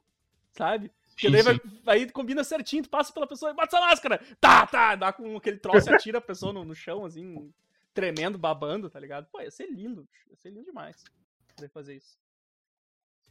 [0.51, 0.91] sabe?
[1.17, 4.21] Porque daí vai, aí combina certinho, tu passa pela pessoa e bate essa máscara!
[4.39, 4.95] Tá, tá!
[4.95, 7.51] Dá com aquele troço e atira a pessoa no, no chão, assim,
[7.91, 9.25] tremendo, babando, tá ligado?
[9.31, 11.03] Pô, ia ser lindo, ia ser lindo demais
[11.55, 12.19] poder fazer isso.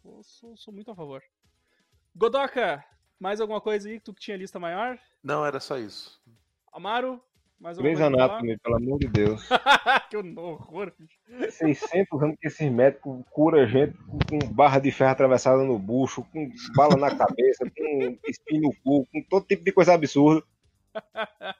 [0.02, 1.22] Sou, sou, sou muito a favor.
[2.14, 2.84] Godoka,
[3.20, 4.98] mais alguma coisa aí que tu que tinha lista maior?
[5.22, 6.20] Não, era só isso.
[6.72, 7.22] Amaro,
[7.60, 8.00] mais Grey's?
[8.00, 9.48] Anatomy, pelo amor de Deus.
[10.10, 11.50] que horror, bicho.
[11.52, 13.96] 600 anos que esses médicos curam gente
[14.28, 19.06] com, barra de ferro atravessada no bucho, com bala na cabeça, com espinho no cu,
[19.12, 20.44] com todo tipo de coisa absurda.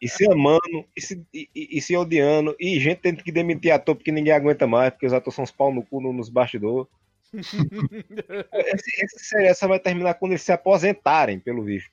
[0.00, 3.70] E se amando, e se, e, e- e se odiando, e gente tendo que demitir
[3.70, 6.30] ator porque ninguém aguenta mais, porque os atores são uns pau no cu no- nos
[6.30, 6.88] bastidores.
[8.52, 11.90] Essa essa vai terminar quando eles se aposentarem, pelo visto.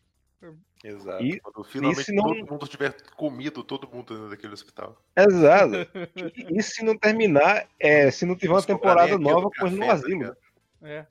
[0.84, 1.24] Exato.
[1.24, 5.02] E- Quando finalmente isso não- todo mundo tiver comido todo mundo dentro daquele hospital.
[5.16, 5.74] Exato.
[6.54, 10.36] E Isso se não terminar, é, se não tiver uma temporada nova, pois no asilo.
[10.82, 11.06] É.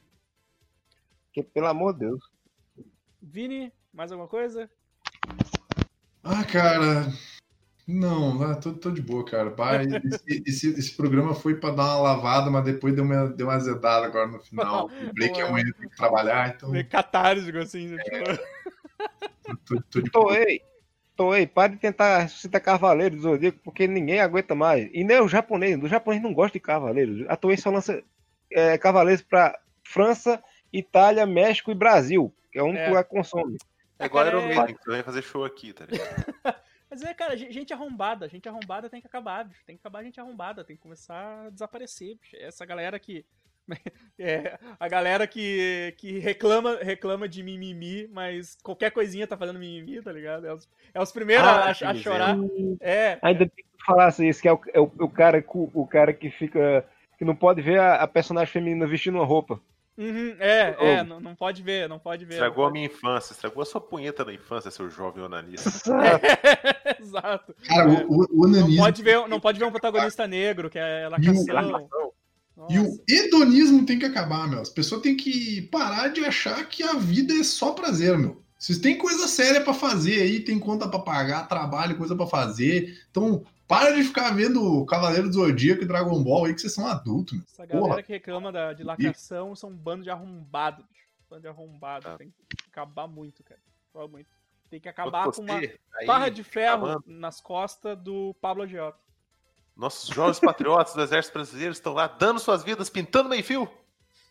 [1.27, 2.31] Porque, pelo amor de Deus.
[3.23, 4.69] Vini, mais alguma coisa?
[6.23, 7.11] Ah, cara.
[7.87, 9.51] Não, não tô, tô de boa, cara.
[9.51, 13.47] Pai, esse, esse, esse, programa foi para dar uma lavada, mas depois deu uma, deu
[13.47, 14.89] uma azedada agora no final.
[15.01, 16.71] Lembrei que amanhã tem que trabalhar, então.
[16.71, 16.87] Meio
[17.63, 17.89] assim.
[17.89, 18.03] Né?
[18.07, 18.52] É.
[19.67, 20.11] Tô, tô de.
[20.11, 20.63] Toei,
[21.17, 24.89] Toei, para de tentar ressuscitar Cavaleiros do Zodíaco, porque ninguém aguenta mais.
[24.93, 27.25] E nem o japonês, o japonês não gosta de Cavaleiros.
[27.29, 28.03] A Toei só lança
[28.51, 30.43] é, Cavaleiros para França,
[30.73, 32.89] Itália, México e Brasil, que é o único é.
[32.89, 33.57] lugar que consome.
[33.99, 36.35] É igual Iron Maiden, que vai fazer show aqui, tá ligado?
[36.91, 39.65] Mas é, cara, gente arrombada, gente arrombada tem que acabar, bicho.
[39.65, 42.37] Tem que acabar a gente arrombada, tem que começar a desaparecer, bicho.
[42.37, 43.25] Essa galera que.
[44.19, 50.01] É, a galera que, que reclama, reclama de mimimi, mas qualquer coisinha tá fazendo mimimi,
[50.01, 50.47] tá ligado?
[50.47, 52.37] É os, é os primeiros ah, a, a, chorar.
[52.81, 53.19] É.
[53.21, 56.13] Ainda tem que falar assim, isso que é o, é o, o, cara, o cara
[56.13, 56.87] que fica.
[57.19, 59.61] que não pode ver a, a personagem feminina vestindo uma roupa.
[59.99, 62.35] Uhum, é, é, não, não, pode ver, não pode ver.
[62.35, 62.71] Estragou pode...
[62.71, 65.69] a minha infância, estragou a sua punheta da infância, seu jovem onanista.
[67.01, 67.55] Exato.
[67.67, 68.71] Cara, o, o, onanismo...
[68.71, 72.13] Não pode, ver, não pode ver um protagonista negro, que é lacação.
[72.69, 74.61] E o hedonismo tem que acabar, meu.
[74.61, 78.43] As pessoas têm que parar de achar que a vida é só prazer, meu.
[78.59, 82.97] Vocês têm coisa séria para fazer aí, tem conta para pagar, trabalho, coisa para fazer.
[83.11, 86.87] Então, para de ficar vendo Cavaleiro do Zodíaco e Dragon Ball aí, que vocês são
[86.87, 87.33] adultos.
[87.35, 87.43] Meu.
[87.51, 88.03] Essa galera Porra.
[88.03, 90.85] que reclama da, de lacração são um bando de arrombado.
[91.29, 92.07] Bando de arrombado.
[92.07, 92.17] Ah.
[92.17, 93.61] Tem que acabar muito, cara.
[93.91, 94.31] Acabar muito.
[94.71, 95.61] Tem que acabar com uma
[96.07, 97.05] barra de ferro acabando.
[97.07, 98.99] nas costas do Pablo Agiota.
[99.77, 103.69] Nossos jovens patriotas do Exército Brasileiro estão lá dando suas vidas, pintando meio fio.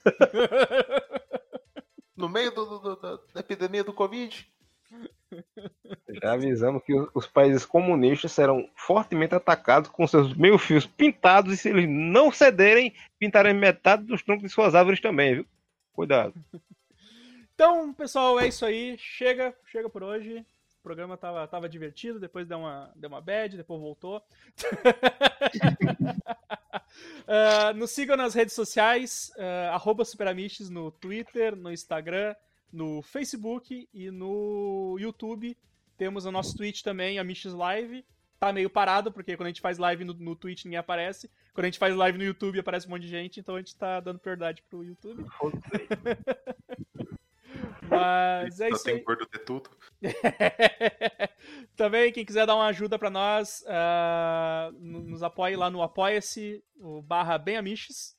[2.16, 4.48] no meio do, do, do, da epidemia do Covid.
[6.22, 11.70] Já avisamos que os países comunistas serão fortemente atacados com seus meio-fios pintados e se
[11.70, 15.46] eles não cederem, pintarem metade dos troncos de suas árvores também, viu?
[15.94, 16.34] Cuidado.
[17.54, 18.98] Então, pessoal, é isso aí.
[18.98, 20.44] Chega, chega por hoje.
[20.82, 24.18] O programa tava, tava divertido, depois deu uma, deu uma bad, depois voltou.
[27.28, 32.36] uh, nos sigam nas redes sociais, uh, Superamistes no Twitter, no Instagram,
[32.74, 35.56] no Facebook e no YouTube.
[36.00, 38.04] Temos o nosso Twitch também, a Miches Live.
[38.40, 41.30] Tá meio parado, porque quando a gente faz live no, no Twitch ninguém aparece.
[41.54, 43.76] Quando a gente faz live no YouTube aparece um monte de gente, então a gente
[43.76, 45.24] tá dando prioridade pro YouTube.
[47.92, 48.84] Mas é isso.
[48.84, 49.70] Tem gordo de tudo.
[51.76, 57.02] Também, quem quiser dar uma ajuda para nós, uh, nos apoie lá no Apoia-se, o
[57.02, 58.16] barra Benamiches,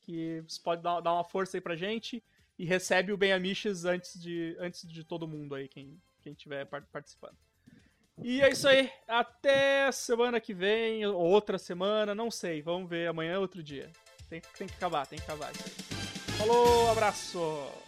[0.00, 2.22] que você pode dar, dar uma força aí pra gente
[2.58, 7.36] e recebe o Benamiches antes de, antes de todo mundo aí, quem, quem tiver participando.
[8.22, 8.90] E é isso aí.
[9.06, 12.62] Até semana que vem, outra semana, não sei.
[12.62, 13.08] Vamos ver.
[13.08, 13.90] Amanhã é outro dia.
[14.28, 15.52] Tem, tem que acabar, tem que acabar.
[16.38, 17.85] Falou, abraço!